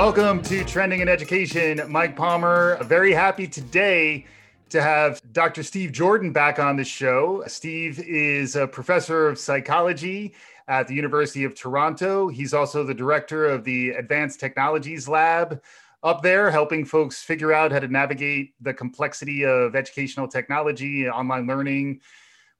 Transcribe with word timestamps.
Welcome 0.00 0.40
to 0.44 0.64
Trending 0.64 1.00
in 1.00 1.10
Education. 1.10 1.82
Mike 1.86 2.16
Palmer, 2.16 2.82
very 2.84 3.12
happy 3.12 3.46
today 3.46 4.24
to 4.70 4.80
have 4.80 5.20
Dr. 5.34 5.62
Steve 5.62 5.92
Jordan 5.92 6.32
back 6.32 6.58
on 6.58 6.76
the 6.76 6.84
show. 6.84 7.44
Steve 7.46 8.00
is 8.08 8.56
a 8.56 8.66
professor 8.66 9.28
of 9.28 9.38
psychology 9.38 10.32
at 10.68 10.88
the 10.88 10.94
University 10.94 11.44
of 11.44 11.54
Toronto. 11.54 12.28
He's 12.28 12.54
also 12.54 12.82
the 12.82 12.94
director 12.94 13.44
of 13.44 13.62
the 13.62 13.90
Advanced 13.90 14.40
Technologies 14.40 15.06
Lab 15.06 15.60
up 16.02 16.22
there, 16.22 16.50
helping 16.50 16.86
folks 16.86 17.22
figure 17.22 17.52
out 17.52 17.70
how 17.70 17.80
to 17.80 17.88
navigate 17.88 18.54
the 18.62 18.72
complexity 18.72 19.44
of 19.44 19.76
educational 19.76 20.26
technology, 20.26 21.10
online 21.10 21.46
learning, 21.46 22.00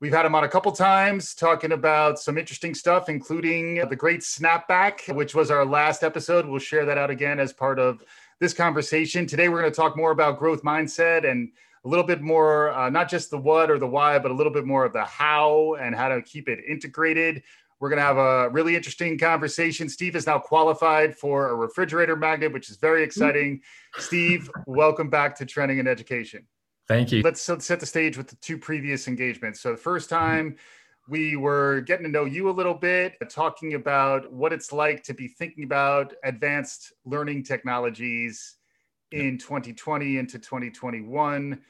We've 0.01 0.15
had 0.15 0.25
him 0.25 0.35
on 0.35 0.45
a 0.45 0.49
couple 0.49 0.73
times 0.73 1.35
talking 1.35 1.73
about 1.73 2.19
some 2.19 2.39
interesting 2.39 2.75
stuff, 2.75 3.11
including 3.11 3.87
the 3.87 3.97
great 3.97 4.21
snapback, 4.21 5.15
which 5.15 5.35
was 5.35 5.51
our 5.51 5.67
last 5.67 6.03
episode. 6.03 6.47
We'll 6.47 6.59
share 6.59 6.87
that 6.87 6.97
out 6.97 7.11
again 7.11 7.39
as 7.39 7.53
part 7.53 7.79
of 7.79 8.03
this 8.39 8.55
conversation. 8.55 9.27
Today, 9.27 9.51
we're 9.51 9.61
going 9.61 9.71
to 9.71 9.77
talk 9.77 9.99
more 9.99 10.11
about 10.11 10.39
growth 10.39 10.63
mindset 10.63 11.31
and 11.31 11.51
a 11.85 11.89
little 11.89 12.07
bit 12.07 12.23
more, 12.23 12.73
uh, 12.73 12.89
not 12.89 13.11
just 13.11 13.31
the 13.31 13.37
what 13.37 13.71
or 13.71 13.79
the 13.79 13.87
why, 13.87 14.19
but 14.19 14.31
a 14.31 14.35
little 14.35 14.53
bit 14.53 14.65
more 14.65 14.87
of 14.87 14.95
the 14.95 15.05
how 15.05 15.75
and 15.75 15.95
how 15.95 16.09
to 16.09 16.23
keep 16.23 16.49
it 16.49 16.61
integrated. 16.67 17.43
We're 17.79 17.91
going 17.91 17.99
to 17.99 18.03
have 18.03 18.17
a 18.17 18.49
really 18.49 18.77
interesting 18.77 19.19
conversation. 19.19 19.91
Steve 19.91 20.17
is 20.17 20.27
now 20.27 20.39
qualified 20.39 21.15
for 21.15 21.51
a 21.51 21.55
refrigerator 21.55 22.17
magnet, 22.17 22.55
which 22.55 22.71
is 22.71 22.79
very 22.79 23.03
exciting. 23.03 23.61
Steve, 23.99 24.51
welcome 24.67 25.11
back 25.11 25.37
to 25.37 25.45
Trending 25.45 25.79
in 25.79 25.87
Education. 25.87 26.47
Thank 26.91 27.13
you. 27.13 27.23
Let's 27.23 27.41
set 27.41 27.79
the 27.79 27.87
stage 27.87 28.17
with 28.17 28.27
the 28.27 28.35
two 28.43 28.59
previous 28.59 29.07
engagements. 29.07 29.61
So 29.61 29.71
the 29.71 29.77
first 29.77 30.11
time 30.11 30.57
we 31.09 31.37
were 31.37 31.83
getting 31.83 32.05
to 32.05 32.11
know 32.11 32.25
you 32.25 32.51
a 32.51 32.51
little 32.51 32.75
bit, 32.75 33.15
talking 33.31 33.75
about 33.75 34.33
what 34.33 34.53
it's 34.53 34.73
like 34.73 35.05
to 35.05 35.15
be 35.15 35.29
thinking 35.29 35.63
about 35.63 36.15
advanced 36.25 36.93
learning 37.05 37.45
technologies 37.45 38.57
in 39.13 39.39
2020 39.39 40.19
into 40.19 40.41
2021. 40.41 41.61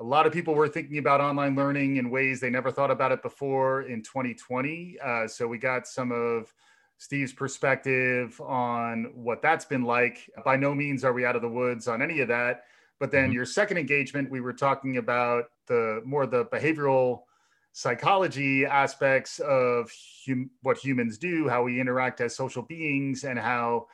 A 0.00 0.02
lot 0.02 0.26
of 0.26 0.32
people 0.32 0.56
were 0.56 0.66
thinking 0.66 0.98
about 0.98 1.20
online 1.20 1.54
learning 1.54 1.98
in 1.98 2.10
ways 2.10 2.40
they 2.40 2.50
never 2.50 2.72
thought 2.72 2.90
about 2.90 3.12
it 3.12 3.22
before 3.22 3.82
in 3.82 4.02
2020. 4.02 4.96
Uh, 5.00 5.28
so 5.28 5.46
we 5.46 5.56
got 5.56 5.86
some 5.86 6.10
of 6.10 6.52
Steve's 6.98 7.32
perspective 7.32 8.40
on 8.40 9.12
what 9.14 9.40
that's 9.40 9.66
been 9.66 9.84
like. 9.84 10.28
By 10.44 10.56
no 10.56 10.74
means 10.74 11.04
are 11.04 11.12
we 11.12 11.24
out 11.24 11.36
of 11.36 11.42
the 11.42 11.48
woods 11.48 11.86
on 11.86 12.02
any 12.02 12.18
of 12.18 12.26
that 12.26 12.64
but 13.00 13.10
then 13.10 13.24
mm-hmm. 13.24 13.32
your 13.32 13.44
second 13.44 13.78
engagement, 13.78 14.30
we 14.30 14.40
were 14.40 14.52
talking 14.52 14.96
about 14.96 15.44
the 15.66 16.00
more 16.04 16.26
the 16.26 16.44
behavioral 16.46 17.22
psychology 17.72 18.64
aspects 18.64 19.40
of 19.40 19.90
hum, 20.26 20.50
what 20.62 20.78
humans 20.78 21.18
do, 21.18 21.48
how 21.48 21.62
we 21.62 21.80
interact 21.80 22.20
as 22.20 22.34
social 22.34 22.62
beings, 22.62 23.24
and 23.24 23.38
how 23.38 23.86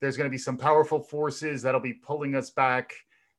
there's 0.00 0.16
going 0.16 0.28
to 0.28 0.30
be 0.30 0.38
some 0.38 0.56
powerful 0.56 1.00
forces 1.00 1.62
that'll 1.62 1.80
be 1.80 1.92
pulling 1.94 2.34
us 2.34 2.50
back 2.50 2.94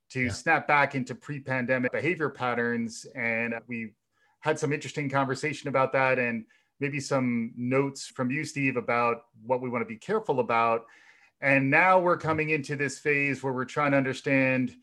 to 0.10 0.22
yeah. 0.22 0.32
snap 0.32 0.68
back 0.68 0.96
into 0.96 1.14
pre-pandemic 1.14 1.92
behavior 1.92 2.30
patterns. 2.30 3.06
And 3.16 3.54
we 3.68 3.92
had 4.40 4.58
some 4.58 4.74
interesting 4.74 5.10
conversation 5.10 5.68
about 5.68 5.92
that, 5.94 6.18
and 6.18 6.46
maybe 6.80 7.00
some 7.00 7.52
notes 7.56 8.08
from 8.08 8.32
you, 8.32 8.46
Steve, 8.46 8.78
about 8.78 9.26
what 9.46 9.62
we 9.62 9.70
want 9.70 9.82
to 9.82 9.86
be 9.86 9.98
careful 9.98 10.40
about. 10.40 10.86
And 11.42 11.70
now 11.70 12.00
we're 12.00 12.18
coming 12.18 12.50
into 12.50 12.76
this 12.76 13.00
phase 13.00 13.44
where 13.44 13.54
we're 13.54 13.66
trying 13.66 13.92
to 13.92 13.98
understand 13.98 14.76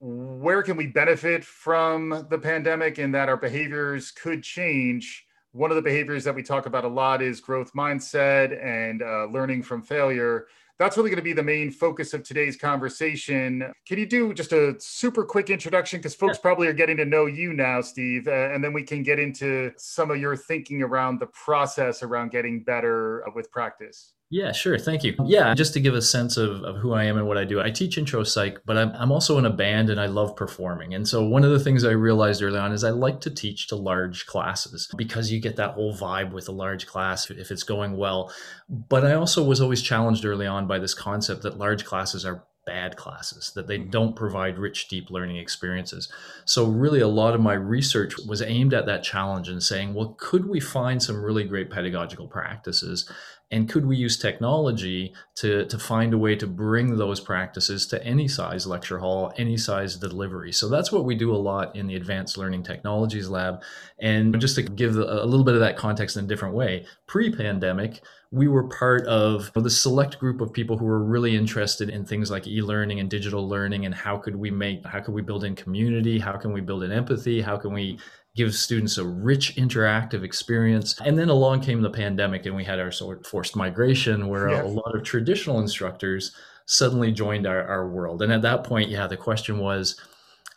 where 0.00 0.62
can 0.62 0.76
we 0.76 0.86
benefit 0.86 1.44
from 1.44 2.26
the 2.30 2.38
pandemic 2.38 2.98
in 2.98 3.10
that 3.12 3.28
our 3.28 3.36
behaviors 3.36 4.10
could 4.10 4.42
change? 4.42 5.26
One 5.52 5.70
of 5.70 5.76
the 5.76 5.82
behaviors 5.82 6.24
that 6.24 6.34
we 6.34 6.42
talk 6.42 6.66
about 6.66 6.84
a 6.84 6.88
lot 6.88 7.22
is 7.22 7.40
growth 7.40 7.72
mindset 7.72 8.64
and 8.64 9.02
uh, 9.02 9.26
learning 9.26 9.62
from 9.62 9.82
failure. 9.82 10.46
That's 10.78 10.96
really 10.96 11.10
going 11.10 11.16
to 11.16 11.22
be 11.22 11.32
the 11.32 11.42
main 11.42 11.72
focus 11.72 12.14
of 12.14 12.22
today's 12.22 12.56
conversation. 12.56 13.72
Can 13.84 13.98
you 13.98 14.06
do 14.06 14.32
just 14.32 14.52
a 14.52 14.76
super 14.78 15.24
quick 15.24 15.50
introduction? 15.50 15.98
Because 15.98 16.14
folks 16.14 16.38
probably 16.38 16.68
are 16.68 16.72
getting 16.72 16.96
to 16.98 17.04
know 17.04 17.26
you 17.26 17.52
now 17.52 17.80
steve 17.80 18.28
uh, 18.28 18.50
and 18.52 18.62
then 18.62 18.72
we 18.72 18.84
can 18.84 19.02
get 19.02 19.18
into 19.18 19.72
some 19.76 20.12
of 20.12 20.18
your 20.18 20.36
thinking 20.36 20.82
around 20.82 21.18
the 21.18 21.26
process 21.26 22.04
around 22.04 22.30
getting 22.30 22.62
better 22.62 23.24
with 23.34 23.50
practice 23.50 24.12
yeah, 24.30 24.52
sure. 24.52 24.78
Thank 24.78 25.04
you. 25.04 25.14
Yeah, 25.24 25.54
just 25.54 25.72
to 25.72 25.80
give 25.80 25.94
a 25.94 26.02
sense 26.02 26.36
of, 26.36 26.62
of 26.62 26.76
who 26.76 26.92
I 26.92 27.04
am 27.04 27.16
and 27.16 27.26
what 27.26 27.38
I 27.38 27.44
do, 27.44 27.62
I 27.62 27.70
teach 27.70 27.96
intro 27.96 28.24
psych, 28.24 28.60
but 28.66 28.76
I'm, 28.76 28.92
I'm 28.94 29.10
also 29.10 29.38
in 29.38 29.46
a 29.46 29.50
band 29.50 29.88
and 29.88 29.98
I 29.98 30.04
love 30.04 30.36
performing. 30.36 30.92
And 30.92 31.08
so 31.08 31.24
one 31.24 31.44
of 31.44 31.50
the 31.50 31.60
things 31.60 31.82
I 31.82 31.92
realized 31.92 32.42
early 32.42 32.58
on 32.58 32.72
is 32.72 32.84
I 32.84 32.90
like 32.90 33.22
to 33.22 33.30
teach 33.30 33.68
to 33.68 33.76
large 33.76 34.26
classes 34.26 34.86
because 34.98 35.32
you 35.32 35.40
get 35.40 35.56
that 35.56 35.72
whole 35.72 35.96
vibe 35.96 36.32
with 36.32 36.46
a 36.48 36.52
large 36.52 36.86
class 36.86 37.30
if 37.30 37.50
it's 37.50 37.62
going 37.62 37.96
well. 37.96 38.30
But 38.68 39.06
I 39.06 39.14
also 39.14 39.42
was 39.42 39.62
always 39.62 39.80
challenged 39.80 40.26
early 40.26 40.46
on 40.46 40.66
by 40.66 40.78
this 40.78 40.94
concept 40.94 41.42
that 41.42 41.56
large 41.56 41.86
classes 41.86 42.26
are 42.26 42.44
bad 42.68 42.96
classes, 42.96 43.50
that 43.54 43.66
they 43.66 43.78
mm-hmm. 43.78 43.88
don't 43.88 44.14
provide 44.14 44.58
rich, 44.58 44.88
deep 44.88 45.10
learning 45.10 45.38
experiences. 45.38 46.12
So, 46.44 46.66
really, 46.66 47.00
a 47.00 47.08
lot 47.08 47.34
of 47.34 47.40
my 47.40 47.54
research 47.54 48.12
was 48.28 48.42
aimed 48.42 48.74
at 48.74 48.84
that 48.84 49.02
challenge 49.02 49.48
and 49.48 49.62
saying, 49.62 49.94
well, 49.94 50.14
could 50.18 50.46
we 50.46 50.60
find 50.60 51.02
some 51.02 51.24
really 51.24 51.44
great 51.44 51.70
pedagogical 51.70 52.28
practices 52.28 53.10
and 53.50 53.68
could 53.68 53.86
we 53.86 53.96
use 53.96 54.18
technology 54.18 55.14
to, 55.36 55.64
to 55.66 55.78
find 55.78 56.12
a 56.12 56.18
way 56.18 56.36
to 56.36 56.46
bring 56.46 56.96
those 56.96 57.18
practices 57.18 57.86
to 57.86 58.04
any 58.04 58.28
size 58.28 58.66
lecture 58.66 58.98
hall, 58.98 59.32
any 59.38 59.56
size 59.56 59.96
delivery? 59.96 60.52
So 60.52 60.68
that's 60.68 60.92
what 60.92 61.04
we 61.04 61.14
do 61.14 61.34
a 61.34 61.36
lot 61.36 61.74
in 61.74 61.86
the 61.86 61.96
Advanced 61.96 62.36
Learning 62.36 62.62
Technologies 62.62 63.28
Lab. 63.28 63.62
And 63.98 64.38
just 64.38 64.56
to 64.56 64.62
give 64.62 64.96
a 64.96 65.24
little 65.24 65.44
bit 65.44 65.54
of 65.54 65.60
that 65.60 65.78
context 65.78 66.16
in 66.16 66.26
a 66.26 66.28
different 66.28 66.54
way, 66.54 66.84
pre 67.06 67.34
pandemic, 67.34 68.02
we 68.30 68.48
were 68.48 68.64
part 68.64 69.06
of 69.06 69.50
the 69.54 69.70
select 69.70 70.18
group 70.18 70.42
of 70.42 70.52
people 70.52 70.76
who 70.76 70.84
were 70.84 71.02
really 71.02 71.34
interested 71.34 71.88
in 71.88 72.04
things 72.04 72.30
like 72.30 72.46
e-learning 72.46 73.00
and 73.00 73.08
digital 73.08 73.48
learning 73.48 73.86
and 73.86 73.94
how 73.94 74.18
could 74.18 74.36
we 74.36 74.50
make 74.50 74.84
how 74.84 75.00
could 75.00 75.14
we 75.14 75.22
build 75.22 75.44
in 75.44 75.54
community 75.54 76.18
how 76.18 76.36
can 76.36 76.52
we 76.52 76.60
build 76.60 76.82
in 76.82 76.92
empathy 76.92 77.40
how 77.40 77.56
can 77.56 77.72
we 77.72 77.98
give 78.38 78.54
students 78.54 78.98
a 78.98 79.04
rich 79.04 79.56
interactive 79.56 80.22
experience. 80.22 80.94
And 81.04 81.18
then 81.18 81.28
along 81.28 81.60
came 81.62 81.82
the 81.82 81.90
pandemic, 81.90 82.46
and 82.46 82.54
we 82.54 82.64
had 82.64 82.78
our 82.78 82.92
sort 82.92 83.20
of 83.20 83.26
forced 83.26 83.56
migration 83.56 84.28
where 84.28 84.48
yeah. 84.48 84.62
a 84.62 84.64
lot 84.64 84.94
of 84.94 85.02
traditional 85.02 85.58
instructors 85.58 86.30
suddenly 86.64 87.10
joined 87.10 87.48
our, 87.48 87.66
our 87.66 87.88
world. 87.88 88.22
And 88.22 88.32
at 88.32 88.42
that 88.42 88.62
point, 88.62 88.90
yeah, 88.90 89.08
the 89.08 89.16
question 89.16 89.58
was, 89.58 90.00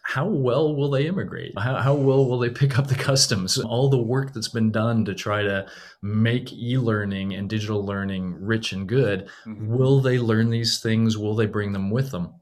how 0.03 0.27
well 0.27 0.75
will 0.75 0.91
they 0.91 1.07
immigrate? 1.07 1.57
How, 1.57 1.77
how, 1.77 1.95
well 1.95 2.25
will 2.25 2.37
they 2.37 2.49
pick 2.49 2.77
up 2.77 2.87
the 2.87 2.95
customs? 2.95 3.57
All 3.57 3.89
the 3.89 3.97
work 3.97 4.33
that's 4.33 4.47
been 4.47 4.71
done 4.71 5.03
to 5.05 5.15
try 5.15 5.41
to 5.41 5.65
make 6.03 6.53
e 6.53 6.77
learning 6.77 7.33
and 7.33 7.49
digital 7.49 7.83
learning 7.83 8.35
rich 8.39 8.73
and 8.73 8.87
good, 8.87 9.27
mm-hmm. 9.45 9.75
will 9.75 10.01
they 10.01 10.19
learn 10.19 10.51
these 10.51 10.79
things? 10.79 11.17
Will 11.17 11.35
they 11.35 11.45
bring 11.47 11.71
them 11.71 11.89
with 11.89 12.11
them? 12.11 12.33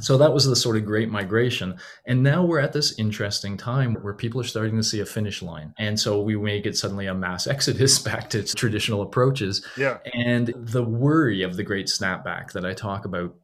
So 0.00 0.16
that 0.18 0.32
was 0.32 0.46
the 0.46 0.56
sort 0.56 0.76
of 0.76 0.84
great 0.84 1.10
migration. 1.10 1.76
And 2.06 2.22
now 2.22 2.44
we're 2.44 2.60
at 2.60 2.72
this 2.72 2.98
interesting 2.98 3.56
time 3.56 3.94
where 4.02 4.14
people 4.14 4.40
are 4.40 4.44
starting 4.44 4.76
to 4.76 4.82
see 4.82 5.00
a 5.00 5.06
finish 5.06 5.42
line. 5.42 5.74
And 5.78 5.98
so 5.98 6.20
we 6.20 6.36
may 6.36 6.60
get 6.60 6.76
suddenly 6.76 7.06
a 7.06 7.14
mass 7.14 7.46
exodus 7.46 7.98
back 7.98 8.30
to 8.30 8.42
traditional 8.42 9.02
approaches. 9.02 9.64
Yeah. 9.76 9.98
And 10.14 10.54
the 10.56 10.84
worry 10.84 11.42
of 11.42 11.56
the 11.56 11.64
great 11.64 11.86
snapback 11.86 12.52
that 12.52 12.64
I 12.64 12.74
talk 12.74 13.04
about 13.04 13.34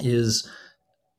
is 0.00 0.48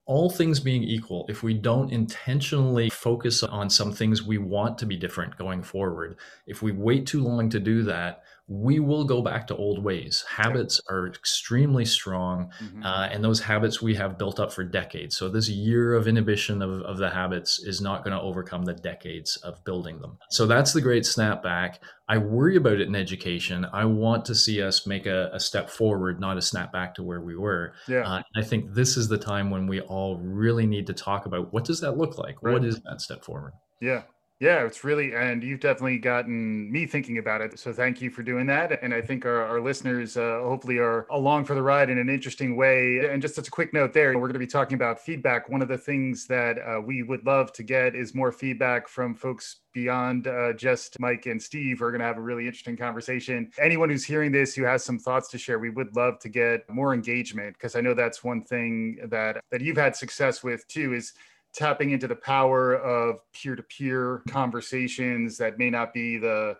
all 0.06 0.30
things 0.30 0.60
being 0.60 0.84
equal, 0.84 1.26
if 1.30 1.44
we 1.44 1.54
don't 1.54 1.92
intentionally 1.92 2.90
focus 2.90 3.44
on 3.44 3.70
some 3.70 3.94
things 3.94 4.24
we 4.24 4.38
want 4.38 4.78
to 4.80 4.86
be 4.86 4.98
different 4.98 5.38
going 5.38 5.64
forward, 5.64 6.18
if 6.48 6.62
we 6.62 6.72
wait 6.72 7.06
too 7.06 7.24
long 7.24 7.50
to 7.50 7.60
do 7.60 7.84
that, 7.84 8.24
we 8.52 8.82
will 8.82 9.06
go 9.06 9.22
back 9.22 9.48
to 9.48 9.56
old 9.56 9.82
ways. 9.82 10.26
Habits 10.28 10.82
are 10.90 11.08
extremely 11.08 11.86
strong, 11.86 12.52
mm-hmm. 12.62 12.84
uh, 12.84 13.08
and 13.10 13.24
those 13.24 13.40
habits 13.40 13.82
we 13.82 13.96
have 13.96 14.18
built 14.18 14.42
up 14.42 14.52
for 14.52 14.66
decades. 14.66 15.16
So, 15.16 15.30
this 15.30 15.48
year 15.48 15.94
of 15.94 16.06
inhibition 16.06 16.62
of, 16.62 16.82
of 16.82 16.98
the 16.98 17.10
habits 17.10 17.60
is 17.60 17.80
not 17.80 18.04
going 18.04 18.16
to 18.16 18.22
overcome 18.22 18.66
the 18.66 18.74
decades 18.74 19.38
of 19.38 19.64
building 19.64 20.02
them. 20.02 20.18
So, 20.32 20.46
that's 20.46 20.74
the 20.74 20.82
great 20.82 21.04
snapback. 21.04 21.76
I 22.10 22.18
worry 22.18 22.58
about 22.58 22.74
it 22.74 22.90
in 22.90 22.96
education. 22.96 23.66
I 23.72 23.86
want 23.86 24.26
to 24.26 24.36
see 24.36 24.62
us 24.62 24.86
make 24.86 25.06
a, 25.06 25.30
a 25.32 25.40
step 25.40 25.70
forward, 25.70 26.20
not 26.20 26.38
a 26.38 26.42
snap 26.42 26.74
back 26.74 26.94
to 26.96 27.04
where 27.04 27.22
we 27.22 27.38
were. 27.38 27.74
Yeah. 27.88 28.02
Uh, 28.02 28.22
I 28.36 28.42
think 28.42 28.74
this 28.74 28.98
is 28.98 29.08
the 29.08 29.18
time 29.18 29.50
when 29.50 29.66
we 29.66 29.80
all 29.80 30.18
really 30.18 30.66
need 30.66 30.88
to 30.88 30.94
talk 30.94 31.26
about 31.26 31.54
what 31.54 31.64
does 31.64 31.80
that 31.80 31.98
look 31.98 32.18
like? 32.18 32.36
Right. 32.42 32.52
What 32.52 32.66
is 32.66 32.82
that 32.82 33.00
step 33.00 33.24
forward? 33.24 33.54
Yeah. 33.80 34.04
Yeah, 34.42 34.66
it's 34.66 34.84
really, 34.84 35.14
and 35.14 35.44
you've 35.44 35.60
definitely 35.60 36.00
gotten 36.00 36.72
me 36.72 36.88
thinking 36.88 37.20
about 37.20 37.42
it. 37.42 37.60
So 37.60 37.72
thank 37.72 38.02
you 38.02 38.10
for 38.10 38.24
doing 38.24 38.48
that. 38.48 38.82
And 38.82 38.92
I 38.92 39.00
think 39.00 39.24
our, 39.24 39.46
our 39.46 39.62
listeners 39.62 40.18
uh, 40.18 40.40
hopefully 40.42 40.80
are 40.80 41.06
along 41.12 41.46
for 41.46 41.54
the 41.54 41.62
ride 41.62 41.92
in 41.92 42.00
an 42.00 42.10
interesting 42.10 42.56
way. 42.56 43.08
And 43.08 43.22
just 43.22 43.38
as 43.38 43.48
a 43.48 43.52
quick 43.52 43.72
note 43.72 43.94
there, 43.94 44.16
we're 44.16 44.22
going 44.22 44.34
to 44.34 44.40
be 44.40 44.48
talking 44.48 44.74
about 44.74 45.00
feedback. 45.00 45.48
One 45.48 45.62
of 45.62 45.68
the 45.68 45.78
things 45.78 46.26
that 46.26 46.58
uh, 46.58 46.82
we 46.82 47.04
would 47.04 47.24
love 47.24 47.54
to 47.54 47.62
get 47.62 47.94
is 47.94 48.16
more 48.16 48.32
feedback 48.32 48.88
from 48.88 49.14
folks 49.14 49.58
beyond 49.74 50.26
uh, 50.26 50.54
just 50.54 51.00
Mike 51.00 51.28
and 51.28 51.40
Steve. 51.40 51.80
We're 51.80 51.92
going 51.92 52.02
to 52.02 52.08
have 52.08 52.18
a 52.18 52.22
really 52.22 52.48
interesting 52.48 52.76
conversation. 52.76 53.52
Anyone 53.62 53.92
who's 53.92 54.06
hearing 54.06 54.32
this 54.32 54.56
who 54.56 54.64
has 54.64 54.84
some 54.84 54.98
thoughts 54.98 55.30
to 55.30 55.38
share, 55.38 55.60
we 55.60 55.70
would 55.70 55.96
love 55.96 56.18
to 56.18 56.30
get 56.30 56.68
more 56.68 56.96
engagement 56.96 57.54
because 57.60 57.76
I 57.76 57.82
know 57.82 57.94
that's 57.94 58.24
one 58.24 58.44
thing 58.44 58.98
that 59.04 59.44
that 59.52 59.62
you've 59.62 59.78
had 59.78 59.96
success 59.96 60.42
with 60.42 60.68
too 60.68 60.96
is 60.96 61.14
tapping 61.54 61.92
into 61.92 62.08
the 62.08 62.16
power 62.16 62.76
of 62.76 63.20
peer-to-peer 63.34 64.22
conversations 64.30 65.38
that 65.38 65.58
may 65.58 65.70
not 65.70 65.94
be 65.94 66.18
the 66.18 66.58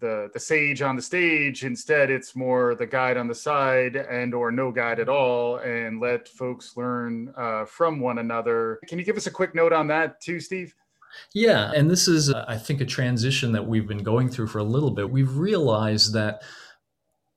the 0.00 0.30
the 0.32 0.40
sage 0.40 0.82
on 0.82 0.96
the 0.96 1.02
stage. 1.02 1.64
Instead 1.64 2.10
it's 2.10 2.34
more 2.34 2.74
the 2.74 2.86
guide 2.86 3.16
on 3.16 3.28
the 3.28 3.34
side 3.34 3.96
and 3.96 4.34
or 4.34 4.50
no 4.50 4.72
guide 4.72 4.98
at 4.98 5.08
all 5.08 5.58
and 5.58 6.00
let 6.00 6.26
folks 6.26 6.76
learn 6.76 7.32
uh, 7.36 7.64
from 7.66 8.00
one 8.00 8.18
another. 8.18 8.80
Can 8.88 8.98
you 8.98 9.04
give 9.04 9.16
us 9.16 9.26
a 9.26 9.30
quick 9.30 9.54
note 9.54 9.72
on 9.72 9.86
that 9.88 10.20
too 10.20 10.40
steve? 10.40 10.74
Yeah 11.34 11.72
and 11.74 11.90
this 11.90 12.06
is 12.06 12.30
uh, 12.30 12.44
i 12.46 12.56
think 12.56 12.80
a 12.80 12.86
transition 12.86 13.50
that 13.52 13.66
we've 13.66 13.88
been 13.88 14.04
going 14.04 14.30
through 14.30 14.46
for 14.46 14.58
a 14.58 14.64
little 14.64 14.90
bit. 14.90 15.10
We've 15.10 15.36
realized 15.36 16.14
that 16.14 16.42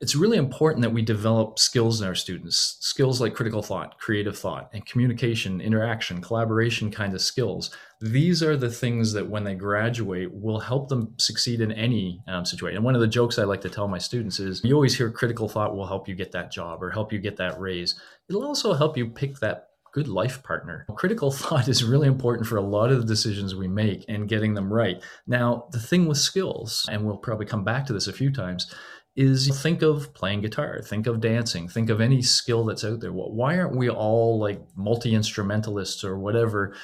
it's 0.04 0.16
really 0.16 0.38
important 0.38 0.82
that 0.82 0.92
we 0.92 1.02
develop 1.02 1.58
skills 1.58 2.02
in 2.02 2.08
our 2.08 2.14
students 2.14 2.76
skills 2.82 3.22
like 3.22 3.34
critical 3.34 3.64
thought 3.64 3.98
creative 3.98 4.38
thought 4.38 4.70
and 4.74 4.86
communication 4.86 5.62
interaction 5.62 6.22
collaboration 6.22 6.92
kind 6.92 7.14
of 7.14 7.22
skills 7.22 7.74
these 8.02 8.44
are 8.44 8.58
the 8.58 8.70
things 8.70 9.14
that 9.14 9.30
when 9.30 9.46
they 9.46 9.56
graduate 9.56 10.30
will 10.34 10.60
help 10.60 10.90
them 10.90 11.14
succeed 11.18 11.62
in 11.62 11.72
any 11.72 12.22
um, 12.28 12.44
situation 12.44 12.76
and 12.76 12.84
one 12.84 12.96
of 12.96 13.02
the 13.02 13.08
jokes 13.08 13.40
i 13.40 13.44
like 13.44 13.62
to 13.62 13.70
tell 13.70 13.88
my 13.88 13.98
students 13.98 14.42
is 14.42 14.62
you 14.66 14.76
always 14.76 14.98
hear 14.98 15.10
critical 15.10 15.48
thought 15.48 15.74
will 15.74 15.88
help 15.88 16.06
you 16.10 16.16
get 16.16 16.34
that 16.34 16.52
job 16.52 16.84
or 16.84 16.92
help 16.92 17.14
you 17.14 17.18
get 17.18 17.38
that 17.38 17.58
raise 17.58 17.98
it'll 18.28 18.46
also 18.46 18.74
help 18.74 18.98
you 18.98 19.08
pick 19.08 19.40
that 19.40 19.70
good 19.94 20.08
life 20.08 20.42
partner. 20.42 20.86
Critical 20.96 21.32
thought 21.32 21.68
is 21.68 21.84
really 21.84 22.08
important 22.08 22.48
for 22.48 22.58
a 22.58 22.62
lot 22.62 22.92
of 22.92 23.00
the 23.00 23.06
decisions 23.06 23.54
we 23.54 23.68
make 23.68 24.04
and 24.10 24.28
getting 24.28 24.56
them 24.56 24.74
right. 24.74 25.02
Now, 25.28 25.68
the 25.72 25.80
thing 25.80 26.08
with 26.08 26.18
skills, 26.18 26.90
and 26.92 27.06
we'll 27.06 27.18
probably 27.18 27.46
come 27.46 27.64
back 27.64 27.86
to 27.86 27.94
this 27.94 28.08
a 28.08 28.14
few 28.14 28.32
times, 28.32 28.74
is 29.16 29.62
think 29.62 29.82
of 29.82 30.14
playing 30.14 30.42
guitar, 30.42 30.82
think 30.82 31.06
of 31.06 31.22
dancing, 31.22 31.68
think 31.68 31.90
of 31.90 32.02
any 32.02 32.22
skill 32.22 32.66
that's 32.66 32.84
out 32.84 33.00
there. 33.00 33.12
Why 33.12 33.58
aren't 33.58 33.76
we 33.76 33.90
all 33.90 34.40
like 34.40 34.62
multi 34.76 35.14
instrumentalists 35.14 36.04
or 36.04 36.18
whatever? 36.18 36.76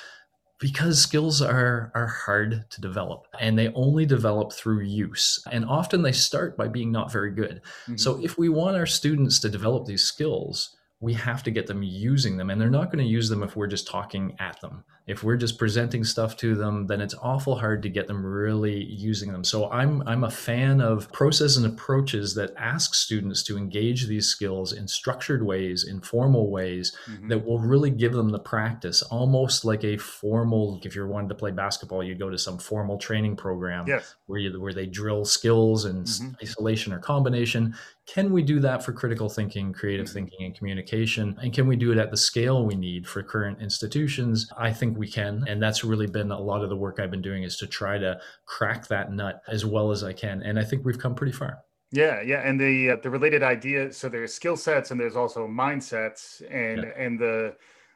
Because 0.60 1.02
skills 1.02 1.42
are, 1.42 1.92
are 1.96 2.08
hard 2.08 2.66
to 2.70 2.82
develop 2.82 3.28
and 3.40 3.58
they 3.58 3.70
only 3.70 4.06
develop 4.06 4.54
through 4.54 4.82
use. 4.82 5.42
And 5.52 5.66
often 5.66 6.02
they 6.02 6.12
start 6.12 6.58
by 6.58 6.68
being 6.68 6.92
not 6.92 7.12
very 7.12 7.32
good. 7.32 7.62
Mm-hmm. 7.84 7.98
So, 7.98 8.24
if 8.24 8.38
we 8.38 8.50
want 8.50 8.76
our 8.76 8.86
students 8.86 9.40
to 9.40 9.50
develop 9.50 9.86
these 9.86 10.04
skills, 10.04 10.76
we 11.00 11.14
have 11.14 11.44
to 11.44 11.52
get 11.52 11.66
them 11.66 11.82
using 11.82 12.38
them 12.38 12.50
and 12.50 12.60
they're 12.60 12.70
not 12.70 12.92
going 12.92 13.04
to 13.04 13.10
use 13.10 13.30
them 13.30 13.42
if 13.42 13.56
we're 13.56 13.68
just 13.68 13.88
talking 13.88 14.36
at 14.40 14.60
them 14.60 14.84
if 15.10 15.24
we're 15.24 15.36
just 15.36 15.58
presenting 15.58 16.04
stuff 16.04 16.38
to 16.38 16.54
them 16.54 16.86
then 16.86 17.02
it's 17.02 17.16
awful 17.24 17.56
hard 17.56 17.82
to 17.82 17.90
get 17.90 18.08
them 18.08 18.24
really 18.24 18.84
using 18.84 19.32
them 19.32 19.44
so 19.44 19.70
i'm 19.72 20.04
i'm 20.06 20.24
a 20.24 20.30
fan 20.30 20.80
of 20.80 21.12
process 21.12 21.58
and 21.58 21.66
approaches 21.66 22.36
that 22.36 22.54
ask 22.58 22.94
students 22.94 23.42
to 23.42 23.58
engage 23.58 24.06
these 24.06 24.28
skills 24.28 24.72
in 24.72 24.88
structured 24.88 25.44
ways 25.44 25.84
in 25.84 26.00
formal 26.00 26.52
ways 26.52 26.96
mm-hmm. 27.10 27.28
that 27.28 27.44
will 27.44 27.60
really 27.60 27.90
give 27.90 28.14
them 28.14 28.30
the 28.30 28.40
practice 28.40 29.02
almost 29.02 29.66
like 29.66 29.84
a 29.84 29.98
formal 29.98 30.80
if 30.84 30.94
you're 30.94 31.08
wanting 31.08 31.30
to 31.30 31.36
play 31.36 31.50
basketball 31.50 32.04
you 32.04 32.14
go 32.14 32.30
to 32.30 32.38
some 32.38 32.60
formal 32.60 33.00
training 33.00 33.36
program 33.36 33.86
yes. 33.88 34.16
where 34.28 34.40
you 34.40 34.62
where 34.62 34.74
they 34.74 34.86
drill 34.86 35.26
skills 35.26 35.86
and 35.86 36.06
mm-hmm. 36.06 36.30
isolation 36.44 36.94
or 36.94 37.00
combination 37.00 37.74
can 38.14 38.34
we 38.34 38.42
do 38.42 38.60
that 38.62 38.84
for 38.84 38.92
critical 38.92 39.30
thinking, 39.30 39.72
creative 39.72 40.08
mm-hmm. 40.08 40.14
thinking, 40.14 40.46
and 40.46 40.56
communication? 40.58 41.38
And 41.44 41.54
can 41.54 41.68
we 41.68 41.76
do 41.76 41.92
it 41.92 42.00
at 42.00 42.10
the 42.10 42.18
scale 42.18 42.66
we 42.66 42.74
need 42.74 43.08
for 43.08 43.22
current 43.22 43.62
institutions? 43.62 44.50
I 44.58 44.74
think 44.74 44.98
we 45.00 45.08
can. 45.08 45.46
And 45.48 45.64
that's 45.64 45.84
really 45.84 46.06
been 46.06 46.32
a 46.32 46.40
lot 46.40 46.62
of 46.62 46.70
the 46.70 46.76
work 46.76 47.00
I've 47.00 47.10
been 47.10 47.22
doing 47.22 47.44
is 47.44 47.58
to 47.58 47.68
try 47.68 47.98
to 47.98 48.20
crack 48.46 48.88
that 48.90 49.12
nut 49.12 49.42
as 49.48 49.66
well 49.66 49.92
as 49.92 50.04
I 50.04 50.14
can. 50.14 50.44
And 50.44 50.60
I 50.60 50.64
think 50.64 50.86
we've 50.86 51.00
come 51.00 51.16
pretty 51.16 51.32
far. 51.32 51.60
Yeah, 51.92 52.22
yeah, 52.22 52.48
and 52.48 52.60
the 52.60 52.92
uh, 52.92 52.96
the 53.02 53.10
related 53.10 53.42
idea. 53.42 53.92
So 53.92 54.10
there's 54.10 54.32
skill 54.32 54.56
sets 54.56 54.92
and 54.92 55.00
there's 55.00 55.16
also 55.16 55.48
mindsets, 55.48 56.42
and 56.52 56.84
yeah. 56.84 57.04
and 57.04 57.20
the 57.20 57.56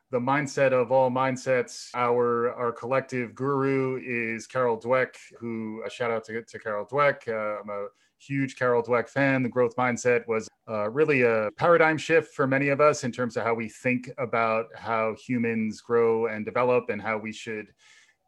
the 0.10 0.20
mindset 0.20 0.74
of 0.74 0.92
all 0.92 1.12
mindsets. 1.12 1.90
Our 1.94 2.52
our 2.54 2.72
collective 2.72 3.36
guru 3.36 4.02
is 4.04 4.48
Carol 4.48 4.80
Dweck, 4.80 5.16
who 5.40 5.84
a 5.86 5.92
shout 5.92 6.10
out 6.10 6.24
to, 6.26 6.42
to 6.42 6.60
Carol 6.60 6.88
Dweck. 6.88 7.28
Uh, 7.28 7.62
I'm 7.62 7.70
a 7.70 7.88
huge 8.28 8.56
Carol 8.56 8.84
Dweck 8.84 9.10
fan. 9.10 9.44
The 9.44 9.50
growth 9.50 9.76
mindset 9.76 10.28
was 10.28 10.50
uh, 10.70 10.90
really 10.90 11.24
a 11.24 11.50
paradigm 11.58 11.98
shift 11.98 12.34
for 12.34 12.48
many 12.48 12.70
of 12.70 12.80
us 12.82 13.04
in 13.04 13.12
terms 13.12 13.38
of 13.38 13.44
how 13.44 13.54
we 13.54 13.70
think 13.70 14.10
about 14.18 14.68
how 14.76 15.16
humans 15.16 15.82
grow 15.82 16.28
and 16.28 16.46
develop 16.46 16.90
and 16.90 17.02
how 17.02 17.18
we 17.18 17.32
should 17.32 17.68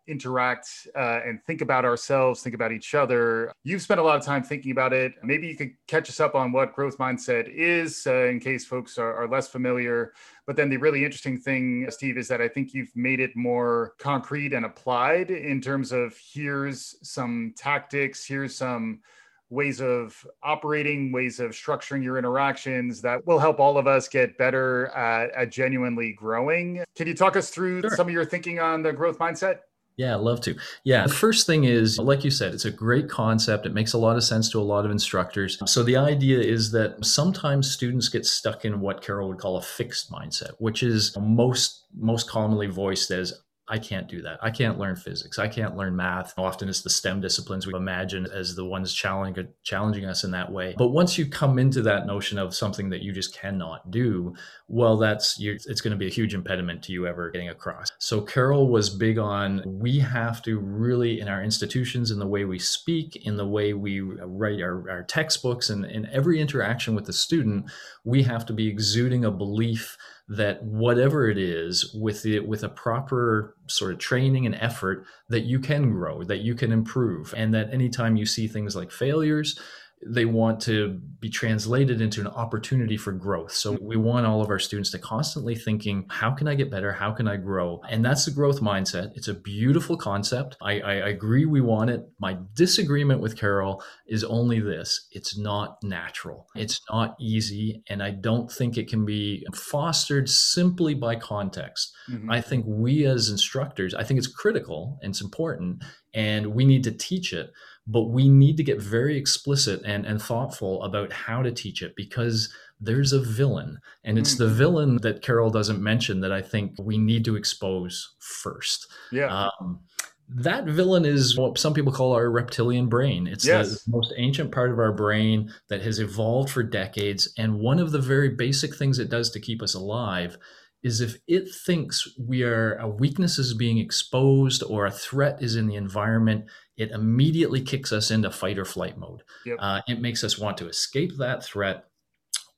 interact 0.08 0.88
uh, 0.96 1.20
and 1.26 1.44
think 1.44 1.62
about 1.62 1.86
ourselves, 1.86 2.42
think 2.42 2.56
about 2.56 2.72
each 2.72 2.94
other. 2.94 3.52
You've 3.64 3.82
spent 3.82 4.00
a 4.00 4.04
lot 4.04 4.18
of 4.18 4.24
time 4.24 4.44
thinking 4.44 4.72
about 4.72 4.94
it. 4.94 5.14
Maybe 5.24 5.48
you 5.48 5.56
could 5.56 5.72
catch 5.88 6.10
us 6.10 6.20
up 6.20 6.36
on 6.36 6.52
what 6.52 6.76
growth 6.76 6.98
mindset 6.98 7.50
is 7.50 8.06
uh, 8.06 8.26
in 8.26 8.40
case 8.40 8.66
folks 8.66 8.98
are, 8.98 9.16
are, 9.16 9.28
less 9.28 9.48
familiar. 9.48 10.14
But 10.46 10.56
then 10.56 10.70
the 10.70 10.78
really 10.78 11.04
interesting 11.04 11.40
thing, 11.40 11.88
Steve, 11.90 12.18
is 12.18 12.28
that 12.28 12.42
I 12.42 12.48
think 12.48 12.74
you've 12.74 12.96
made 12.96 13.20
it 13.20 13.36
more 13.36 13.94
concrete 13.98 14.54
and 14.54 14.66
applied 14.66 15.32
in 15.32 15.60
terms 15.62 15.92
of 15.92 16.16
here's 16.18 16.96
some 17.02 17.54
tactics, 17.58 18.26
here's 18.26 18.56
some 18.56 19.02
ways 19.50 19.82
of 19.82 20.26
operating, 20.44 21.12
ways 21.12 21.40
of 21.40 21.52
structuring 21.52 22.04
your 22.04 22.18
interactions 22.18 23.02
that 23.02 23.26
will 23.26 23.40
help 23.40 23.60
all 23.60 23.78
of 23.78 23.88
us 23.88 24.08
get 24.08 24.38
better 24.38 24.88
at, 24.88 25.32
at 25.32 25.52
genuinely 25.52 26.14
growing. 26.14 26.84
Can 26.96 27.08
you 27.08 27.14
talk 27.14 27.36
us 27.36 27.50
through 27.50 27.82
sure. 27.82 27.92
some 27.92 28.08
of 28.08 28.14
your 28.14 28.26
thinking 28.26 28.60
on 28.60 28.84
the 28.84 28.92
growth 28.92 29.20
mindset? 29.20 29.60
Yeah, 29.98 30.16
I'd 30.16 30.22
love 30.22 30.42
to. 30.42 30.56
Yeah, 30.84 31.08
the 31.08 31.14
first 31.14 31.48
thing 31.48 31.64
is, 31.64 31.98
like 31.98 32.26
you 32.26 32.32
said, 32.32 32.54
it's 32.54 32.66
a 32.66 32.72
great 32.72 33.10
concept. 33.10 33.66
It 33.66 33.74
makes 33.74 33.94
a 33.94 33.98
lot 33.98 34.18
of 34.18 34.26
sense 34.26 34.50
to 34.50 34.60
a 34.60 34.62
lot 34.62 34.84
of 34.84 34.92
instructors. 34.92 35.58
So 35.72 35.84
the 35.84 35.96
idea 35.96 36.40
is 36.40 36.72
that 36.72 37.06
sometimes 37.06 37.72
students 37.72 38.10
get 38.10 38.26
stuck 38.26 38.66
in 38.66 38.82
what 38.82 39.02
Carol 39.02 39.30
would 39.30 39.38
call 39.38 39.56
a 39.56 39.62
fixed 39.62 40.12
mindset, 40.12 40.52
which 40.60 40.84
is 40.84 41.16
most 41.18 41.86
most 41.98 42.30
commonly 42.30 42.68
voiced 42.68 43.10
as 43.10 43.42
I 43.68 43.80
can't 43.80 44.08
do 44.08 44.22
that. 44.22 44.38
I 44.44 44.52
can't 44.52 44.78
learn 44.78 44.96
physics. 44.96 45.40
I 45.40 45.48
can't 45.48 45.76
learn 45.76 45.96
math. 45.96 46.34
Often 46.38 46.70
it's 46.70 46.84
the 46.84 46.90
STEM 46.90 47.22
disciplines 47.22 47.66
we 47.66 47.74
imagine 47.74 48.28
as 48.32 48.56
the 48.56 48.66
ones 48.66 48.94
challenging 48.94 49.48
challenging 49.64 50.06
us 50.06 50.24
in 50.24 50.32
that 50.32 50.52
way. 50.52 50.76
But 50.78 50.90
once 50.90 51.18
you 51.18 51.26
come 51.26 51.58
into 51.58 51.82
that 51.84 52.06
notion 52.06 52.38
of 52.38 52.54
something 52.54 52.90
that 52.90 53.02
you 53.02 53.12
just 53.12 53.36
cannot 53.36 53.90
do, 53.90 54.36
well, 54.68 54.98
that's 54.98 55.38
it's 55.40 55.82
going 55.82 55.92
to 55.92 55.98
be 55.98 56.08
a 56.08 56.12
huge 56.12 56.36
impediment 56.36 56.84
to 56.84 56.92
you 56.92 57.08
ever 57.08 57.32
getting 57.32 57.50
across. 57.50 57.92
So 57.98 58.22
Carol 58.22 58.68
was 58.68 58.90
big 58.90 59.18
on 59.18 59.64
we 59.66 60.00
have 60.00 60.44
to 60.44 60.60
really 60.60 61.20
in 61.20 61.28
our 61.28 61.44
institutions, 61.44 62.12
in 62.12 62.20
the 62.20 62.28
way 62.28 62.46
we 62.46 62.60
speak, 62.60 63.26
in 63.26 63.36
the 63.36 63.48
way 63.48 63.74
we 63.74 64.02
write 64.02 64.62
our, 64.62 64.90
our 64.90 65.04
textbooks, 65.04 65.72
and 65.72 65.86
in 65.86 66.08
every 66.12 66.40
interaction 66.40 66.94
with 66.94 67.06
the 67.06 67.14
student, 67.14 67.72
we 68.04 68.22
have 68.24 68.46
to 68.46 68.54
be 68.54 68.68
exuding 68.68 69.26
a 69.26 69.32
belief 69.32 69.98
that 70.28 70.64
whatever 70.64 71.30
it 71.30 71.38
is 71.38 71.94
with 71.94 72.26
it 72.26 72.48
with 72.48 72.64
a 72.64 72.70
proper 72.70 73.56
sort 73.68 73.94
of 73.94 74.00
training 74.00 74.46
and 74.46 74.56
effort 74.56 75.06
that 75.30 75.42
you 75.42 75.60
can 75.60 75.92
grow 75.92 76.24
that 76.24 76.40
you 76.40 76.56
can 76.56 76.72
improve 76.72 77.34
and 77.38 77.54
that 77.54 77.72
anytime 77.72 78.16
you 78.16 78.26
see 78.26 78.48
things 78.48 78.76
like 78.76 78.92
failures 78.92 79.60
they 80.06 80.26
want 80.26 80.62
to 80.62 81.00
be 81.20 81.30
translated 81.30 82.02
into 82.02 82.22
an 82.22 82.28
opportunity 82.28 82.98
for 82.98 83.12
growth. 83.12 83.52
So 83.52 83.78
we 83.82 83.96
want 83.96 84.28
all 84.28 84.42
of 84.42 84.50
our 84.50 84.60
students 84.60 84.92
to 84.92 85.00
constantly 85.00 85.56
thinking, 85.56 86.06
how 86.10 86.32
can 86.32 86.48
I 86.48 86.54
get 86.54 86.70
better? 86.70 86.92
How 86.94 87.12
can 87.12 87.28
I 87.28 87.38
grow? 87.38 87.82
And 87.90 88.06
that's 88.06 88.26
the 88.26 88.32
growth 88.32 88.60
mindset. 88.62 89.12
It's 89.16 89.28
a 89.28 89.34
beautiful 89.34 89.98
concept. 89.98 90.58
I, 90.62 90.80
I 90.82 90.94
agree 90.94 91.46
we 91.46 91.62
want 91.62 91.90
it. 91.90 92.02
My 92.20 92.38
disagreement 92.54 93.22
with 93.22 93.38
Carol 93.38 93.84
is 94.08 94.24
only 94.24 94.60
this 94.60 95.08
it's 95.12 95.38
not 95.38 95.78
natural, 95.82 96.48
it's 96.56 96.80
not 96.92 97.16
easy. 97.20 97.82
And 97.90 98.04
I 98.04 98.12
don't 98.12 98.52
think 98.52 98.78
it 98.78 98.88
can 98.88 99.06
be 99.06 99.46
fostered 99.54 100.30
simply 100.30 100.94
by 100.94 101.16
context. 101.16 101.92
Mm-hmm. 102.12 102.30
I 102.30 102.42
think 102.42 102.66
we 102.68 103.06
as 103.06 103.30
instructors, 103.30 103.96
I 103.96 104.04
think 104.04 104.18
it's 104.20 104.28
critical 104.28 105.00
and 105.02 105.12
it's 105.12 105.22
important, 105.22 105.84
and 106.14 106.48
we 106.48 106.66
need 106.66 106.84
to 106.84 106.92
teach 106.92 107.34
it 107.34 107.52
but 107.88 108.10
we 108.10 108.30
need 108.30 108.58
to 108.58 108.64
get 108.64 108.82
very 108.82 109.18
explicit 109.18 109.82
and, 109.86 110.06
and 110.06 110.22
thoughtful 110.22 110.82
about 110.84 111.12
how 111.14 111.42
to 111.42 111.52
teach 111.52 111.82
it 111.82 111.96
because 111.96 112.52
there's 112.80 113.14
a 113.14 113.22
villain 113.22 113.80
and 114.04 114.18
it's 114.18 114.36
mm. 114.36 114.40
the 114.40 114.48
villain 114.48 114.98
that 114.98 115.22
carol 115.22 115.50
doesn't 115.50 115.82
mention 115.82 116.20
that 116.20 116.32
i 116.32 116.42
think 116.42 116.74
we 116.78 116.98
need 116.98 117.24
to 117.24 117.36
expose 117.36 118.16
first 118.20 118.88
yeah 119.12 119.48
um, 119.62 119.80
that 120.28 120.66
villain 120.66 121.06
is 121.06 121.38
what 121.38 121.58
some 121.58 121.74
people 121.74 121.92
call 121.92 122.14
our 122.14 122.30
reptilian 122.30 122.90
brain. 122.90 123.28
It's 123.28 123.46
yes. 123.46 123.84
the 123.84 123.92
most 123.92 124.14
ancient 124.18 124.52
part 124.52 124.72
of 124.72 124.80
our 124.80 124.92
brain 124.92 125.54
that 125.70 125.82
has 125.84 126.00
evolved 126.00 126.50
for 126.50 126.64
decades. 126.64 127.32
And 127.38 127.60
one 127.60 127.80
of 127.80 127.92
the 127.92 128.00
very 128.00 128.30
basic 128.30 128.76
things 128.76 128.98
it 128.98 129.10
does 129.10 129.30
to 129.32 129.40
keep 129.40 129.62
us 129.62 129.76
alive 129.76 130.38
is 130.84 131.02
if 131.02 131.18
it 131.28 131.48
thinks 131.66 132.08
we 132.20 132.44
are 132.44 132.76
a 132.76 132.88
weakness 132.88 133.40
is 133.40 133.54
being 133.54 133.78
exposed 133.78 134.64
or 134.64 134.86
a 134.86 134.92
threat 134.92 135.42
is 135.42 135.56
in 135.56 135.68
the 135.68 135.76
environment, 135.76 136.46
it 136.78 136.92
immediately 136.92 137.62
kicks 137.62 137.92
us 137.92 138.12
into 138.12 138.30
fight 138.32 138.60
or 138.60 138.66
flight 138.66 138.98
mode. 138.98 139.24
Yep. 139.46 139.58
Uh, 139.60 139.82
it 139.88 140.02
makes 140.02 140.24
us 140.24 140.38
want 140.38 140.58
to 140.58 140.68
escape 140.68 141.18
that 141.18 141.44
threat 141.44 141.86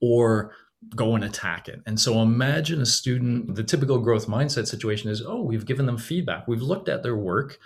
or 0.02 0.54
go 0.96 1.16
and 1.16 1.24
attack 1.24 1.68
it. 1.68 1.82
And 1.86 2.00
so 2.00 2.22
imagine 2.22 2.82
a 2.82 2.86
student, 2.86 3.56
the 3.56 3.64
typical 3.64 4.00
growth 4.00 4.28
mindset 4.28 4.68
situation 4.68 5.10
is, 5.10 5.22
oh, 5.26 5.42
we've 5.42 5.66
given 5.66 5.86
them 5.86 5.98
feedback. 5.98 6.48
We've 6.48 6.62
looked 6.62 6.90
at 6.90 7.04
their 7.04 7.16
work. 7.16 7.58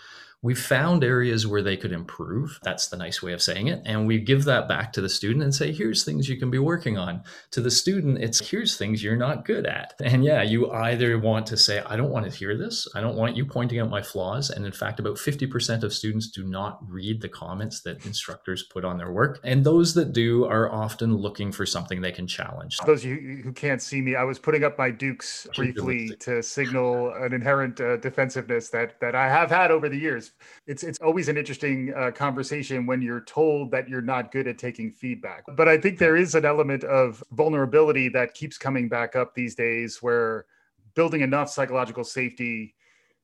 We 0.44 0.56
found 0.56 1.04
areas 1.04 1.46
where 1.46 1.62
they 1.62 1.78
could 1.78 1.92
improve. 1.92 2.60
That's 2.64 2.88
the 2.88 2.98
nice 2.98 3.22
way 3.22 3.34
of 3.34 3.44
saying 3.44 3.68
it. 3.68 3.82
And 3.86 4.08
we 4.08 4.20
give 4.20 4.44
that 4.46 4.68
back 4.68 4.92
to 4.94 5.02
the 5.02 5.10
student 5.10 5.44
and 5.44 5.54
say, 5.54 5.72
here's 5.72 6.04
things 6.04 6.28
you 6.28 6.38
can 6.38 6.50
be 6.50 6.58
working 6.58 6.98
on. 6.98 7.24
To 7.52 7.62
the 7.62 7.70
student, 7.70 8.18
it's 8.18 8.50
here's 8.50 8.76
things 8.76 9.04
you're 9.04 9.16
not 9.16 9.46
good 9.46 9.68
at. 9.68 9.94
And 10.04 10.26
yeah, 10.26 10.42
you 10.42 10.72
either 10.72 11.20
want 11.20 11.46
to 11.48 11.58
say, 11.58 11.84
I 11.86 11.96
don't 11.96 12.10
want 12.10 12.26
to 12.26 12.36
hear 12.36 12.58
this. 12.58 12.88
I 12.96 13.02
don't 13.02 13.16
want 13.16 13.38
you 13.38 13.46
pointing 13.46 13.80
out 13.80 13.92
my 13.92 14.02
flaws. 14.02 14.50
And 14.50 14.66
in 14.66 14.72
fact, 14.72 15.00
about 15.00 15.18
50% 15.18 15.84
of 15.84 15.94
students 15.94 16.32
do 16.32 16.44
not 16.44 16.80
read 16.90 17.22
the 17.22 17.30
comments 17.30 17.82
that 17.82 18.04
instructors 18.08 18.64
put 18.64 18.84
on 18.84 18.98
their 18.98 19.12
work. 19.12 19.40
And 19.44 19.64
those 19.64 19.94
that 19.94 20.12
do 20.12 20.46
are 20.46 20.72
often 20.72 21.16
looking 21.16 21.52
for 21.52 21.68
something 21.68 22.02
they 22.02 22.12
can 22.12 22.26
challenge. 22.26 22.80
Those 22.84 23.06
of 23.06 23.12
you 23.12 23.42
who 23.44 23.54
can't 23.54 23.82
see 23.82 24.02
me, 24.02 24.16
I 24.16 24.24
was 24.24 24.40
putting 24.40 24.64
up 24.64 24.76
my 24.80 24.90
dukes 24.90 25.48
briefly 25.56 26.16
to 26.22 26.42
signal 26.42 27.14
an 27.14 27.32
inherent 27.32 27.80
uh, 27.80 27.98
defensiveness 27.98 28.70
that, 28.70 29.00
that 29.02 29.14
I 29.14 29.30
have 29.30 29.52
had 29.52 29.70
over 29.70 29.88
the 29.88 29.98
years 29.98 30.31
it's 30.68 30.84
it's 30.84 31.00
always 31.00 31.28
an 31.28 31.38
interesting 31.38 31.94
uh, 31.96 32.12
conversation 32.12 32.86
when 32.86 33.02
you're 33.02 33.22
told 33.22 33.72
that 33.72 33.90
you're 33.90 34.02
not 34.02 34.32
good 34.32 34.48
at 34.48 34.58
taking 34.58 34.92
feedback. 34.92 35.44
But 35.56 35.68
I 35.68 35.78
think 35.78 35.98
there 35.98 36.16
is 36.16 36.36
an 36.36 36.46
element 36.46 36.84
of 36.84 37.24
vulnerability 37.32 38.10
that 38.10 38.34
keeps 38.34 38.58
coming 38.58 38.90
back 38.90 39.16
up 39.16 39.34
these 39.34 39.56
days, 39.56 40.02
where 40.02 40.46
building 40.94 41.22
enough 41.22 41.50
psychological 41.50 42.04
safety 42.04 42.76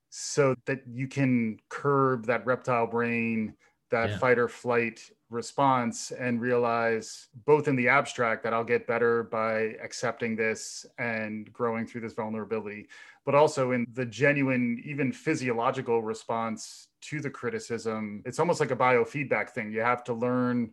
so 0.10 0.56
that 0.66 0.82
you 0.88 1.08
can 1.08 1.60
curb 1.70 2.26
that 2.26 2.46
reptile 2.46 2.88
brain, 2.88 3.54
that 3.92 4.10
yeah. 4.10 4.18
fight 4.18 4.40
or 4.40 4.48
flight 4.48 5.02
response, 5.30 6.12
and 6.12 6.40
realize 6.40 7.28
both 7.46 7.68
in 7.68 7.76
the 7.76 7.90
abstract 7.90 8.44
that 8.44 8.54
I'll 8.54 8.64
get 8.64 8.88
better 8.88 9.24
by 9.24 9.76
accepting 9.84 10.36
this 10.36 10.86
and 10.98 11.52
growing 11.52 11.86
through 11.86 12.02
this 12.02 12.14
vulnerability, 12.14 12.88
but 13.26 13.36
also 13.36 13.72
in 13.72 13.86
the 13.94 14.06
genuine, 14.06 14.82
even 14.86 15.12
physiological 15.12 16.02
response 16.02 16.87
to 17.02 17.20
the 17.20 17.30
criticism. 17.30 18.22
It's 18.26 18.40
almost 18.40 18.60
like 18.60 18.72
a 18.72 18.76
biofeedback 18.76 19.52
thing. 19.52 19.72
You 19.72 19.82
have 19.82 20.04
to 20.06 20.14
learn 20.14 20.72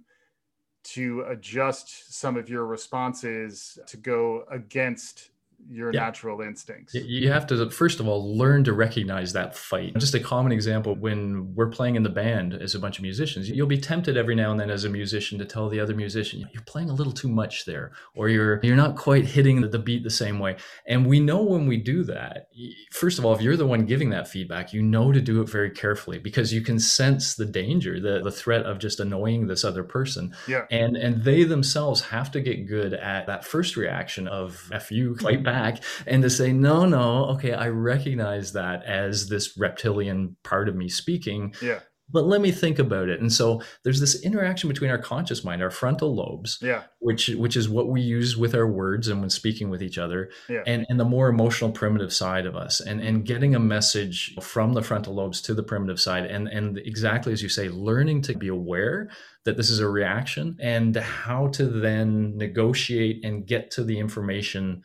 to 0.85 1.23
adjust 1.29 2.15
some 2.15 2.37
of 2.37 2.49
your 2.49 2.67
responses 2.67 3.79
to 3.87 3.97
go 3.97 4.45
against 4.51 5.31
your 5.69 5.93
yeah. 5.93 6.01
natural 6.01 6.41
instincts. 6.41 6.95
You 6.95 7.31
have 7.31 7.47
to, 7.49 7.71
first 7.71 8.01
of 8.01 8.09
all, 8.09 8.37
learn 8.37 8.65
to 8.65 8.73
recognize 8.73 9.33
that 9.33 9.57
fight. 9.57 9.95
Just 9.99 10.15
a 10.15 10.21
common 10.21 10.53
example 10.53 10.95
when 10.95 11.55
we're 11.55 11.71
playing 11.71 11.97
in 11.97 12.03
the 12.03 12.11
band 12.11 12.55
as 12.55 12.75
a 12.75 12.79
bunch 12.79 12.99
of 12.99 13.03
musicians, 13.03 13.49
you'll 13.49 13.67
be 13.67 13.79
tempted 13.79 14.17
every 14.17 14.35
now 14.35 14.51
and 14.51 14.61
then 14.61 14.71
as 14.71 14.85
a 14.85 14.89
musician 14.89 15.39
to 15.39 15.45
tell 15.45 15.69
the 15.69 15.81
other 15.81 15.95
musician, 15.95 16.49
you're 16.53 16.63
playing 16.63 16.91
a 16.91 16.95
little 16.95 17.13
too 17.13 17.29
much 17.29 17.65
there, 17.65 17.93
or 18.15 18.29
you're 18.29 18.61
you're 18.63 18.77
not 18.77 18.97
quite 18.97 19.25
hitting 19.25 19.61
the 19.61 19.79
beat 19.79 20.05
the 20.05 20.11
same 20.11 20.39
way. 20.39 20.57
And 20.87 21.07
we 21.07 21.21
know 21.21 21.43
when 21.43 21.67
we 21.67 21.77
do 21.77 22.05
that, 22.05 22.49
first 22.91 23.19
of 23.19 23.25
all, 23.25 23.35
if 23.35 23.41
you're 23.41 23.57
the 23.57 23.67
one 23.67 23.87
giving 23.87 24.11
that 24.11 24.29
feedback, 24.29 24.73
you 24.73 24.83
know 24.83 25.13
to 25.13 25.21
do 25.21 25.41
it 25.41 25.49
very 25.49 25.71
carefully 25.71 26.19
because 26.19 26.53
you 26.53 26.61
can 26.61 26.79
sense 26.79 27.35
the 27.35 27.47
danger, 27.47 28.01
the, 28.01 28.21
the 28.23 28.31
threat 28.31 28.65
of 28.65 28.79
just 28.79 29.01
annoying 29.01 29.47
this 29.47 29.65
other 29.65 29.85
person. 29.85 30.35
Yeah. 30.47 30.67
And 30.71 30.97
and 30.97 31.25
they 31.25 31.45
themselves 31.45 32.03
have 32.03 32.31
to 32.33 32.41
get 32.41 32.67
good 32.67 32.95
at 32.95 33.27
that 33.27 33.45
first 33.45 33.77
reaction 33.77 34.29
of 34.29 34.71
F 34.73 34.91
you, 34.91 35.17
fight 35.17 35.43
back 35.43 35.54
back 35.55 35.83
and 36.07 36.23
to 36.23 36.31
say, 36.31 36.53
no, 36.53 36.85
no, 36.85 37.27
okay, 37.35 37.53
I 37.53 37.69
recognize 37.69 38.53
that 38.53 38.85
as 38.85 39.29
this 39.29 39.57
reptilian 39.57 40.37
part 40.43 40.69
of 40.69 40.75
me 40.75 40.89
speaking. 40.89 41.55
Yeah. 41.63 41.81
But 42.11 42.27
let 42.27 42.43
me 42.43 42.53
think 42.53 42.79
about 42.79 43.09
it. 43.09 43.21
And 43.21 43.33
so 43.33 43.63
there's 43.83 43.99
this 43.99 44.23
interaction 44.23 44.69
between 44.69 44.91
our 44.91 44.99
conscious 44.99 45.43
mind, 45.43 45.63
our 45.63 45.71
frontal 45.71 46.15
lobes, 46.15 46.59
yeah. 46.61 46.83
which 46.99 47.29
which 47.29 47.57
is 47.57 47.67
what 47.67 47.89
we 47.89 48.03
use 48.03 48.37
with 48.37 48.55
our 48.55 48.67
words 48.67 49.09
and 49.09 49.21
when 49.21 49.31
speaking 49.31 49.71
with 49.71 49.83
each 49.83 49.97
other, 49.97 50.31
yeah. 50.47 50.63
and, 50.67 50.85
and 50.91 51.01
the 51.01 51.05
more 51.05 51.29
emotional 51.29 51.73
primitive 51.73 52.13
side 52.13 52.45
of 52.45 52.57
us. 52.57 52.81
And 52.81 53.01
and 53.01 53.25
getting 53.25 53.55
a 53.55 53.59
message 53.59 54.35
from 54.43 54.75
the 54.75 54.83
frontal 54.83 55.15
lobes 55.15 55.41
to 55.43 55.55
the 55.55 55.63
primitive 55.63 55.99
side. 55.99 56.27
And 56.27 56.47
and 56.47 56.77
exactly 56.77 57.33
as 57.33 57.43
you 57.43 57.49
say, 57.49 57.71
learning 57.71 58.21
to 58.23 58.35
be 58.37 58.49
aware 58.49 59.09
that 59.45 59.57
this 59.57 59.71
is 59.71 59.81
a 59.81 59.89
reaction 59.89 60.59
and 60.61 60.95
how 60.97 61.49
to 61.49 61.67
then 61.67 62.37
negotiate 62.37 63.25
and 63.25 63.47
get 63.47 63.71
to 63.73 63.83
the 63.83 63.99
information 63.99 64.83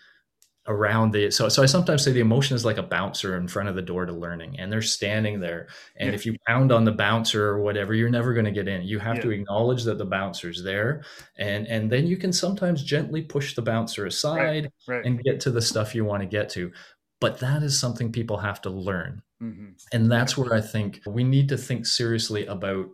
around 0.70 1.12
the 1.12 1.32
so 1.32 1.50
so 1.50 1.64
I 1.64 1.66
sometimes 1.66 2.04
say 2.04 2.12
the 2.12 2.20
emotion 2.20 2.56
is 2.56 2.64
like 2.64 2.78
a 2.78 2.84
bouncer 2.84 3.36
in 3.36 3.48
front 3.48 3.70
of 3.70 3.76
the 3.76 3.82
door 3.82 4.06
to 4.06 4.14
learning 4.14 4.60
and 4.60 4.72
they're 4.72 4.84
standing 4.84 5.40
there 5.40 5.68
and 5.98 6.10
yeah. 6.10 6.16
if 6.16 6.28
you 6.28 6.36
pound 6.48 6.72
on 6.72 6.86
the 6.86 6.92
bouncer 6.92 7.48
or 7.48 7.62
whatever 7.62 7.96
you're 7.96 8.10
never 8.10 8.34
going 8.34 8.46
to 8.46 8.52
get 8.52 8.68
in 8.68 8.84
you 8.84 9.00
have 9.00 9.16
yeah. 9.16 9.24
to 9.24 9.32
acknowledge 9.32 9.84
that 9.84 9.98
the 9.98 10.06
bouncer's 10.06 10.64
there 10.64 11.04
and 11.38 11.66
and 11.68 11.92
then 11.92 12.06
you 12.06 12.16
can 12.16 12.32
sometimes 12.32 12.84
gently 12.84 13.24
push 13.24 13.56
the 13.56 13.62
bouncer 13.64 14.06
aside 14.06 14.72
right, 14.88 14.98
right. 14.98 15.06
and 15.06 15.24
get 15.24 15.40
to 15.40 15.50
the 15.50 15.62
stuff 15.62 15.96
you 15.96 16.06
want 16.06 16.22
to 16.22 16.28
get 16.28 16.50
to 16.50 16.72
but 17.20 17.40
that 17.40 17.64
is 17.64 17.78
something 17.78 18.12
people 18.12 18.38
have 18.38 18.62
to 18.62 18.70
learn 18.70 19.24
mm-hmm. 19.42 19.72
and 19.92 20.12
that's 20.12 20.38
where 20.38 20.54
I 20.54 20.62
think 20.62 21.02
we 21.08 21.24
need 21.24 21.50
to 21.50 21.58
think 21.58 21.88
seriously 21.88 22.46
about 22.46 22.86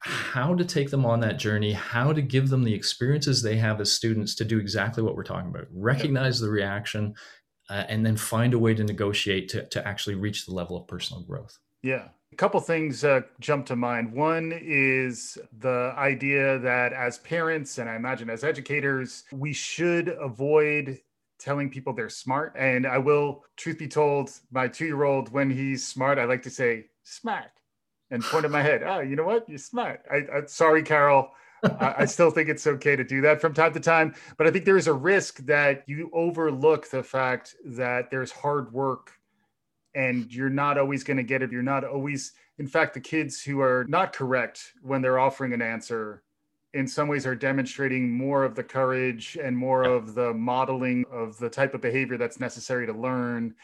how 0.00 0.54
to 0.54 0.64
take 0.64 0.90
them 0.90 1.06
on 1.06 1.20
that 1.20 1.38
journey, 1.38 1.72
how 1.72 2.12
to 2.12 2.22
give 2.22 2.48
them 2.48 2.62
the 2.62 2.74
experiences 2.74 3.42
they 3.42 3.56
have 3.56 3.80
as 3.80 3.92
students 3.92 4.34
to 4.36 4.44
do 4.44 4.58
exactly 4.58 5.02
what 5.02 5.16
we're 5.16 5.24
talking 5.24 5.50
about. 5.50 5.66
Recognize 5.72 6.38
the 6.38 6.50
reaction 6.50 7.14
uh, 7.70 7.84
and 7.88 8.04
then 8.04 8.16
find 8.16 8.54
a 8.54 8.58
way 8.58 8.74
to 8.74 8.84
negotiate 8.84 9.48
to, 9.48 9.66
to 9.68 9.86
actually 9.86 10.14
reach 10.14 10.46
the 10.46 10.54
level 10.54 10.76
of 10.76 10.86
personal 10.86 11.22
growth. 11.22 11.58
Yeah. 11.82 12.08
A 12.32 12.36
couple 12.36 12.60
things 12.60 13.04
uh, 13.04 13.22
jump 13.40 13.66
to 13.66 13.76
mind. 13.76 14.12
One 14.12 14.52
is 14.52 15.38
the 15.58 15.94
idea 15.96 16.58
that 16.58 16.92
as 16.92 17.18
parents, 17.18 17.78
and 17.78 17.88
I 17.88 17.96
imagine 17.96 18.28
as 18.28 18.44
educators, 18.44 19.24
we 19.32 19.52
should 19.52 20.08
avoid 20.08 21.00
telling 21.38 21.70
people 21.70 21.92
they're 21.92 22.08
smart. 22.08 22.54
And 22.56 22.86
I 22.86 22.98
will, 22.98 23.44
truth 23.56 23.78
be 23.78 23.88
told, 23.88 24.30
my 24.50 24.68
two 24.68 24.86
year 24.86 25.04
old, 25.04 25.32
when 25.32 25.50
he's 25.50 25.86
smart, 25.86 26.18
I 26.18 26.24
like 26.24 26.42
to 26.42 26.50
say, 26.50 26.86
smart 27.04 27.46
and 28.10 28.22
pointed 28.22 28.50
my 28.50 28.62
head. 28.62 28.82
Oh, 28.82 29.00
you 29.00 29.16
know 29.16 29.24
what? 29.24 29.48
You're 29.48 29.58
smart. 29.58 30.02
I, 30.10 30.16
I 30.16 30.46
sorry, 30.46 30.82
Carol. 30.82 31.30
I, 31.62 31.94
I 31.98 32.04
still 32.06 32.30
think 32.30 32.48
it's 32.48 32.66
okay 32.66 32.96
to 32.96 33.04
do 33.04 33.20
that 33.22 33.40
from 33.40 33.54
time 33.54 33.72
to 33.72 33.80
time, 33.80 34.14
but 34.36 34.46
I 34.46 34.50
think 34.50 34.64
there 34.64 34.76
is 34.76 34.86
a 34.86 34.92
risk 34.92 35.38
that 35.46 35.84
you 35.86 36.10
overlook 36.12 36.90
the 36.90 37.02
fact 37.02 37.54
that 37.64 38.10
there's 38.10 38.30
hard 38.30 38.72
work 38.72 39.12
and 39.94 40.32
you're 40.32 40.50
not 40.50 40.78
always 40.78 41.02
going 41.02 41.16
to 41.16 41.22
get 41.22 41.42
it. 41.42 41.50
You're 41.50 41.62
not 41.62 41.82
always, 41.82 42.32
in 42.58 42.66
fact, 42.66 42.94
the 42.94 43.00
kids 43.00 43.42
who 43.42 43.60
are 43.60 43.86
not 43.88 44.12
correct 44.12 44.74
when 44.82 45.00
they're 45.00 45.18
offering 45.18 45.54
an 45.54 45.62
answer 45.62 46.22
in 46.74 46.86
some 46.86 47.08
ways 47.08 47.26
are 47.26 47.34
demonstrating 47.34 48.10
more 48.10 48.44
of 48.44 48.54
the 48.54 48.62
courage 48.62 49.38
and 49.42 49.56
more 49.56 49.84
of 49.84 50.14
the 50.14 50.34
modeling 50.34 51.06
of 51.10 51.38
the 51.38 51.48
type 51.48 51.72
of 51.72 51.80
behavior 51.80 52.18
that's 52.18 52.38
necessary 52.38 52.86
to 52.86 52.92
learn 52.92 53.54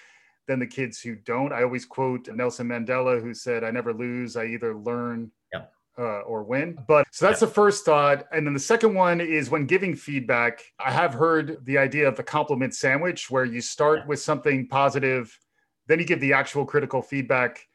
than 0.49 0.58
the 0.58 0.66
kids 0.66 1.00
who 1.00 1.14
don't. 1.14 1.52
I 1.52 1.62
always 1.62 1.84
quote 1.84 2.28
Nelson 2.28 2.68
Mandela, 2.68 3.20
who 3.20 3.32
said, 3.34 3.64
I 3.64 3.70
never 3.70 3.92
lose, 3.92 4.37
I 4.37 4.46
either 4.46 4.76
learn 4.76 5.30
yeah. 5.52 5.64
uh, 5.99 6.20
or 6.20 6.42
win. 6.42 6.76
But 6.88 7.06
so 7.11 7.26
that's 7.26 7.40
yeah. 7.40 7.46
the 7.46 7.54
first 7.54 7.84
thought. 7.84 8.26
And 8.32 8.46
then 8.46 8.54
the 8.54 8.61
second 8.61 8.94
one 8.94 9.20
is 9.20 9.50
when 9.50 9.66
giving 9.66 9.94
feedback, 9.94 10.64
I 10.78 10.90
have 10.90 11.14
heard 11.14 11.64
the 11.64 11.78
idea 11.78 12.08
of 12.08 12.16
the 12.16 12.25
compliment 12.25 12.75
sandwich, 12.75 13.30
where 13.30 13.44
you 13.44 13.61
start 13.61 14.00
yeah. 14.00 14.06
with 14.06 14.20
something 14.20 14.66
positive, 14.66 15.38
then 15.87 15.99
you 15.99 16.04
give 16.04 16.20
the 16.20 16.32
actual 16.32 16.64
critical 16.64 17.02
feedback. 17.02 17.66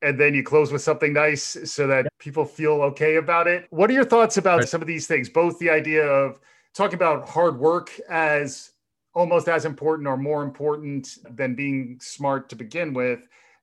And 0.00 0.18
then 0.18 0.32
you 0.32 0.44
close 0.44 0.70
with 0.70 0.82
something 0.82 1.12
nice 1.12 1.56
so 1.64 1.88
that 1.88 2.06
people 2.20 2.44
feel 2.44 2.82
okay 2.82 3.16
about 3.16 3.48
it. 3.48 3.66
What 3.70 3.90
are 3.90 3.94
your 3.94 4.04
thoughts 4.04 4.36
about 4.36 4.60
right. 4.60 4.68
some 4.68 4.80
of 4.80 4.86
these 4.86 5.08
things? 5.08 5.28
Both 5.28 5.58
the 5.58 5.70
idea 5.70 6.06
of 6.06 6.38
talking 6.72 6.94
about 6.94 7.28
hard 7.28 7.58
work 7.58 7.90
as 8.08 8.70
almost 9.14 9.48
as 9.48 9.64
important 9.64 10.06
or 10.06 10.16
more 10.16 10.42
important 10.42 11.08
than 11.36 11.54
being 11.54 11.98
smart 12.00 12.48
to 12.48 12.56
begin 12.56 12.94
with 12.94 13.20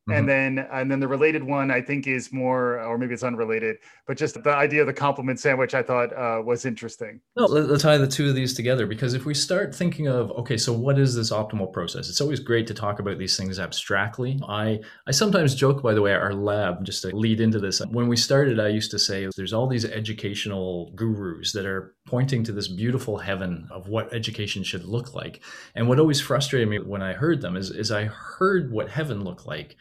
Mm-hmm. 0.07 0.19
And 0.19 0.29
then 0.29 0.67
and 0.71 0.91
then 0.91 0.99
the 0.99 1.07
related 1.07 1.43
one 1.43 1.71
I 1.71 1.81
think 1.81 2.05
is 2.05 2.31
more, 2.31 2.79
or 2.79 2.95
maybe 2.95 3.15
it's 3.15 3.23
unrelated, 3.23 3.77
but 4.05 4.17
just 4.17 4.41
the 4.43 4.51
idea 4.51 4.81
of 4.81 4.87
the 4.87 4.93
compliment 4.93 5.39
sandwich 5.39 5.73
I 5.73 5.81
thought 5.81 6.13
uh, 6.13 6.43
was 6.45 6.63
interesting. 6.63 7.21
No, 7.35 7.45
let's 7.45 7.81
tie 7.81 7.97
the 7.97 8.05
two 8.05 8.29
of 8.29 8.35
these 8.35 8.53
together 8.53 8.85
because 8.85 9.15
if 9.15 9.25
we 9.25 9.33
start 9.33 9.73
thinking 9.73 10.07
of 10.07 10.29
okay, 10.31 10.57
so 10.57 10.73
what 10.73 10.99
is 10.99 11.15
this 11.15 11.31
optimal 11.31 11.73
process? 11.73 12.07
It's 12.07 12.21
always 12.21 12.39
great 12.39 12.67
to 12.67 12.75
talk 12.75 12.99
about 12.99 13.17
these 13.17 13.35
things 13.35 13.57
abstractly. 13.57 14.39
I 14.47 14.79
I 15.07 15.11
sometimes 15.11 15.55
joke, 15.55 15.81
by 15.81 15.95
the 15.95 16.03
way, 16.03 16.13
our 16.13 16.35
lab 16.35 16.85
just 16.85 17.01
to 17.01 17.15
lead 17.15 17.41
into 17.41 17.59
this. 17.59 17.81
When 17.89 18.07
we 18.07 18.15
started, 18.15 18.59
I 18.59 18.67
used 18.67 18.91
to 18.91 18.99
say 18.99 19.27
there's 19.35 19.53
all 19.53 19.65
these 19.65 19.85
educational 19.85 20.91
gurus 20.93 21.51
that 21.53 21.65
are 21.65 21.94
pointing 22.05 22.43
to 22.43 22.51
this 22.51 22.67
beautiful 22.67 23.17
heaven 23.17 23.67
of 23.71 23.88
what 23.88 24.13
education 24.13 24.63
should 24.63 24.85
look 24.85 25.13
like. 25.13 25.41
And 25.74 25.88
what 25.88 26.00
always 26.00 26.21
frustrated 26.21 26.69
me 26.69 26.79
when 26.79 27.01
I 27.01 27.13
heard 27.13 27.41
them 27.41 27.55
is 27.55 27.71
is 27.71 27.91
I 27.91 28.05
heard 28.05 28.71
what 28.71 28.89
heaven 28.89 29.24
looked 29.24 29.45
like 29.45 29.75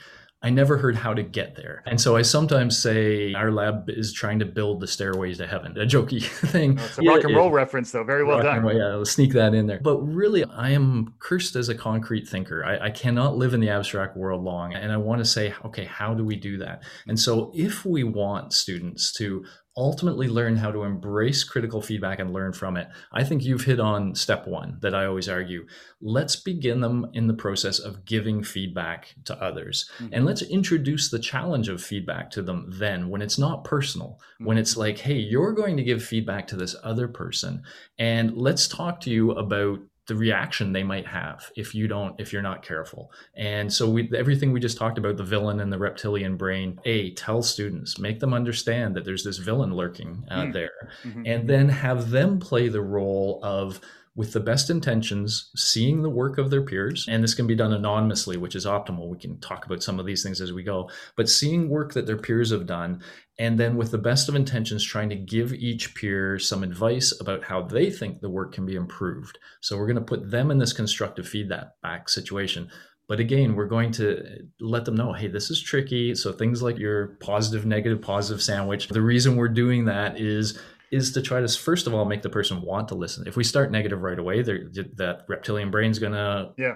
I 0.45 0.50
never 0.50 0.76
heard 0.76 0.95
how 0.95 1.14
to 1.14 1.23
get 1.23 1.57
there. 1.57 1.83
And 1.87 1.99
so 1.99 2.16
I 2.16 2.23
sometimes 2.23 2.76
say 2.76 3.33
our 3.33 3.50
lab 3.50 3.88
is 3.88 4.12
trying 4.12 4.40
to 4.40 4.45
build 4.45 4.81
the 4.81 4.87
stairways 4.87 5.38
to 5.38 5.47
heaven, 5.47 5.73
a 5.78 5.87
jokey 5.87 6.23
thing. 6.50 6.78
It's 6.78 6.99
a 6.99 7.02
yeah, 7.02 7.12
rock 7.12 7.25
and 7.25 7.35
roll 7.35 7.50
reference, 7.50 7.90
though. 7.90 8.04
Very 8.04 8.25
well 8.25 8.43
done. 8.43 8.62
Roll, 8.62 8.76
yeah, 8.76 8.88
I'll 8.88 9.07
sneak 9.07 9.33
that 9.33 9.54
in 9.54 9.66
there. 9.66 9.81
But 9.83 10.02
really, 10.02 10.45
I 10.45 10.69
am 10.69 11.14
cursed 11.19 11.57
as 11.57 11.71
a 11.71 11.75
concrete 11.75 12.28
thinker. 12.28 12.62
I, 12.62 12.88
I 12.88 12.90
cannot 12.90 13.38
live 13.38 13.54
in 13.54 13.61
the 13.61 13.71
abstract 13.71 14.19
world 14.19 14.45
long. 14.45 14.75
And 14.75 14.93
I 14.93 14.99
want 14.99 15.21
to 15.21 15.25
say, 15.25 15.54
okay, 15.64 15.87
how 15.87 16.12
do 16.12 16.26
we 16.26 16.37
do 16.37 16.59
that? 16.59 16.83
And 17.09 17.19
so 17.19 17.50
if 17.54 17.87
we 17.87 18.04
want 18.04 18.52
students 18.52 19.12
to 19.12 19.47
ultimately 19.76 20.28
learn 20.28 20.57
how 20.57 20.71
to 20.71 20.85
embrace 20.85 21.43
critical 21.43 21.83
feedback 21.83 22.19
and 22.21 22.33
learn 22.33 22.52
from 22.52 22.76
it, 22.76 22.88
I 23.12 23.25
think 23.25 23.45
you've 23.45 23.64
hit 23.64 23.81
on 23.81 24.14
step 24.14 24.47
one 24.47 24.78
that 24.83 24.95
I 24.95 25.04
always 25.07 25.28
argue. 25.28 25.66
Let's 26.00 26.37
begin 26.37 26.81
them 26.81 27.11
in 27.12 27.26
the 27.26 27.35
process 27.35 27.78
of 27.78 28.04
giving 28.04 28.45
feedback 28.45 29.14
to 29.25 29.43
others. 29.43 29.90
Mm-hmm. 29.99 30.14
And 30.14 30.25
let's 30.25 30.43
introduce 30.43 31.11
the 31.11 31.19
challenge 31.19 31.69
of 31.69 31.83
feedback 31.83 32.31
to 32.33 32.43
them 32.43 32.66
then 32.69 33.09
when 33.09 33.23
it's 33.23 33.38
not 33.38 33.64
personal, 33.64 34.21
mm-hmm. 34.35 34.47
when 34.47 34.59
it's 34.59 34.73
mm-hmm. 34.73 34.81
like, 34.81 34.99
hey, 34.99 35.16
you're 35.16 35.52
going 35.52 35.76
to 35.76 35.85
give 35.85 36.04
feedback 36.04 36.47
to 36.49 36.57
this 36.57 36.76
other 36.85 37.09
person. 37.09 37.62
And 37.99 38.37
let's 38.37 38.69
talk 38.69 39.00
to 39.00 39.11
you 39.11 39.33
about 39.33 39.81
the 40.07 40.15
reaction 40.15 40.73
they 40.73 40.83
might 40.83 41.07
have 41.07 41.51
if 41.57 41.75
you 41.75 41.89
don't 41.89 42.19
if 42.21 42.33
you're 42.33 42.43
not 42.43 42.63
careful 42.63 43.11
and 43.37 43.73
so 43.73 43.89
we 43.89 44.11
everything 44.15 44.53
we 44.53 44.61
just 44.61 44.77
talked 44.77 44.99
about 44.99 45.17
the 45.17 45.25
villain 45.25 45.61
and 45.61 45.73
the 45.73 45.79
reptilian 45.79 46.37
brain 46.37 46.79
a 46.85 47.11
tell 47.13 47.43
students 47.43 47.99
make 47.99 48.21
them 48.21 48.35
understand 48.35 48.95
that 48.95 49.05
there's 49.05 49.25
this 49.25 49.39
villain 49.39 49.75
lurking 49.75 50.25
out 50.31 50.49
mm. 50.49 50.53
there 50.53 50.91
mm-hmm. 51.05 51.23
and 51.27 51.49
then 51.49 51.69
have 51.69 52.11
them 52.11 52.39
play 52.39 52.69
the 52.69 52.83
role 52.83 53.41
of 53.43 53.81
with 54.16 54.33
the 54.33 54.40
best 54.40 54.71
intentions, 54.71 55.50
seeing 55.56 56.02
the 56.02 56.11
work 56.11 56.38
of 56.38 56.49
their 56.49 56.62
peers, 56.62 57.06
and 57.09 57.23
this 57.23 57.35
can 57.35 57.49
be 57.49 57.56
done 57.56 57.73
anonymously, 57.73 58.37
which 58.37 58.54
is 58.54 58.64
optimal. 58.64 59.09
We 59.09 59.18
can 59.18 59.40
talk 59.40 59.66
about 59.66 59.83
some 59.83 59.99
of 59.99 60.06
these 60.06 60.23
things 60.23 60.40
as 60.40 60.52
we 60.52 60.62
go, 60.62 60.88
but 61.16 61.28
seeing 61.28 61.68
work 61.68 61.94
that 61.94 62.06
their 62.06 62.16
peers 62.16 62.52
have 62.52 62.64
done, 62.64 63.02
and 63.40 63.59
then 63.59 63.76
with 63.76 63.90
the 63.90 63.99
best 63.99 64.28
of 64.28 64.37
intentions, 64.37 64.85
trying 64.85 65.09
to 65.09 65.16
give 65.16 65.52
each 65.52 65.97
peer 65.97 66.38
some 66.38 66.62
advice 66.62 67.12
about 67.21 67.42
how 67.42 67.62
they 67.62 67.90
think 67.90 68.21
the 68.21 68.30
work 68.30 68.52
can 68.52 68.64
be 68.64 68.76
improved. 68.76 69.38
So 69.61 69.76
we're 69.76 69.88
going 69.88 69.97
to 69.97 70.02
put 70.02 70.30
them 70.30 70.52
in 70.52 70.59
this 70.59 70.73
constructive 70.73 71.26
feedback 71.26 72.09
situation. 72.09 72.71
But 73.06 73.21
again, 73.21 73.54
we're 73.54 73.66
going 73.66 73.90
to 73.92 74.47
let 74.61 74.87
them 74.87 74.94
know, 74.94 75.12
hey, 75.12 75.28
this 75.28 75.50
is 75.50 75.61
tricky. 75.61 76.14
So 76.14 76.33
things 76.33 76.62
like 76.62 76.78
your 76.78 77.18
positive, 77.21 77.66
negative, 77.66 78.00
positive 78.00 78.42
sandwich. 78.42 78.88
The 78.88 79.02
reason 79.02 79.37
we're 79.37 79.49
doing 79.49 79.85
that 79.87 80.18
is 80.18 80.59
is 80.91 81.12
to 81.12 81.23
try 81.23 81.41
to 81.41 81.49
first 81.49 81.87
of 81.87 81.95
all 81.95 82.05
make 82.05 82.23
the 82.23 82.31
person 82.31 82.62
want 82.62 82.88
to 82.88 82.95
listen. 82.95 83.26
If 83.26 83.37
we 83.37 83.45
start 83.45 83.71
negative 83.71 84.03
right 84.03 84.19
away, 84.19 84.43
that 84.43 85.25
reptilian 85.29 85.71
brain's 85.71 85.99
gonna 85.99 86.53
yeah 86.57 86.75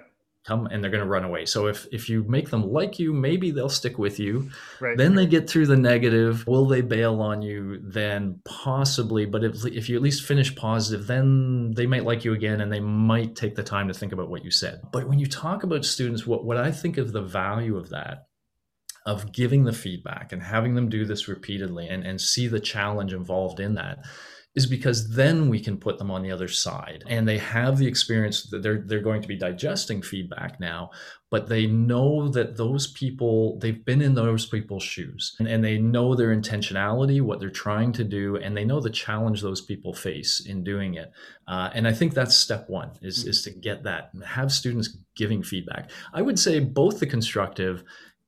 come 0.48 0.66
and 0.66 0.82
they're 0.82 0.90
gonna 0.90 1.06
run 1.06 1.24
away. 1.24 1.44
So 1.44 1.66
if 1.66 1.86
if 1.92 2.08
you 2.08 2.24
make 2.24 2.50
them 2.50 2.72
like 2.72 2.98
you, 2.98 3.12
maybe 3.12 3.50
they'll 3.50 3.68
stick 3.68 3.98
with 3.98 4.18
you. 4.18 4.50
Right. 4.80 4.96
Then 4.96 5.14
they 5.14 5.26
get 5.26 5.48
through 5.48 5.66
the 5.66 5.76
negative. 5.76 6.46
Will 6.46 6.66
they 6.66 6.80
bail 6.80 7.20
on 7.20 7.42
you? 7.42 7.80
Then 7.82 8.40
possibly. 8.44 9.26
But 9.26 9.44
if 9.44 9.66
if 9.66 9.88
you 9.88 9.96
at 9.96 10.02
least 10.02 10.24
finish 10.24 10.54
positive, 10.56 11.06
then 11.06 11.72
they 11.74 11.86
might 11.86 12.04
like 12.04 12.24
you 12.24 12.32
again 12.32 12.60
and 12.60 12.72
they 12.72 12.80
might 12.80 13.36
take 13.36 13.54
the 13.54 13.62
time 13.62 13.88
to 13.88 13.94
think 13.94 14.12
about 14.12 14.30
what 14.30 14.44
you 14.44 14.50
said. 14.50 14.80
But 14.90 15.08
when 15.08 15.18
you 15.18 15.26
talk 15.26 15.62
about 15.62 15.84
students, 15.84 16.26
what 16.26 16.44
what 16.44 16.56
I 16.56 16.72
think 16.72 16.96
of 16.96 17.12
the 17.12 17.22
value 17.22 17.76
of 17.76 17.90
that 17.90 18.27
of 19.08 19.32
giving 19.32 19.64
the 19.64 19.72
feedback 19.72 20.32
and 20.32 20.42
having 20.42 20.74
them 20.74 20.90
do 20.90 21.06
this 21.06 21.28
repeatedly 21.28 21.88
and, 21.88 22.04
and 22.04 22.20
see 22.20 22.46
the 22.46 22.60
challenge 22.60 23.14
involved 23.14 23.58
in 23.58 23.74
that 23.74 24.04
is 24.54 24.66
because 24.66 25.14
then 25.14 25.48
we 25.48 25.60
can 25.60 25.78
put 25.78 25.98
them 25.98 26.10
on 26.10 26.22
the 26.22 26.30
other 26.30 26.48
side. 26.48 27.04
And 27.06 27.26
they 27.26 27.38
have 27.38 27.78
the 27.78 27.86
experience 27.86 28.50
that 28.50 28.62
they're 28.62 28.82
they're 28.84 29.00
going 29.00 29.22
to 29.22 29.28
be 29.28 29.36
digesting 29.36 30.02
feedback 30.02 30.60
now 30.60 30.90
but 31.30 31.48
they 31.48 31.66
know 31.66 32.28
that 32.28 32.56
those 32.56 32.86
people 32.86 33.58
they've 33.58 33.84
been 33.84 34.00
in 34.00 34.14
those 34.14 34.46
people's 34.46 34.82
shoes 34.82 35.34
and, 35.38 35.46
and 35.46 35.62
they 35.62 35.76
know 35.76 36.14
their 36.14 36.34
intentionality 36.34 37.20
what 37.20 37.38
they're 37.38 37.50
trying 37.50 37.92
to 37.92 38.04
do 38.04 38.36
and 38.36 38.56
they 38.56 38.64
know 38.64 38.80
the 38.80 38.90
challenge 38.90 39.40
those 39.40 39.60
people 39.60 39.92
face 39.92 40.40
in 40.46 40.64
doing 40.64 40.94
it. 40.94 41.10
Uh, 41.46 41.70
and 41.74 41.86
i 41.86 41.92
think 41.92 42.14
that's 42.14 42.34
step 42.34 42.68
one 42.68 42.90
is, 43.02 43.20
mm-hmm. 43.20 43.30
is 43.30 43.42
to 43.42 43.50
get 43.50 43.82
that 43.82 44.10
and 44.12 44.24
have 44.24 44.52
students 44.52 44.96
giving 45.16 45.42
feedback. 45.42 45.90
I 46.12 46.22
would 46.22 46.38
say 46.38 46.60
both 46.60 47.00
the 47.00 47.06
constructive 47.06 47.82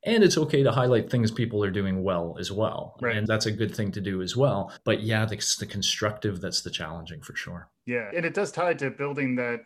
and 0.04 0.25
it's 0.25 0.38
okay 0.38 0.62
to 0.62 0.73
highlight 0.73 1.11
things 1.11 1.30
people 1.30 1.62
are 1.62 1.71
doing 1.71 2.02
well 2.02 2.37
as 2.38 2.50
well 2.50 2.97
right. 3.00 3.16
and 3.16 3.26
that's 3.26 3.47
a 3.47 3.52
good 3.52 3.75
thing 3.75 3.92
to 3.92 4.00
do 4.00 4.23
as 4.23 4.37
well 4.37 4.73
but 4.85 5.02
yeah 5.02 5.25
the, 5.25 5.37
the 5.59 5.66
constructive 5.66 6.40
that's 6.40 6.62
the 6.62 6.71
challenging 6.71 7.21
for 7.21 7.35
sure 7.35 7.69
yeah 7.87 8.11
and 8.14 8.25
it 8.25 8.35
does 8.35 8.52
tie 8.52 8.75
to 8.75 8.90
building 8.90 9.37
that 9.37 9.61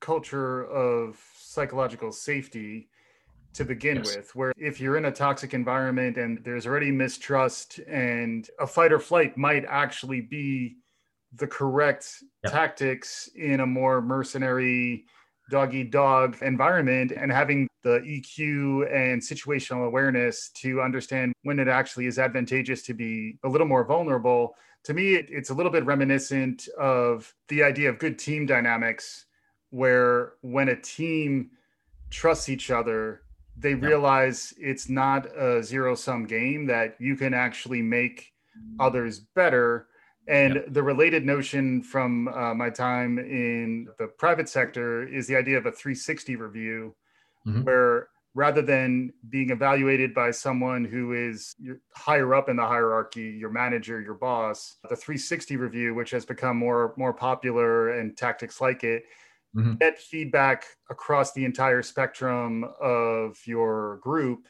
culture 0.00 0.66
of 0.66 1.18
psychological 1.38 2.12
safety 2.12 2.88
to 3.54 3.64
begin 3.64 3.96
yes. 3.98 4.16
with 4.16 4.34
where 4.34 4.52
if 4.58 4.80
you're 4.80 4.96
in 4.96 5.06
a 5.06 5.12
toxic 5.12 5.54
environment 5.54 6.18
and 6.18 6.44
there's 6.44 6.66
already 6.66 6.90
mistrust 6.90 7.78
and 7.88 8.50
a 8.60 8.66
fight 8.66 8.92
or 8.92 8.98
flight 8.98 9.36
might 9.38 9.64
actually 9.66 10.20
be 10.20 10.76
the 11.36 11.46
correct 11.46 12.22
yep. 12.42 12.52
tactics 12.52 13.28
in 13.36 13.60
a 13.60 13.66
more 13.66 14.02
mercenary 14.02 15.04
dog 15.50 15.74
eat 15.74 15.90
dog 15.90 16.36
environment 16.42 17.12
and 17.12 17.30
having 17.30 17.68
the 17.82 18.00
EQ 18.00 18.92
and 18.94 19.20
situational 19.20 19.86
awareness 19.86 20.48
to 20.50 20.80
understand 20.80 21.34
when 21.42 21.58
it 21.58 21.68
actually 21.68 22.06
is 22.06 22.18
advantageous 22.18 22.82
to 22.82 22.94
be 22.94 23.38
a 23.44 23.48
little 23.48 23.66
more 23.66 23.84
vulnerable. 23.84 24.56
To 24.84 24.94
me, 24.94 25.14
it, 25.14 25.26
it's 25.30 25.50
a 25.50 25.54
little 25.54 25.72
bit 25.72 25.84
reminiscent 25.84 26.68
of 26.78 27.32
the 27.48 27.62
idea 27.62 27.90
of 27.90 27.98
good 27.98 28.18
team 28.18 28.46
dynamics, 28.46 29.26
where 29.70 30.34
when 30.40 30.68
a 30.68 30.80
team 30.80 31.50
trusts 32.10 32.48
each 32.48 32.70
other, 32.70 33.22
they 33.56 33.74
realize 33.74 34.54
it's 34.58 34.88
not 34.88 35.26
a 35.36 35.62
zero 35.62 35.94
sum 35.94 36.26
game, 36.26 36.66
that 36.66 36.96
you 36.98 37.16
can 37.16 37.34
actually 37.34 37.82
make 37.82 38.32
others 38.78 39.20
better 39.20 39.88
and 40.26 40.54
yep. 40.54 40.66
the 40.72 40.82
related 40.82 41.26
notion 41.26 41.82
from 41.82 42.28
uh, 42.28 42.54
my 42.54 42.70
time 42.70 43.18
in 43.18 43.88
the 43.98 44.06
private 44.06 44.48
sector 44.48 45.06
is 45.06 45.26
the 45.26 45.36
idea 45.36 45.58
of 45.58 45.66
a 45.66 45.72
360 45.72 46.36
review, 46.36 46.94
mm-hmm. 47.46 47.62
where 47.62 48.08
rather 48.34 48.62
than 48.62 49.12
being 49.28 49.50
evaluated 49.50 50.12
by 50.12 50.30
someone 50.30 50.84
who 50.84 51.12
is 51.12 51.54
higher 51.94 52.34
up 52.34 52.48
in 52.48 52.56
the 52.56 52.66
hierarchy, 52.66 53.36
your 53.38 53.50
manager, 53.50 54.00
your 54.00 54.14
boss, 54.14 54.76
the 54.88 54.96
360 54.96 55.56
review, 55.56 55.94
which 55.94 56.10
has 56.10 56.24
become 56.24 56.56
more 56.56 56.94
more 56.96 57.12
popular 57.12 57.90
and 57.90 58.16
tactics 58.16 58.60
like 58.60 58.82
it, 58.82 59.04
mm-hmm. 59.54 59.74
get 59.74 59.98
feedback 59.98 60.64
across 60.90 61.32
the 61.32 61.44
entire 61.44 61.82
spectrum 61.82 62.64
of 62.80 63.38
your 63.44 63.98
group. 63.98 64.46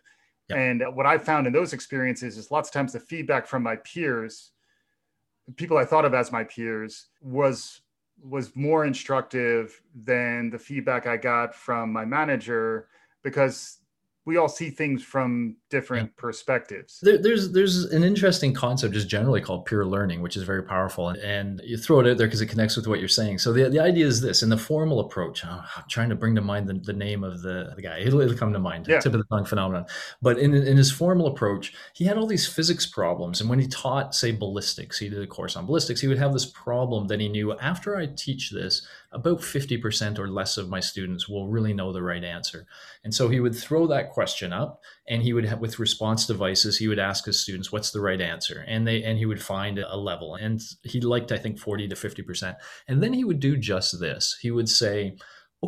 Yep. 0.48 0.58
And 0.58 0.82
what 0.94 1.06
I 1.06 1.18
found 1.18 1.46
in 1.46 1.52
those 1.52 1.72
experiences 1.72 2.36
is 2.38 2.50
lots 2.50 2.68
of 2.68 2.74
times 2.74 2.92
the 2.92 3.00
feedback 3.00 3.46
from 3.46 3.62
my 3.62 3.76
peers 3.76 4.52
people 5.56 5.76
I 5.76 5.84
thought 5.84 6.04
of 6.04 6.14
as 6.14 6.32
my 6.32 6.44
peers 6.44 7.08
was 7.20 7.80
was 8.22 8.54
more 8.56 8.84
instructive 8.84 9.80
than 9.94 10.50
the 10.50 10.58
feedback 10.58 11.06
I 11.06 11.16
got 11.16 11.54
from 11.54 11.92
my 11.92 12.04
manager 12.04 12.88
because 13.22 13.78
we 14.26 14.38
all 14.38 14.48
see 14.48 14.70
things 14.70 15.02
from 15.02 15.56
different 15.68 16.10
yeah. 16.10 16.20
perspectives. 16.20 16.98
There, 17.02 17.18
there's 17.18 17.52
there's 17.52 17.84
an 17.84 18.02
interesting 18.02 18.54
concept 18.54 18.94
just 18.94 19.08
generally 19.08 19.40
called 19.40 19.66
peer 19.66 19.84
learning, 19.84 20.22
which 20.22 20.36
is 20.36 20.44
very 20.44 20.62
powerful, 20.62 21.10
and, 21.10 21.18
and 21.18 21.60
you 21.64 21.76
throw 21.76 22.00
it 22.00 22.06
out 22.06 22.16
there 22.16 22.26
because 22.26 22.40
it 22.40 22.46
connects 22.46 22.76
with 22.76 22.86
what 22.86 23.00
you're 23.00 23.08
saying. 23.08 23.38
So 23.38 23.52
the, 23.52 23.68
the 23.68 23.80
idea 23.80 24.06
is 24.06 24.20
this: 24.22 24.42
in 24.42 24.48
the 24.48 24.56
formal 24.56 25.00
approach, 25.00 25.44
I'm 25.44 25.62
trying 25.88 26.08
to 26.08 26.14
bring 26.14 26.34
to 26.36 26.40
mind 26.40 26.68
the, 26.68 26.74
the 26.74 26.92
name 26.92 27.22
of 27.22 27.42
the, 27.42 27.72
the 27.76 27.82
guy. 27.82 27.98
It'll, 27.98 28.20
it'll 28.20 28.36
come 28.36 28.52
to 28.52 28.58
mind, 28.58 28.86
yeah. 28.88 29.00
tip 29.00 29.12
of 29.12 29.18
the 29.18 29.36
tongue 29.36 29.44
phenomenon. 29.44 29.84
But 30.22 30.38
in 30.38 30.54
in 30.54 30.76
his 30.76 30.90
formal 30.90 31.26
approach, 31.26 31.74
he 31.92 32.04
had 32.04 32.16
all 32.16 32.26
these 32.26 32.46
physics 32.46 32.86
problems, 32.86 33.40
and 33.40 33.50
when 33.50 33.58
he 33.58 33.66
taught, 33.66 34.14
say, 34.14 34.32
ballistics, 34.32 34.98
he 34.98 35.08
did 35.08 35.22
a 35.22 35.26
course 35.26 35.54
on 35.56 35.66
ballistics. 35.66 36.00
He 36.00 36.08
would 36.08 36.18
have 36.18 36.32
this 36.32 36.46
problem 36.46 37.08
that 37.08 37.20
he 37.20 37.28
knew 37.28 37.56
after 37.58 37.96
I 37.96 38.06
teach 38.06 38.50
this, 38.50 38.86
about 39.14 39.38
50% 39.38 40.18
or 40.18 40.28
less 40.28 40.56
of 40.56 40.68
my 40.68 40.80
students 40.80 41.28
will 41.28 41.48
really 41.48 41.72
know 41.72 41.92
the 41.92 42.02
right 42.02 42.24
answer. 42.24 42.66
And 43.04 43.14
so 43.14 43.28
he 43.28 43.40
would 43.40 43.54
throw 43.54 43.86
that 43.86 44.10
question 44.14 44.52
up 44.52 44.80
and 45.08 45.22
he 45.22 45.32
would 45.32 45.44
have 45.44 45.60
with 45.60 45.78
response 45.78 46.26
devices, 46.26 46.78
he 46.78 46.88
would 46.88 46.98
ask 46.98 47.26
his 47.26 47.40
students, 47.40 47.72
what's 47.72 47.90
the 47.90 48.00
right 48.00 48.20
answer? 48.20 48.64
And 48.66 48.86
they 48.86 49.02
and 49.02 49.18
he 49.18 49.26
would 49.26 49.42
find 49.42 49.78
a 49.78 49.96
level. 49.96 50.36
And 50.36 50.62
he 50.84 51.00
liked, 51.00 51.32
I 51.32 51.38
think, 51.38 51.58
40 51.58 51.88
to 51.88 51.96
50%. 51.96 52.56
And 52.88 53.02
then 53.02 53.12
he 53.12 53.24
would 53.24 53.40
do 53.40 53.56
just 53.56 54.00
this. 54.00 54.38
He 54.40 54.50
would 54.50 54.68
say, 54.68 55.16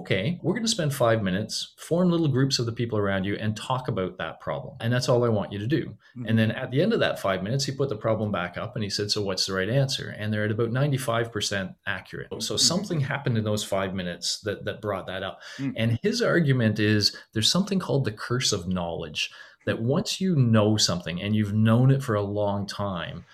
okay, 0.00 0.38
we're 0.42 0.52
going 0.52 0.64
to 0.64 0.70
spend 0.70 0.94
five 0.94 1.22
minutes, 1.22 1.74
form 1.76 2.10
little 2.10 2.28
groups 2.28 2.58
of 2.58 2.66
the 2.66 2.72
people 2.72 2.98
around 2.98 3.24
you, 3.24 3.36
and 3.36 3.56
talk 3.56 3.88
about 3.88 4.18
that 4.18 4.40
problem. 4.40 4.76
And 4.80 4.92
that's 4.92 5.08
all 5.08 5.24
I 5.24 5.28
want 5.28 5.52
you 5.52 5.58
to 5.58 5.66
do. 5.66 5.86
Mm-hmm. 5.86 6.26
And 6.26 6.38
then 6.38 6.50
at 6.50 6.70
the 6.70 6.82
end 6.82 6.92
of 6.92 7.00
that 7.00 7.18
five 7.18 7.42
minutes, 7.42 7.64
he 7.64 7.72
put 7.72 7.88
the 7.88 7.96
problem 7.96 8.30
back 8.30 8.56
up 8.56 8.74
and 8.74 8.84
he 8.84 8.90
said, 8.90 9.10
So 9.10 9.22
what's 9.22 9.46
the 9.46 9.54
right 9.54 9.68
answer? 9.68 10.14
And 10.18 10.32
they're 10.32 10.44
at 10.44 10.50
about 10.50 10.70
95% 10.70 11.74
accurate. 11.86 12.28
So 12.30 12.54
mm-hmm. 12.54 12.56
something 12.56 13.00
happened 13.00 13.38
in 13.38 13.44
those 13.44 13.64
five 13.64 13.94
minutes 13.94 14.40
that, 14.40 14.64
that 14.64 14.80
brought 14.80 15.06
that 15.06 15.22
up. 15.22 15.40
Mm-hmm. 15.58 15.72
And 15.76 15.98
his 16.02 16.22
argument 16.22 16.78
is 16.78 17.16
there's 17.32 17.50
something 17.50 17.78
called 17.78 18.04
the 18.04 18.12
curse 18.12 18.52
of 18.52 18.68
knowledge 18.68 19.30
that 19.66 19.82
once 19.82 20.20
you 20.20 20.36
know 20.36 20.76
something 20.76 21.20
and 21.20 21.34
you've 21.34 21.52
known 21.52 21.90
it 21.90 22.02
for 22.02 22.14
a 22.14 22.22
long 22.22 22.66
time, 22.66 23.24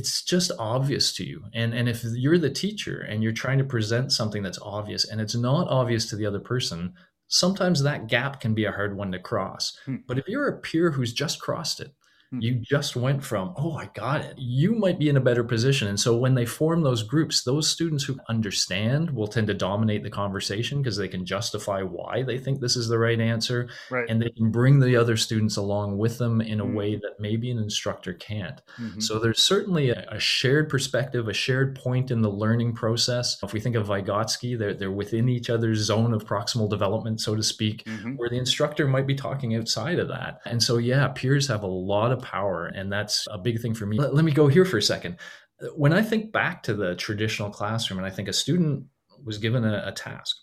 it's 0.00 0.22
just 0.22 0.50
obvious 0.58 1.12
to 1.12 1.24
you 1.24 1.44
and 1.52 1.74
and 1.74 1.86
if 1.86 2.02
you're 2.04 2.38
the 2.38 2.48
teacher 2.48 3.00
and 3.10 3.22
you're 3.22 3.40
trying 3.42 3.58
to 3.58 3.64
present 3.64 4.10
something 4.10 4.42
that's 4.42 4.58
obvious 4.62 5.04
and 5.10 5.20
it's 5.20 5.34
not 5.34 5.68
obvious 5.68 6.06
to 6.08 6.16
the 6.16 6.24
other 6.24 6.40
person 6.40 6.94
sometimes 7.28 7.82
that 7.82 8.06
gap 8.08 8.40
can 8.40 8.54
be 8.54 8.64
a 8.64 8.72
hard 8.72 8.96
one 8.96 9.12
to 9.12 9.18
cross 9.18 9.76
hmm. 9.84 9.96
but 10.08 10.18
if 10.18 10.26
you're 10.26 10.48
a 10.48 10.58
peer 10.58 10.90
who's 10.90 11.12
just 11.12 11.40
crossed 11.40 11.80
it. 11.80 11.92
You 12.38 12.54
just 12.54 12.94
went 12.94 13.24
from, 13.24 13.54
oh, 13.56 13.74
I 13.74 13.86
got 13.92 14.20
it. 14.20 14.38
You 14.38 14.76
might 14.76 15.00
be 15.00 15.08
in 15.08 15.16
a 15.16 15.20
better 15.20 15.42
position. 15.42 15.88
And 15.88 15.98
so 15.98 16.16
when 16.16 16.34
they 16.34 16.46
form 16.46 16.82
those 16.82 17.02
groups, 17.02 17.42
those 17.42 17.68
students 17.68 18.04
who 18.04 18.20
understand 18.28 19.10
will 19.10 19.26
tend 19.26 19.48
to 19.48 19.54
dominate 19.54 20.04
the 20.04 20.10
conversation 20.10 20.80
because 20.80 20.96
they 20.96 21.08
can 21.08 21.26
justify 21.26 21.82
why 21.82 22.22
they 22.22 22.38
think 22.38 22.60
this 22.60 22.76
is 22.76 22.86
the 22.86 22.98
right 22.98 23.20
answer. 23.20 23.68
Right. 23.90 24.08
And 24.08 24.22
they 24.22 24.30
can 24.30 24.52
bring 24.52 24.78
the 24.78 24.94
other 24.94 25.16
students 25.16 25.56
along 25.56 25.98
with 25.98 26.18
them 26.18 26.40
in 26.40 26.60
a 26.60 26.64
mm-hmm. 26.64 26.74
way 26.74 26.96
that 26.96 27.18
maybe 27.18 27.50
an 27.50 27.58
instructor 27.58 28.12
can't. 28.12 28.62
Mm-hmm. 28.80 29.00
So 29.00 29.18
there's 29.18 29.42
certainly 29.42 29.90
a, 29.90 30.06
a, 30.08 30.20
shared 30.20 30.68
perspective, 30.68 31.26
a 31.26 31.32
shared 31.32 31.74
point 31.74 32.12
in 32.12 32.22
the 32.22 32.30
learning 32.30 32.74
process. 32.74 33.38
If 33.42 33.52
we 33.52 33.58
think 33.58 33.74
of 33.74 33.88
Vygotsky, 33.88 34.56
they're, 34.56 34.74
they're 34.74 34.92
within 34.92 35.28
each 35.28 35.50
other's 35.50 35.78
zone 35.78 36.14
of 36.14 36.26
proximal 36.26 36.70
development, 36.70 37.20
so 37.20 37.34
to 37.34 37.42
speak, 37.42 37.82
mm-hmm. 37.84 38.14
where 38.14 38.28
the 38.28 38.38
instructor 38.38 38.86
might 38.86 39.08
be 39.08 39.16
talking 39.16 39.56
outside 39.56 39.98
of 39.98 40.06
that. 40.08 40.40
And 40.44 40.62
so, 40.62 40.78
yeah, 40.78 41.08
peers 41.08 41.48
have 41.48 41.64
a 41.64 41.66
lot 41.66 42.12
of 42.12 42.19
power, 42.20 42.66
and 42.66 42.92
that's 42.92 43.26
a 43.30 43.38
big 43.38 43.60
thing 43.60 43.74
for 43.74 43.86
me. 43.86 43.98
Let, 43.98 44.14
let 44.14 44.24
me 44.24 44.32
go 44.32 44.48
here 44.48 44.64
for 44.64 44.78
a 44.78 44.82
second. 44.82 45.18
When 45.74 45.92
I 45.92 46.02
think 46.02 46.32
back 46.32 46.62
to 46.64 46.74
the 46.74 46.94
traditional 46.94 47.50
classroom, 47.50 47.98
and 47.98 48.06
I 48.06 48.10
think 48.10 48.28
a 48.28 48.32
student 48.32 48.84
was 49.24 49.38
given 49.38 49.64
a, 49.64 49.84
a 49.86 49.92
task, 49.92 50.36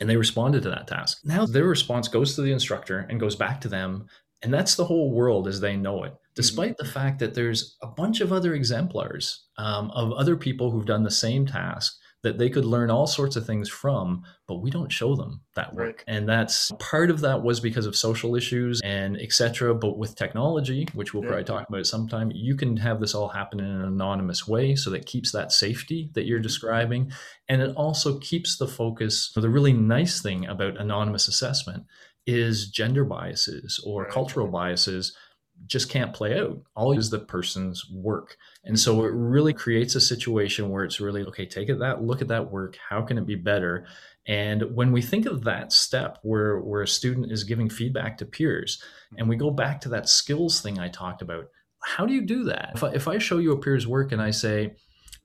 and 0.00 0.08
they 0.08 0.16
responded 0.16 0.62
to 0.62 0.70
that 0.70 0.86
task. 0.86 1.18
Now 1.24 1.46
their 1.46 1.64
response 1.64 2.08
goes 2.08 2.34
to 2.34 2.42
the 2.42 2.52
instructor 2.52 3.06
and 3.10 3.18
goes 3.18 3.36
back 3.36 3.60
to 3.62 3.68
them. 3.68 4.06
And 4.40 4.54
that's 4.54 4.76
the 4.76 4.84
whole 4.84 5.10
world 5.10 5.48
as 5.48 5.58
they 5.58 5.76
know 5.76 6.04
it, 6.04 6.14
despite 6.36 6.74
mm-hmm. 6.76 6.86
the 6.86 6.92
fact 6.92 7.18
that 7.18 7.34
there's 7.34 7.76
a 7.82 7.88
bunch 7.88 8.20
of 8.20 8.32
other 8.32 8.54
exemplars 8.54 9.46
um, 9.56 9.90
of 9.90 10.12
other 10.12 10.36
people 10.36 10.70
who've 10.70 10.86
done 10.86 11.02
the 11.02 11.10
same 11.10 11.44
task 11.44 11.97
that 12.22 12.38
they 12.38 12.50
could 12.50 12.64
learn 12.64 12.90
all 12.90 13.06
sorts 13.06 13.36
of 13.36 13.46
things 13.46 13.68
from, 13.68 14.24
but 14.48 14.56
we 14.56 14.70
don't 14.70 14.90
show 14.90 15.14
them 15.14 15.40
that 15.54 15.72
work. 15.74 16.04
Right. 16.06 16.16
And 16.16 16.28
that's 16.28 16.72
part 16.80 17.10
of 17.10 17.20
that 17.20 17.42
was 17.42 17.60
because 17.60 17.86
of 17.86 17.94
social 17.96 18.34
issues 18.34 18.80
and 18.82 19.16
etc. 19.20 19.74
But 19.74 19.98
with 19.98 20.16
technology, 20.16 20.88
which 20.94 21.14
we'll 21.14 21.22
yeah. 21.22 21.28
probably 21.28 21.44
talk 21.44 21.68
about 21.68 21.86
sometime, 21.86 22.32
you 22.34 22.56
can 22.56 22.76
have 22.78 23.00
this 23.00 23.14
all 23.14 23.28
happen 23.28 23.60
in 23.60 23.66
an 23.66 23.84
anonymous 23.84 24.48
way. 24.48 24.74
So 24.74 24.90
that 24.90 25.06
keeps 25.06 25.30
that 25.32 25.52
safety 25.52 26.10
that 26.14 26.26
you're 26.26 26.38
mm-hmm. 26.38 26.42
describing. 26.42 27.12
And 27.48 27.62
it 27.62 27.74
also 27.76 28.18
keeps 28.18 28.58
the 28.58 28.68
focus. 28.68 29.32
The 29.34 29.48
really 29.48 29.72
nice 29.72 30.20
thing 30.20 30.46
about 30.46 30.80
anonymous 30.80 31.28
assessment 31.28 31.84
is 32.26 32.68
gender 32.68 33.04
biases 33.04 33.82
or 33.86 34.02
right. 34.02 34.12
cultural 34.12 34.48
biases 34.48 35.16
just 35.66 35.88
can't 35.88 36.14
play 36.14 36.38
out. 36.38 36.58
All 36.74 36.96
is 36.96 37.10
the 37.10 37.18
person's 37.18 37.88
work. 37.90 38.36
And 38.64 38.78
so 38.78 39.04
it 39.04 39.12
really 39.12 39.52
creates 39.52 39.94
a 39.94 40.00
situation 40.00 40.68
where 40.68 40.84
it's 40.84 41.00
really 41.00 41.22
okay, 41.24 41.46
take 41.46 41.68
it 41.68 41.78
that 41.78 42.02
look 42.02 42.20
at 42.20 42.28
that 42.28 42.50
work. 42.50 42.76
How 42.88 43.02
can 43.02 43.16
it 43.16 43.26
be 43.26 43.36
better? 43.36 43.86
And 44.26 44.74
when 44.74 44.92
we 44.92 45.00
think 45.00 45.24
of 45.24 45.44
that 45.44 45.72
step 45.72 46.18
where, 46.22 46.58
where 46.60 46.82
a 46.82 46.88
student 46.88 47.32
is 47.32 47.44
giving 47.44 47.70
feedback 47.70 48.18
to 48.18 48.26
peers, 48.26 48.82
and 49.16 49.28
we 49.28 49.36
go 49.36 49.50
back 49.50 49.80
to 49.82 49.88
that 49.90 50.08
skills 50.08 50.60
thing 50.60 50.78
I 50.78 50.88
talked 50.88 51.22
about, 51.22 51.46
how 51.82 52.04
do 52.04 52.12
you 52.12 52.26
do 52.26 52.44
that? 52.44 52.72
If 52.74 52.84
I, 52.84 52.88
if 52.90 53.08
I 53.08 53.18
show 53.18 53.38
you 53.38 53.52
a 53.52 53.58
peer's 53.58 53.86
work 53.86 54.12
and 54.12 54.20
I 54.20 54.32
say, 54.32 54.74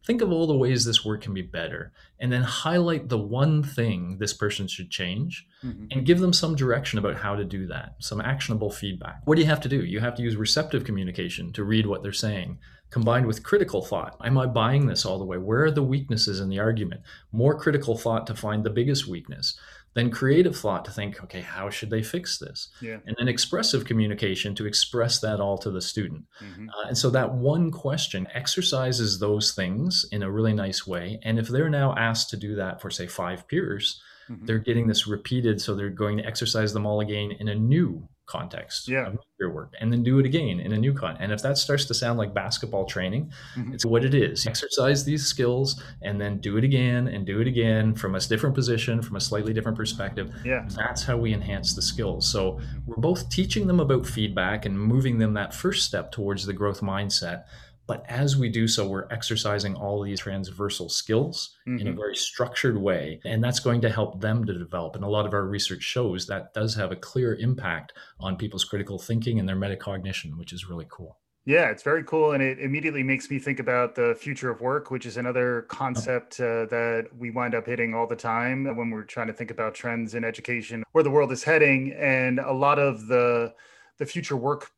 think 0.06 0.22
of 0.22 0.32
all 0.32 0.48
the 0.48 0.56
ways 0.56 0.86
this 0.86 1.06
work 1.06 1.22
can 1.22 1.34
be 1.34 1.42
better 1.42 1.92
and 2.20 2.32
then 2.32 2.44
highlight 2.44 3.10
the 3.10 3.18
one 3.18 3.64
thing 3.64 4.18
this 4.20 4.34
person 4.34 4.68
should 4.68 4.90
change 4.90 5.48
mm-hmm. 5.64 5.86
and 5.92 6.06
give 6.06 6.20
them 6.20 6.34
some 6.34 6.56
direction 6.56 7.00
about 7.00 7.16
how 7.16 7.36
to 7.36 7.46
do 7.46 7.66
that 7.68 7.96
some 8.00 8.22
actionable 8.22 8.70
feedback. 8.70 9.22
What 9.26 9.36
do 9.36 9.42
you 9.42 9.48
have 9.48 9.62
to 9.62 9.70
do? 9.70 9.84
You 9.84 10.00
have 10.00 10.16
to 10.16 10.24
use 10.24 10.36
receptive 10.36 10.84
communication 10.84 11.54
to 11.54 11.64
read 11.64 11.86
what 11.86 12.04
they're 12.04 12.12
saying 12.12 12.60
combined 12.90 13.26
with 13.26 13.42
critical 13.42 13.82
thought. 13.82 14.16
Am 14.24 14.38
i 14.38 14.46
buying 14.46 14.86
this 14.86 15.04
all 15.04 15.18
the 15.18 15.26
way? 15.26 15.40
Where 15.40 15.64
are 15.64 15.72
the 15.72 15.82
weaknesses 15.82 16.40
in 16.40 16.50
the 16.50 16.60
argument? 16.60 17.02
More 17.32 17.58
critical 17.58 17.98
thought 17.98 18.28
to 18.28 18.36
find 18.36 18.64
the 18.64 18.70
biggest 18.70 19.08
weakness 19.08 19.58
then 19.94 20.10
creative 20.10 20.56
thought 20.56 20.86
to 20.86 20.92
think, 20.92 21.24
okay, 21.24 21.42
how 21.42 21.70
should 21.70 21.90
they 21.90 22.02
fix 22.02 22.40
this? 22.40 22.70
Yeah. 22.82 22.98
And 23.06 23.16
then 23.18 23.28
expressive 23.28 23.86
communication 23.86 24.56
to 24.56 24.66
express 24.66 25.20
that 25.20 25.40
all 25.40 25.58
to 25.60 25.70
the 25.70 25.82
student. 25.82 26.26
Mm-hmm. 26.42 26.70
Uh, 26.70 26.88
and 26.88 26.98
so 26.98 27.10
that 27.12 27.34
one 27.34 27.72
question 27.72 28.28
exercises 28.34 29.20
those 29.20 29.54
things 29.54 30.06
in 30.12 30.24
a 30.24 30.32
really 30.32 30.54
nice 30.54 30.88
way. 30.88 31.20
And 31.24 31.38
if 31.38 31.48
they're 31.48 31.70
now 31.70 31.94
asked 31.96 32.30
to 32.32 32.38
do 32.38 32.56
that 32.56 32.82
for, 32.82 32.90
say, 32.90 33.08
five 33.08 33.48
peers, 33.48 34.02
mm-hmm. 34.30 34.46
they're 34.46 34.58
getting 34.60 34.88
this 34.88 35.08
repeated. 35.08 35.62
So 35.62 35.76
they're 35.76 35.90
going 35.90 36.18
to 36.18 36.26
exercise 36.26 36.74
them 36.74 36.86
all 36.86 37.00
again 37.00 37.32
in 37.40 37.48
a 37.48 37.56
new 37.56 38.08
context 38.26 38.88
yeah. 38.88 39.08
of 39.08 39.20
your 39.40 39.52
work 39.52 39.74
and 39.82 39.92
then 39.92 40.02
do 40.02 40.18
it 40.18 40.26
again 40.26 40.60
in 40.60 40.72
a 40.72 40.78
new 40.78 40.94
con 40.94 41.18
and 41.20 41.32
if 41.32 41.42
that 41.42 41.58
starts 41.58 41.86
to 41.86 41.94
sound 41.94 42.18
like 42.18 42.34
basketball 42.34 42.86
training 42.86 43.32
mm-hmm. 43.56 43.74
it's 43.74 43.86
what 43.86 44.06
it 44.06 44.14
is. 44.14 44.48
Exercise 44.48 45.04
these 45.04 45.26
skills 45.26 45.82
and 46.02 46.20
then 46.20 46.38
do 46.40 46.58
it 46.58 46.64
again 46.64 47.08
and 47.10 47.26
do 47.26 47.42
it 47.42 47.48
again 47.48 47.94
from 47.94 48.16
a 48.16 48.20
different 48.22 48.56
position 48.56 49.02
from 49.02 49.18
a 49.18 49.22
slightly 49.22 49.54
different 49.54 49.78
perspective. 49.78 50.34
Yeah. 50.46 50.66
That's 50.76 51.04
how 51.04 51.18
we 51.18 51.34
enhance 51.34 51.74
the 51.74 51.82
skills. 51.82 52.28
So 52.30 52.60
we're 52.86 52.96
both 52.96 53.30
teaching 53.30 53.68
them 53.68 53.80
about 53.80 54.06
feedback 54.06 54.66
and 54.66 54.80
moving 54.80 55.18
them 55.18 55.34
that 55.34 55.54
first 55.54 55.86
step 55.86 56.12
towards 56.12 56.46
the 56.46 56.54
growth 56.54 56.82
mindset 56.82 57.44
but 57.86 58.06
as 58.08 58.38
we 58.38 58.50
do 58.50 58.68
so, 58.68 58.88
we're 58.88 59.08
exercising 59.12 59.76
all 59.76 60.02
these 60.02 60.22
transversal 60.22 60.90
skills 60.90 61.56
mm-hmm. 61.68 61.80
in 61.80 61.88
a 61.88 61.90
mm-hmm. 61.90 62.00
very 62.00 62.16
structured 62.16 62.78
way. 62.78 63.20
And 63.26 63.44
that's 63.44 63.60
going 63.60 63.82
to 63.82 63.90
help 63.90 64.22
them 64.22 64.46
to 64.46 64.54
develop. 64.54 64.96
And 64.96 65.04
a 65.04 65.10
lot 65.10 65.26
of 65.26 65.34
our 65.34 65.46
research 65.46 65.84
shows 65.84 66.26
that 66.28 66.54
does 66.54 66.76
have 66.76 66.92
a 66.92 66.96
clear 66.96 67.36
impact 67.36 67.94
on 68.20 68.38
people's 68.38 68.64
critical 68.64 68.98
thinking 68.98 69.40
and 69.40 69.48
their 69.48 69.58
metacognition, 69.58 70.38
which 70.38 70.54
is 70.54 70.70
really 70.70 70.88
cool. 70.90 71.18
Yeah, 71.46 71.72
it's 71.72 71.84
very 71.84 72.06
cool. 72.06 72.32
And 72.32 72.42
it 72.42 72.60
immediately 72.60 73.04
makes 73.04 73.30
me 73.30 73.38
think 73.38 73.60
about 73.60 73.96
the 73.96 74.16
future 74.18 74.50
of 74.50 74.62
work, 74.62 74.92
which 74.92 75.06
is 75.06 75.18
another 75.18 75.64
concept 75.64 76.40
uh, 76.40 76.66
that 76.68 77.10
we 77.18 77.32
wind 77.32 77.54
up 77.54 77.66
hitting 77.66 77.94
all 77.94 78.08
the 78.08 78.16
time 78.16 78.64
when 78.78 78.90
we're 78.92 79.04
trying 79.04 79.28
to 79.28 79.34
think 79.34 79.52
about 79.52 79.76
trends 79.76 80.16
in 80.16 80.24
education, 80.24 80.86
where 80.94 81.04
the 81.04 81.12
world 81.12 81.34
is 81.34 81.44
heading. 81.44 81.92
And 82.00 82.40
a 82.40 82.54
lot 82.54 82.80
of 82.80 83.08
the 83.08 83.54
the 84.00 84.06
future 84.06 84.38
work 84.38 84.72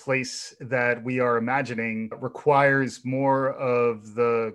place 0.00 0.54
that 0.60 1.02
we 1.04 1.20
are 1.20 1.36
imagining 1.36 2.10
requires 2.18 3.04
more 3.04 3.52
of 3.52 4.14
the 4.14 4.54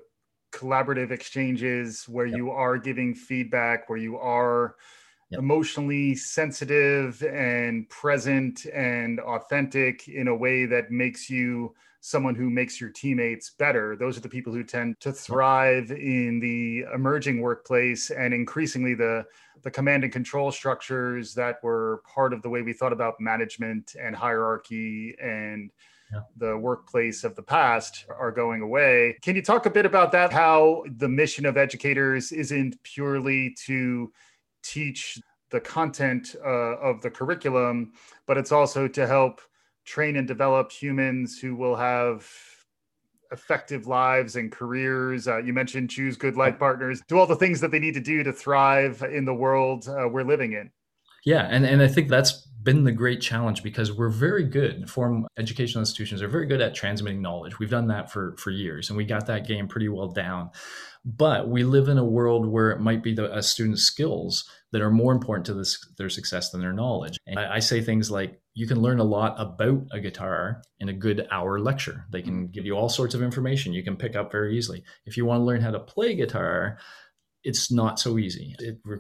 collaborative 0.52 1.12
exchanges 1.12 2.08
where 2.08 2.26
yep. 2.26 2.38
you 2.38 2.52
are 2.52 2.78
giving 2.78 3.14
feedback, 3.14 3.90
where 3.90 4.00
you 4.00 4.18
are 4.18 4.76
yep. 5.30 5.40
emotionally 5.40 6.16
sensitive 6.16 7.22
and 7.24 7.88
present 7.90 8.66
and 8.74 9.20
authentic 9.20 10.08
in 10.08 10.28
a 10.28 10.36
way 10.36 10.66
that 10.66 10.92
makes 10.92 11.30
you 11.30 11.74
someone 12.06 12.36
who 12.36 12.52
makes 12.52 12.80
your 12.80 12.92
teammates 12.92 13.50
better. 13.50 13.96
Those 13.96 14.16
are 14.16 14.22
the 14.22 14.30
people 14.30 14.54
who 14.54 14.64
tend 14.64 15.00
to 15.00 15.12
thrive 15.12 15.90
in 15.90 16.40
the 16.40 16.86
emerging 16.94 17.42
workplace 17.42 18.12
and 18.12 18.32
increasingly 18.32 18.94
the 18.94 19.26
the 19.64 19.72
command 19.72 20.04
and 20.04 20.14
control 20.14 20.52
structures 20.52 21.34
that 21.34 21.56
were 21.64 22.04
part 22.14 22.32
of 22.32 22.44
the 22.44 22.50
way 22.50 22.62
we 22.62 22.74
thought 22.74 22.94
about 22.94 23.20
management 23.20 23.96
and 24.00 24.16
hierarchy 24.16 25.16
and 25.20 25.72
yeah. 26.14 26.20
the 26.38 26.56
workplace 26.56 27.24
of 27.24 27.36
the 27.36 27.42
past 27.42 28.06
are 28.20 28.32
going 28.32 28.62
away. 28.62 29.18
Can 29.24 29.36
you 29.36 29.42
talk 29.42 29.66
a 29.66 29.72
bit 29.72 29.88
about 29.88 30.12
that? 30.12 30.32
How 30.32 30.84
the 30.98 31.10
mission 31.10 31.48
of 31.48 31.58
educators 31.58 32.32
isn't 32.32 32.76
purely 32.84 33.56
to 33.66 34.14
teach 34.62 35.20
the 35.50 35.60
content 35.60 36.36
uh, 36.46 36.78
of 36.78 37.02
the 37.02 37.10
curriculum, 37.10 37.94
but 38.28 38.38
it's 38.38 38.52
also 38.52 38.88
to 38.90 39.08
help 39.08 39.42
train 39.86 40.16
and 40.18 40.28
develop 40.28 40.72
humans 40.72 41.40
who 41.40 41.56
will 41.56 41.76
have 41.76 42.30
effective 43.32 43.88
lives 43.88 44.36
and 44.36 44.52
careers. 44.52 45.28
Uh, 45.28 45.38
you 45.38 45.54
mentioned 45.54 45.90
choose 45.90 46.18
good 46.18 46.36
life 46.36 46.60
partners, 46.60 47.02
do 47.08 47.18
all 47.18 47.28
the 47.28 47.36
things 47.36 47.62
that 47.62 47.72
they 47.72 47.80
need 47.80 47.94
to 47.94 48.00
do 48.00 48.24
to 48.24 48.34
thrive 48.34 49.04
in 49.04 49.26
the 49.26 49.34
world 49.34 49.88
uh, 49.88 50.08
we're 50.08 50.24
living 50.24 50.54
in. 50.54 50.72
Yeah, 51.24 51.48
and, 51.50 51.66
and 51.66 51.82
I 51.82 51.88
think 51.88 52.08
that's 52.08 52.48
been 52.62 52.84
the 52.84 52.92
great 52.92 53.22
challenge 53.22 53.64
because 53.64 53.92
we're 53.92 54.10
very 54.10 54.44
good, 54.44 54.90
form 54.90 55.28
educational 55.38 55.82
institutions 55.82 56.22
are 56.22 56.28
very 56.28 56.46
good 56.46 56.62
at 56.62 56.76
transmitting 56.76 57.22
knowledge. 57.22 57.60
We've 57.60 57.70
done 57.70 57.88
that 57.88 58.12
for, 58.12 58.36
for 58.38 58.52
years 58.52 58.90
and 58.90 58.98
we 58.98 59.06
got 59.06 59.28
that 59.28 59.48
game 59.48 59.68
pretty 59.68 59.90
well 59.90 60.08
down. 60.08 60.50
But 61.06 61.50
we 61.50 61.64
live 61.64 61.88
in 61.88 62.00
a 62.00 62.04
world 62.04 62.48
where 62.48 62.72
it 62.72 62.80
might 62.80 63.04
be 63.04 63.14
the, 63.14 63.32
a 63.32 63.44
student's 63.44 63.84
skills 63.84 64.50
that 64.72 64.82
are 64.82 64.90
more 64.90 65.14
important 65.14 65.46
to 65.46 65.54
this, 65.54 65.78
their 66.00 66.10
success 66.10 66.50
than 66.50 66.62
their 66.62 66.74
knowledge. 66.74 67.18
And 67.28 67.38
I, 67.38 67.56
I 67.56 67.60
say 67.60 67.82
things 67.82 68.10
like, 68.10 68.42
you 68.56 68.68
can 68.68 68.82
learn 68.82 69.00
a 69.00 69.04
lot 69.04 69.36
about 69.38 69.84
a 69.92 70.00
guitar 70.00 70.64
in 70.80 70.90
a 70.90 70.94
good 70.94 71.28
hour 71.30 71.60
lecture. 71.60 72.06
They 72.12 72.24
can 72.24 72.48
mm. 72.48 72.52
give 72.52 72.66
you 72.66 72.74
all 72.74 72.90
sorts 72.90 73.14
of 73.14 73.22
information 73.22 73.74
you 73.74 73.84
can 73.84 73.98
pick 73.98 74.16
up 74.16 74.32
very 74.32 74.58
easily. 74.58 74.84
If 75.06 75.16
you 75.16 75.26
want 75.26 75.42
to 75.42 75.46
learn 75.46 75.62
how 75.62 75.72
to 75.72 75.80
play 75.80 76.16
guitar, 76.16 76.80
it's 77.44 77.72
not 77.72 78.00
so 78.00 78.18
easy. 78.18 78.56
It 78.58 78.80
re- 78.84 79.00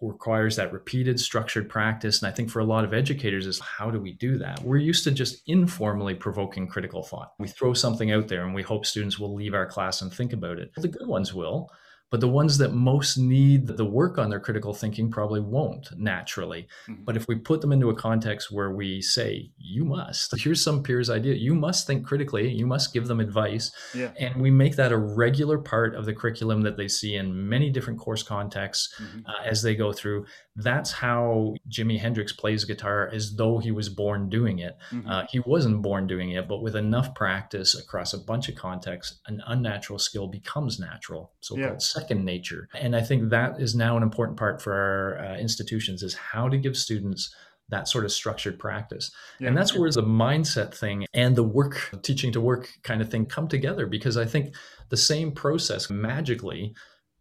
requires 0.00 0.56
that 0.56 0.72
repeated 0.72 1.18
structured 1.18 1.68
practice. 1.68 2.20
And 2.20 2.30
I 2.30 2.34
think 2.34 2.50
for 2.50 2.60
a 2.60 2.64
lot 2.64 2.84
of 2.84 2.92
educators 2.92 3.46
is 3.46 3.58
how 3.60 3.90
do 3.90 4.00
we 4.00 4.12
do 4.12 4.38
that? 4.38 4.62
We're 4.62 4.76
used 4.76 5.04
to 5.04 5.10
just 5.10 5.42
informally 5.46 6.14
provoking 6.14 6.68
critical 6.68 7.02
thought. 7.02 7.32
We 7.38 7.48
throw 7.48 7.72
something 7.72 8.12
out 8.12 8.28
there 8.28 8.44
and 8.44 8.54
we 8.54 8.62
hope 8.62 8.84
students 8.84 9.18
will 9.18 9.34
leave 9.34 9.54
our 9.54 9.66
class 9.66 10.02
and 10.02 10.12
think 10.12 10.32
about 10.32 10.58
it. 10.58 10.72
The 10.76 10.88
good 10.88 11.08
ones 11.08 11.32
will, 11.32 11.70
but 12.12 12.20
the 12.20 12.28
ones 12.28 12.58
that 12.58 12.74
most 12.74 13.16
need 13.16 13.66
the 13.66 13.86
work 13.86 14.18
on 14.18 14.28
their 14.28 14.38
critical 14.38 14.74
thinking 14.74 15.10
probably 15.10 15.40
won't 15.40 15.88
naturally. 15.96 16.68
Mm-hmm. 16.86 17.04
But 17.04 17.16
if 17.16 17.26
we 17.26 17.36
put 17.36 17.62
them 17.62 17.72
into 17.72 17.88
a 17.88 17.94
context 17.94 18.52
where 18.52 18.70
we 18.70 19.00
say, 19.00 19.50
you 19.56 19.86
must, 19.86 20.38
here's 20.38 20.62
some 20.62 20.82
peers' 20.82 21.08
idea, 21.08 21.34
you 21.34 21.54
must 21.54 21.86
think 21.86 22.06
critically, 22.06 22.50
you 22.50 22.66
must 22.66 22.92
give 22.92 23.06
them 23.06 23.18
advice. 23.18 23.72
Yeah. 23.94 24.10
And 24.20 24.42
we 24.42 24.50
make 24.50 24.76
that 24.76 24.92
a 24.92 24.98
regular 24.98 25.56
part 25.56 25.94
of 25.94 26.04
the 26.04 26.12
curriculum 26.12 26.60
that 26.62 26.76
they 26.76 26.86
see 26.86 27.16
in 27.16 27.48
many 27.48 27.70
different 27.70 27.98
course 27.98 28.22
contexts 28.22 28.94
mm-hmm. 29.00 29.20
uh, 29.26 29.44
as 29.46 29.62
they 29.62 29.74
go 29.74 29.90
through. 29.90 30.26
That's 30.54 30.92
how 30.92 31.54
Jimi 31.70 31.98
Hendrix 31.98 32.34
plays 32.34 32.66
guitar 32.66 33.08
as 33.10 33.36
though 33.36 33.56
he 33.56 33.70
was 33.70 33.88
born 33.88 34.28
doing 34.28 34.58
it. 34.58 34.76
Mm-hmm. 34.90 35.08
Uh, 35.08 35.24
he 35.30 35.40
wasn't 35.40 35.80
born 35.80 36.06
doing 36.06 36.32
it, 36.32 36.46
but 36.46 36.60
with 36.60 36.76
enough 36.76 37.14
practice 37.14 37.74
across 37.74 38.12
a 38.12 38.18
bunch 38.18 38.50
of 38.50 38.54
contexts, 38.54 39.18
an 39.28 39.42
unnatural 39.46 39.98
skill 39.98 40.26
becomes 40.26 40.78
natural. 40.78 41.32
So 41.40 41.56
yeah. 41.56 41.68
called 41.68 41.80
second 42.02 42.24
nature. 42.24 42.68
And 42.74 42.96
I 42.96 43.02
think 43.02 43.30
that 43.30 43.60
is 43.60 43.74
now 43.74 43.96
an 43.96 44.02
important 44.02 44.38
part 44.38 44.60
for 44.60 44.72
our 44.72 45.24
uh, 45.24 45.38
institutions 45.38 46.02
is 46.02 46.14
how 46.14 46.48
to 46.48 46.58
give 46.58 46.76
students 46.76 47.34
that 47.68 47.88
sort 47.88 48.04
of 48.04 48.12
structured 48.12 48.58
practice. 48.58 49.10
Yeah. 49.40 49.48
And 49.48 49.56
that's 49.56 49.74
where 49.74 49.90
the 49.90 50.02
mindset 50.02 50.74
thing 50.74 51.06
and 51.14 51.36
the 51.36 51.42
work, 51.42 51.90
teaching 52.02 52.32
to 52.32 52.40
work 52.40 52.68
kind 52.82 53.00
of 53.00 53.10
thing 53.10 53.24
come 53.26 53.48
together 53.48 53.86
because 53.86 54.16
I 54.16 54.26
think 54.26 54.54
the 54.90 54.96
same 54.96 55.32
process 55.32 55.88
magically 55.88 56.74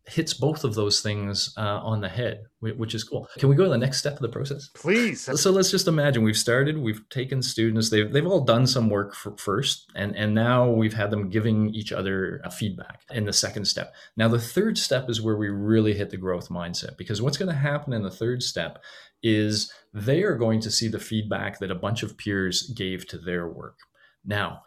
hits 0.08 0.34
both 0.34 0.64
of 0.64 0.74
those 0.74 1.02
things 1.02 1.54
uh, 1.58 1.80
on 1.84 2.02
the 2.02 2.10
head, 2.10 2.44
which 2.60 2.96
is 2.96 3.04
cool. 3.04 3.28
Can 3.38 3.50
we 3.50 3.56
go 3.56 3.64
to 3.66 3.70
the 3.70 3.78
next 3.78 3.98
step 4.00 4.14
of 4.14 4.22
the 4.22 4.30
process? 4.30 4.70
Please. 4.74 5.30
So 5.40 5.52
let's 5.52 5.70
just 5.70 5.88
imagine 5.88 6.24
we've 6.24 6.38
started, 6.38 6.78
we've 6.78 7.08
taken 7.10 7.42
students, 7.42 7.90
they've, 7.90 8.12
they've 8.12 8.26
all 8.26 8.44
done 8.44 8.66
some 8.66 8.90
work 8.90 9.16
first, 9.38 9.92
and, 9.96 10.16
and 10.16 10.34
now 10.34 10.70
we've 10.70 10.94
had 10.94 11.12
them 11.12 11.30
giving 11.30 11.74
each 11.74 11.92
other 11.92 12.42
a 12.44 12.50
feedback 12.50 13.02
in 13.12 13.26
the 13.26 13.34
second 13.34 13.66
step. 13.66 13.94
Now, 14.18 14.28
the 14.28 14.40
third 14.40 14.78
step 14.78 15.10
is 15.10 15.22
where 15.22 15.38
we 15.38 15.50
really 15.50 15.94
hit 15.94 16.10
the 16.10 16.18
growth 16.18 16.50
mindset 16.50 16.98
because 16.98 17.22
what's 17.22 17.38
going 17.38 17.50
to 17.50 17.56
happen 17.56 17.94
in 17.94 18.04
the 18.04 18.12
third 18.12 18.42
step 18.42 18.80
is 19.22 19.72
they 19.94 20.24
are 20.24 20.36
going 20.36 20.62
to 20.62 20.72
see 20.72 20.88
the 20.88 21.00
feedback 21.00 21.60
that 21.60 21.72
a 21.72 21.76
bunch 21.76 22.02
of 22.02 22.18
peers 22.18 22.74
gave 22.76 23.08
to 23.08 23.18
their 23.18 23.48
work. 23.48 23.78
Now, 24.26 24.64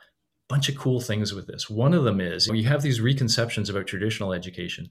bunch 0.49 0.69
of 0.69 0.77
cool 0.77 1.01
things 1.01 1.33
with 1.33 1.47
this. 1.47 1.71
One 1.71 1.95
of 1.95 2.05
them 2.05 2.21
is 2.21 2.47
you 2.47 2.69
have 2.69 2.83
these 2.83 3.01
reconceptions 3.01 3.71
about 3.71 3.87
traditional 3.87 4.33
education 4.33 4.89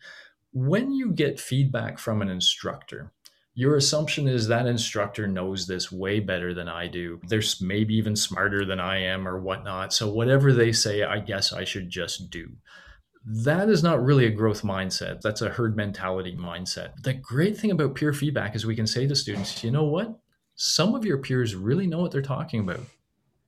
when 0.53 0.91
you 0.91 1.11
get 1.11 1.39
feedback 1.39 1.97
from 1.97 2.21
an 2.21 2.29
instructor, 2.29 3.11
your 3.55 3.75
assumption 3.75 4.27
is 4.27 4.47
that 4.47 4.65
instructor 4.65 5.27
knows 5.27 5.67
this 5.67 5.91
way 5.91 6.19
better 6.19 6.53
than 6.53 6.67
I 6.67 6.87
do. 6.87 7.19
They're 7.27 7.43
maybe 7.61 7.95
even 7.95 8.15
smarter 8.15 8.65
than 8.65 8.79
I 8.79 8.99
am 8.99 9.27
or 9.27 9.39
whatnot. 9.39 9.93
So 9.93 10.09
whatever 10.09 10.53
they 10.53 10.71
say, 10.71 11.03
I 11.03 11.19
guess 11.19 11.53
I 11.53 11.63
should 11.63 11.89
just 11.89 12.29
do. 12.29 12.51
That 13.25 13.69
is 13.69 13.83
not 13.83 14.03
really 14.03 14.25
a 14.25 14.31
growth 14.31 14.63
mindset. 14.63 15.21
That's 15.21 15.41
a 15.41 15.49
herd 15.49 15.75
mentality 15.75 16.35
mindset. 16.35 17.01
The 17.03 17.13
great 17.13 17.57
thing 17.57 17.71
about 17.71 17.95
peer 17.95 18.11
feedback 18.11 18.55
is 18.55 18.65
we 18.65 18.75
can 18.75 18.87
say 18.87 19.07
to 19.07 19.15
students, 19.15 19.63
you 19.63 19.71
know 19.71 19.85
what? 19.85 20.19
Some 20.55 20.93
of 20.93 21.05
your 21.05 21.19
peers 21.19 21.55
really 21.55 21.87
know 21.87 21.99
what 21.99 22.11
they're 22.11 22.21
talking 22.21 22.59
about. 22.59 22.81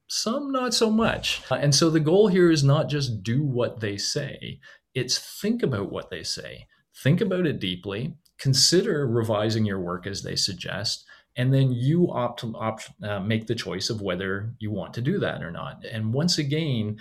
Some 0.08 0.52
not 0.52 0.74
so 0.74 0.90
much. 0.90 1.42
Uh, 1.50 1.56
and 1.56 1.74
so 1.74 1.90
the 1.90 2.00
goal 2.00 2.28
here 2.28 2.52
is 2.52 2.64
not 2.64 2.90
just 2.90 3.24
do 3.24 3.44
what 3.44 3.80
they 3.80 3.98
say, 3.98 4.60
it's 4.94 5.18
think 5.18 5.62
about 5.62 5.92
what 5.92 6.10
they 6.10 6.24
say 6.24 6.68
think 7.04 7.22
about 7.22 7.46
it 7.46 7.60
deeply, 7.60 8.16
consider 8.38 9.08
revising 9.08 9.66
your 9.66 9.80
work 9.80 10.08
as 10.08 10.24
they 10.24 10.36
suggest, 10.36 11.06
and 11.36 11.54
then 11.54 11.72
you 11.72 12.12
opt, 12.12 12.44
opt 12.56 12.90
uh, 13.04 13.20
make 13.20 13.48
the 13.48 13.56
choice 13.56 13.90
of 13.90 14.02
whether 14.02 14.54
you 14.60 14.72
want 14.72 14.94
to 14.94 15.02
do 15.02 15.20
that 15.20 15.44
or 15.44 15.52
not. 15.52 15.84
And 15.86 16.14
once 16.14 16.38
again, 16.38 16.98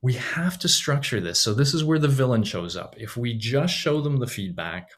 we 0.00 0.12
have 0.14 0.58
to 0.60 0.68
structure 0.68 1.20
this. 1.20 1.40
So 1.40 1.54
this 1.54 1.74
is 1.74 1.84
where 1.84 1.98
the 1.98 2.08
villain 2.08 2.44
shows 2.44 2.76
up. 2.76 2.94
If 2.98 3.16
we 3.16 3.34
just 3.34 3.74
show 3.74 4.00
them 4.00 4.18
the 4.18 4.28
feedback, 4.28 4.90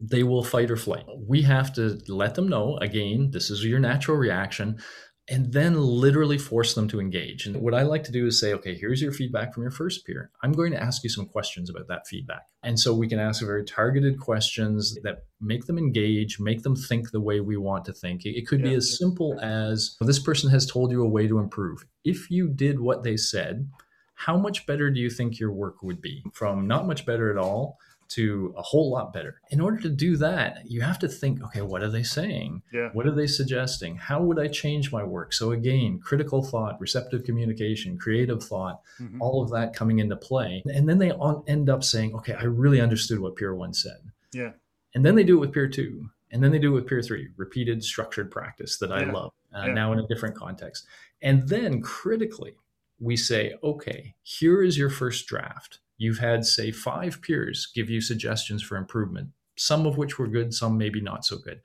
they 0.00 0.22
will 0.22 0.42
fight 0.42 0.70
or 0.70 0.76
flight. 0.76 1.04
We 1.28 1.42
have 1.42 1.72
to 1.74 2.00
let 2.08 2.34
them 2.34 2.48
know 2.48 2.78
again, 2.78 3.30
this 3.32 3.50
is 3.50 3.64
your 3.64 3.78
natural 3.78 4.16
reaction 4.16 4.80
and 5.28 5.52
then 5.52 5.80
literally 5.80 6.36
force 6.36 6.74
them 6.74 6.88
to 6.88 7.00
engage. 7.00 7.46
And 7.46 7.56
what 7.56 7.74
I 7.74 7.82
like 7.82 8.02
to 8.04 8.12
do 8.12 8.26
is 8.26 8.40
say, 8.40 8.52
okay, 8.54 8.74
here's 8.74 9.00
your 9.00 9.12
feedback 9.12 9.54
from 9.54 9.62
your 9.62 9.70
first 9.70 10.04
peer. 10.04 10.30
I'm 10.42 10.52
going 10.52 10.72
to 10.72 10.82
ask 10.82 11.04
you 11.04 11.10
some 11.10 11.26
questions 11.26 11.70
about 11.70 11.86
that 11.88 12.08
feedback. 12.08 12.42
And 12.64 12.78
so 12.78 12.92
we 12.92 13.08
can 13.08 13.20
ask 13.20 13.42
very 13.42 13.64
targeted 13.64 14.18
questions 14.18 14.98
that 15.04 15.24
make 15.40 15.66
them 15.66 15.78
engage, 15.78 16.40
make 16.40 16.62
them 16.62 16.74
think 16.74 17.10
the 17.10 17.20
way 17.20 17.40
we 17.40 17.56
want 17.56 17.84
to 17.84 17.92
think. 17.92 18.22
It 18.24 18.48
could 18.48 18.60
yeah. 18.60 18.70
be 18.70 18.74
as 18.74 18.98
simple 18.98 19.38
as 19.40 19.96
this 20.00 20.18
person 20.18 20.50
has 20.50 20.66
told 20.66 20.90
you 20.90 21.02
a 21.02 21.08
way 21.08 21.28
to 21.28 21.38
improve. 21.38 21.86
If 22.04 22.30
you 22.30 22.48
did 22.48 22.80
what 22.80 23.04
they 23.04 23.16
said, 23.16 23.70
how 24.14 24.36
much 24.36 24.66
better 24.66 24.90
do 24.90 25.00
you 25.00 25.10
think 25.10 25.38
your 25.38 25.52
work 25.52 25.82
would 25.82 26.00
be? 26.00 26.24
From 26.32 26.66
not 26.66 26.86
much 26.86 27.06
better 27.06 27.30
at 27.30 27.38
all 27.38 27.78
to 28.14 28.54
a 28.56 28.62
whole 28.62 28.90
lot 28.90 29.12
better. 29.12 29.40
In 29.50 29.60
order 29.60 29.78
to 29.80 29.88
do 29.88 30.16
that, 30.18 30.62
you 30.64 30.80
have 30.82 30.98
to 30.98 31.08
think, 31.08 31.42
okay, 31.44 31.62
what 31.62 31.82
are 31.82 31.90
they 31.90 32.02
saying? 32.02 32.62
Yeah. 32.72 32.90
What 32.92 33.06
are 33.06 33.14
they 33.14 33.26
suggesting? 33.26 33.96
How 33.96 34.22
would 34.22 34.38
I 34.38 34.48
change 34.48 34.92
my 34.92 35.02
work? 35.02 35.32
So 35.32 35.52
again, 35.52 35.98
critical 36.02 36.42
thought, 36.42 36.80
receptive 36.80 37.24
communication, 37.24 37.96
creative 37.96 38.42
thought, 38.42 38.82
mm-hmm. 39.00 39.20
all 39.22 39.42
of 39.42 39.50
that 39.50 39.74
coming 39.74 39.98
into 39.98 40.16
play. 40.16 40.62
And 40.66 40.88
then 40.88 40.98
they 40.98 41.12
end 41.46 41.70
up 41.70 41.84
saying, 41.84 42.14
okay, 42.16 42.34
I 42.34 42.44
really 42.44 42.80
understood 42.80 43.18
what 43.18 43.36
peer 43.36 43.54
one 43.54 43.72
said. 43.72 43.98
Yeah. 44.32 44.52
And 44.94 45.04
then 45.04 45.14
they 45.14 45.24
do 45.24 45.36
it 45.38 45.40
with 45.40 45.52
peer 45.52 45.68
two. 45.68 46.10
And 46.30 46.42
then 46.42 46.50
they 46.50 46.58
do 46.58 46.72
it 46.72 46.74
with 46.74 46.86
peer 46.86 47.02
three, 47.02 47.28
repeated 47.36 47.84
structured 47.84 48.30
practice 48.30 48.78
that 48.78 48.92
I 48.92 49.04
yeah. 49.04 49.12
love 49.12 49.32
uh, 49.54 49.64
yeah. 49.66 49.72
now 49.74 49.92
in 49.92 49.98
a 49.98 50.06
different 50.06 50.34
context. 50.34 50.86
And 51.20 51.48
then 51.48 51.82
critically, 51.82 52.56
we 52.98 53.16
say, 53.16 53.54
okay, 53.62 54.14
here 54.22 54.62
is 54.62 54.78
your 54.78 54.90
first 54.90 55.26
draft 55.26 55.80
you've 55.98 56.18
had, 56.18 56.44
say, 56.44 56.70
five 56.70 57.22
peers 57.22 57.70
give 57.74 57.90
you 57.90 58.00
suggestions 58.00 58.62
for 58.62 58.76
improvement, 58.76 59.30
some 59.56 59.86
of 59.86 59.96
which 59.96 60.18
were 60.18 60.26
good, 60.26 60.52
some 60.54 60.76
maybe 60.78 61.00
not 61.00 61.24
so 61.24 61.38
good. 61.38 61.60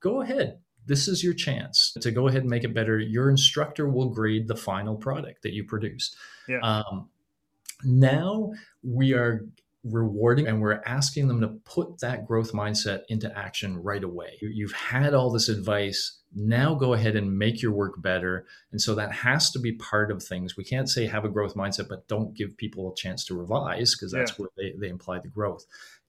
Go 0.00 0.22
ahead. 0.22 0.58
This 0.86 1.06
is 1.06 1.22
your 1.22 1.34
chance 1.34 1.94
to 2.00 2.10
go 2.10 2.28
ahead 2.28 2.42
and 2.42 2.50
make 2.50 2.64
it 2.64 2.74
better. 2.74 2.98
Your 2.98 3.30
instructor 3.30 3.88
will 3.88 4.10
grade 4.10 4.48
the 4.48 4.56
final 4.56 4.96
product 4.96 5.42
that 5.42 5.52
you 5.52 5.64
produce. 5.64 6.14
Yeah. 6.48 6.58
Um, 6.60 7.08
now 7.84 8.52
we 8.82 9.14
are 9.14 9.46
rewarding 9.84 10.46
and 10.46 10.60
we're 10.60 10.82
asking 10.86 11.28
them 11.28 11.40
to 11.40 11.48
put 11.64 11.98
that 12.00 12.26
growth 12.26 12.52
mindset 12.52 13.02
into 13.08 13.36
action 13.36 13.82
right 13.82 14.04
away. 14.04 14.38
You've 14.40 14.72
had 14.72 15.14
all 15.14 15.30
this 15.30 15.48
advice 15.48 16.18
now 16.34 16.74
go 16.74 16.94
ahead 16.94 17.16
and 17.16 17.38
make 17.38 17.60
your 17.60 17.72
work 17.72 18.00
better. 18.00 18.46
And 18.70 18.80
so 18.80 18.94
that 18.94 19.12
has 19.12 19.50
to 19.52 19.58
be 19.58 19.72
part 19.72 20.10
of 20.10 20.22
things. 20.22 20.56
We 20.56 20.64
can't 20.64 20.88
say 20.88 21.06
have 21.06 21.24
a 21.24 21.30
growth 21.30 21.54
mindset, 21.54 21.88
but 21.88 22.08
don't 22.08 22.34
give 22.34 22.56
people 22.56 22.90
a 22.90 22.96
chance 22.96 23.24
to 23.26 23.38
revise 23.38 23.94
because 23.94 24.12
that's 24.12 24.32
yeah. 24.32 24.36
where 24.36 24.50
they, 24.56 24.74
they 24.78 24.88
imply 24.88 25.18
the 25.18 25.28
growth. 25.28 25.64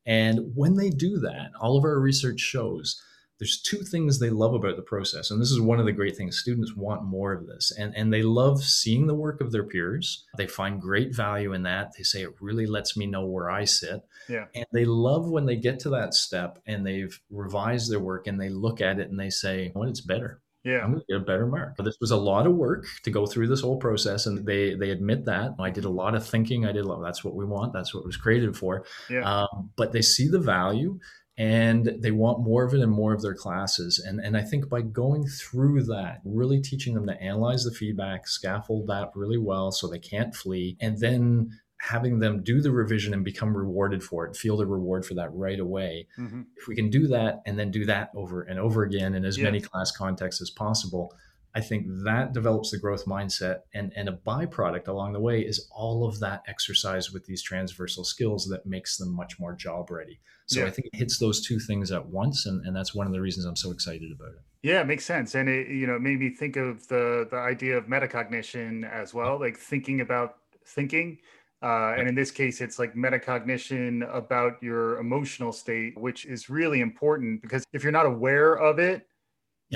And 0.05 0.51
when 0.55 0.75
they 0.75 0.89
do 0.89 1.19
that, 1.19 1.51
all 1.59 1.77
of 1.77 1.83
our 1.83 1.99
research 1.99 2.39
shows 2.39 3.01
there's 3.43 3.59
two 3.59 3.79
things 3.79 4.19
they 4.19 4.29
love 4.29 4.53
about 4.53 4.77
the 4.77 4.81
process. 4.81 5.29
And 5.29 5.41
this 5.41 5.51
is 5.51 5.59
one 5.59 5.77
of 5.77 5.85
the 5.85 5.91
great 5.91 6.15
things. 6.15 6.39
Students 6.39 6.77
want 6.77 7.03
more 7.03 7.33
of 7.33 7.45
this. 7.45 7.73
And, 7.77 7.93
and 7.93 8.13
they 8.13 8.23
love 8.23 8.63
seeing 8.63 9.05
the 9.05 9.13
work 9.13 9.41
of 9.41 9.51
their 9.51 9.65
peers. 9.65 10.23
They 10.37 10.47
find 10.47 10.79
great 10.79 11.13
value 11.13 11.51
in 11.51 11.63
that. 11.63 11.91
They 11.97 12.03
say 12.03 12.21
it 12.21 12.35
really 12.39 12.65
lets 12.65 12.95
me 12.95 13.05
know 13.05 13.25
where 13.25 13.51
I 13.51 13.65
sit. 13.65 14.01
Yeah. 14.29 14.45
And 14.55 14.65
they 14.71 14.85
love 14.85 15.29
when 15.29 15.45
they 15.45 15.57
get 15.57 15.77
to 15.81 15.89
that 15.89 16.13
step 16.13 16.57
and 16.65 16.87
they've 16.87 17.19
revised 17.29 17.91
their 17.91 17.99
work 17.99 18.27
and 18.27 18.39
they 18.39 18.47
look 18.47 18.79
at 18.79 18.97
it 18.97 19.09
and 19.09 19.19
they 19.19 19.29
say, 19.29 19.73
well, 19.75 19.89
it's 19.89 19.99
better. 19.99 20.39
Yeah. 20.63 20.79
I'm 20.79 20.93
gonna 20.93 21.03
get 21.09 21.17
a 21.17 21.19
better 21.19 21.45
mark. 21.45 21.75
But 21.75 21.83
this 21.83 21.97
was 21.99 22.11
a 22.11 22.15
lot 22.15 22.47
of 22.47 22.55
work 22.55 22.85
to 23.03 23.11
go 23.11 23.25
through 23.25 23.49
this 23.49 23.59
whole 23.59 23.75
process. 23.75 24.25
And 24.25 24.45
they 24.45 24.75
they 24.75 24.91
admit 24.91 25.25
that. 25.25 25.55
I 25.59 25.69
did 25.69 25.83
a 25.83 25.89
lot 25.89 26.15
of 26.15 26.25
thinking. 26.25 26.65
I 26.65 26.71
did 26.71 26.85
a 26.85 26.87
lot, 26.87 27.01
that's 27.01 27.25
what 27.25 27.35
we 27.35 27.43
want. 27.43 27.73
That's 27.73 27.93
what 27.93 28.01
it 28.01 28.05
was 28.05 28.15
created 28.15 28.55
for. 28.55 28.85
Yeah. 29.09 29.29
Um, 29.29 29.71
but 29.75 29.91
they 29.91 30.01
see 30.01 30.29
the 30.29 30.39
value 30.39 30.97
and 31.37 31.95
they 31.99 32.11
want 32.11 32.43
more 32.43 32.63
of 32.63 32.73
it 32.73 32.81
and 32.81 32.91
more 32.91 33.13
of 33.13 33.21
their 33.21 33.33
classes. 33.33 33.99
And, 33.99 34.19
and 34.19 34.37
I 34.37 34.41
think 34.41 34.69
by 34.69 34.81
going 34.81 35.25
through 35.25 35.83
that, 35.85 36.21
really 36.23 36.61
teaching 36.61 36.93
them 36.93 37.07
to 37.07 37.21
analyze 37.21 37.63
the 37.63 37.71
feedback, 37.71 38.27
scaffold 38.27 38.87
that 38.87 39.11
really 39.15 39.39
well 39.39 39.71
so 39.71 39.87
they 39.87 39.99
can't 39.99 40.35
flee, 40.35 40.77
and 40.79 40.99
then 40.99 41.49
having 41.81 42.19
them 42.19 42.43
do 42.43 42.61
the 42.61 42.71
revision 42.71 43.13
and 43.13 43.25
become 43.25 43.57
rewarded 43.57 44.01
for 44.03 44.25
it, 44.25 44.37
feel 44.37 44.55
the 44.55 44.65
reward 44.65 45.05
for 45.05 45.15
that 45.15 45.33
right 45.33 45.59
away. 45.59 46.07
Mm-hmm. 46.17 46.43
If 46.55 46.67
we 46.67 46.75
can 46.75 46.89
do 46.89 47.07
that 47.07 47.41
and 47.45 47.59
then 47.59 47.71
do 47.71 47.85
that 47.85 48.11
over 48.15 48.43
and 48.43 48.59
over 48.59 48.83
again 48.83 49.15
in 49.15 49.25
as 49.25 49.37
yeah. 49.37 49.43
many 49.45 49.59
class 49.59 49.91
contexts 49.91 50.41
as 50.41 50.49
possible, 50.49 51.13
I 51.55 51.61
think 51.61 51.85
that 52.03 52.33
develops 52.33 52.71
the 52.71 52.79
growth 52.79 53.05
mindset. 53.05 53.59
And, 53.73 53.93
and 53.95 54.09
a 54.09 54.13
byproduct 54.13 54.87
along 54.87 55.13
the 55.13 55.19
way 55.19 55.41
is 55.41 55.69
all 55.71 56.07
of 56.07 56.19
that 56.19 56.43
exercise 56.47 57.11
with 57.11 57.25
these 57.25 57.43
transversal 57.43 58.03
skills 58.03 58.47
that 58.47 58.65
makes 58.65 58.97
them 58.97 59.15
much 59.15 59.39
more 59.39 59.53
job 59.53 59.91
ready. 59.91 60.19
So 60.47 60.61
yeah. 60.61 60.65
I 60.65 60.71
think 60.71 60.87
it 60.91 60.97
hits 60.97 61.19
those 61.19 61.45
two 61.45 61.59
things 61.59 61.91
at 61.91 62.07
once. 62.07 62.45
And, 62.45 62.65
and 62.65 62.75
that's 62.75 62.95
one 62.95 63.05
of 63.05 63.13
the 63.13 63.21
reasons 63.21 63.45
I'm 63.45 63.55
so 63.55 63.71
excited 63.71 64.11
about 64.11 64.33
it. 64.33 64.41
Yeah, 64.63 64.81
it 64.81 64.87
makes 64.87 65.05
sense. 65.05 65.35
And 65.35 65.47
it, 65.47 65.67
you 65.67 65.85
know, 65.85 65.99
made 65.99 66.19
me 66.19 66.29
think 66.29 66.55
of 66.55 66.87
the, 66.87 67.27
the 67.29 67.37
idea 67.37 67.77
of 67.77 67.85
metacognition 67.85 68.89
as 68.89 69.13
well, 69.13 69.39
like 69.39 69.57
thinking 69.57 70.01
about 70.01 70.37
thinking. 70.65 71.19
Uh, 71.61 71.93
and 71.97 72.09
in 72.09 72.15
this 72.15 72.31
case, 72.31 72.59
it's 72.59 72.77
like 72.77 72.93
metacognition 72.93 74.03
about 74.13 74.61
your 74.61 74.97
emotional 74.99 75.53
state, 75.53 75.97
which 75.97 76.25
is 76.25 76.49
really 76.49 76.81
important 76.81 77.41
because 77.41 77.63
if 77.71 77.83
you're 77.83 77.91
not 77.91 78.05
aware 78.05 78.55
of 78.55 78.79
it, 78.79 79.07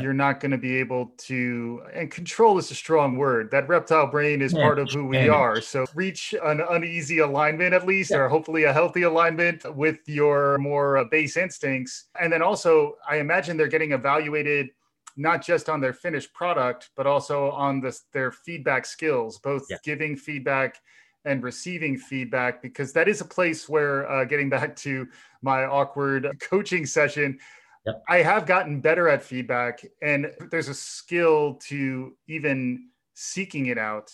you're 0.01 0.13
not 0.13 0.39
going 0.39 0.51
to 0.51 0.57
be 0.57 0.75
able 0.77 1.13
to 1.17 1.81
and 1.93 2.09
control 2.11 2.57
is 2.57 2.71
a 2.71 2.75
strong 2.75 3.17
word. 3.17 3.51
That 3.51 3.67
reptile 3.67 4.07
brain 4.07 4.41
is 4.41 4.53
part 4.53 4.79
of 4.79 4.89
who 4.91 5.05
we 5.05 5.29
are. 5.29 5.61
So 5.61 5.85
reach 5.95 6.33
an 6.43 6.61
uneasy 6.69 7.19
alignment 7.19 7.73
at 7.73 7.85
least 7.85 8.11
yeah. 8.11 8.17
or 8.17 8.29
hopefully 8.29 8.63
a 8.63 8.73
healthy 8.73 9.03
alignment 9.03 9.63
with 9.75 9.99
your 10.07 10.57
more 10.57 10.97
uh, 10.97 11.03
base 11.05 11.37
instincts. 11.37 12.05
And 12.19 12.31
then 12.31 12.41
also 12.41 12.95
i 13.07 13.17
imagine 13.17 13.57
they're 13.57 13.67
getting 13.67 13.91
evaluated 13.91 14.69
not 15.15 15.43
just 15.43 15.67
on 15.67 15.81
their 15.81 15.93
finished 15.93 16.33
product 16.33 16.91
but 16.95 17.07
also 17.07 17.51
on 17.51 17.81
this, 17.81 18.03
their 18.13 18.31
feedback 18.31 18.85
skills 18.85 19.39
both 19.39 19.65
yeah. 19.69 19.77
giving 19.83 20.15
feedback 20.15 20.79
and 21.25 21.43
receiving 21.43 21.97
feedback 21.97 22.61
because 22.61 22.93
that 22.93 23.07
is 23.07 23.21
a 23.21 23.25
place 23.25 23.67
where 23.67 24.09
uh, 24.09 24.23
getting 24.23 24.49
back 24.49 24.75
to 24.75 25.07
my 25.41 25.65
awkward 25.65 26.29
coaching 26.49 26.85
session 26.85 27.37
Yep. 27.85 28.03
I 28.09 28.17
have 28.17 28.45
gotten 28.45 28.81
better 28.81 29.07
at 29.07 29.23
feedback, 29.23 29.85
and 30.01 30.31
there's 30.51 30.67
a 30.67 30.73
skill 30.73 31.55
to 31.67 32.15
even 32.27 32.89
seeking 33.13 33.67
it 33.67 33.77
out, 33.77 34.11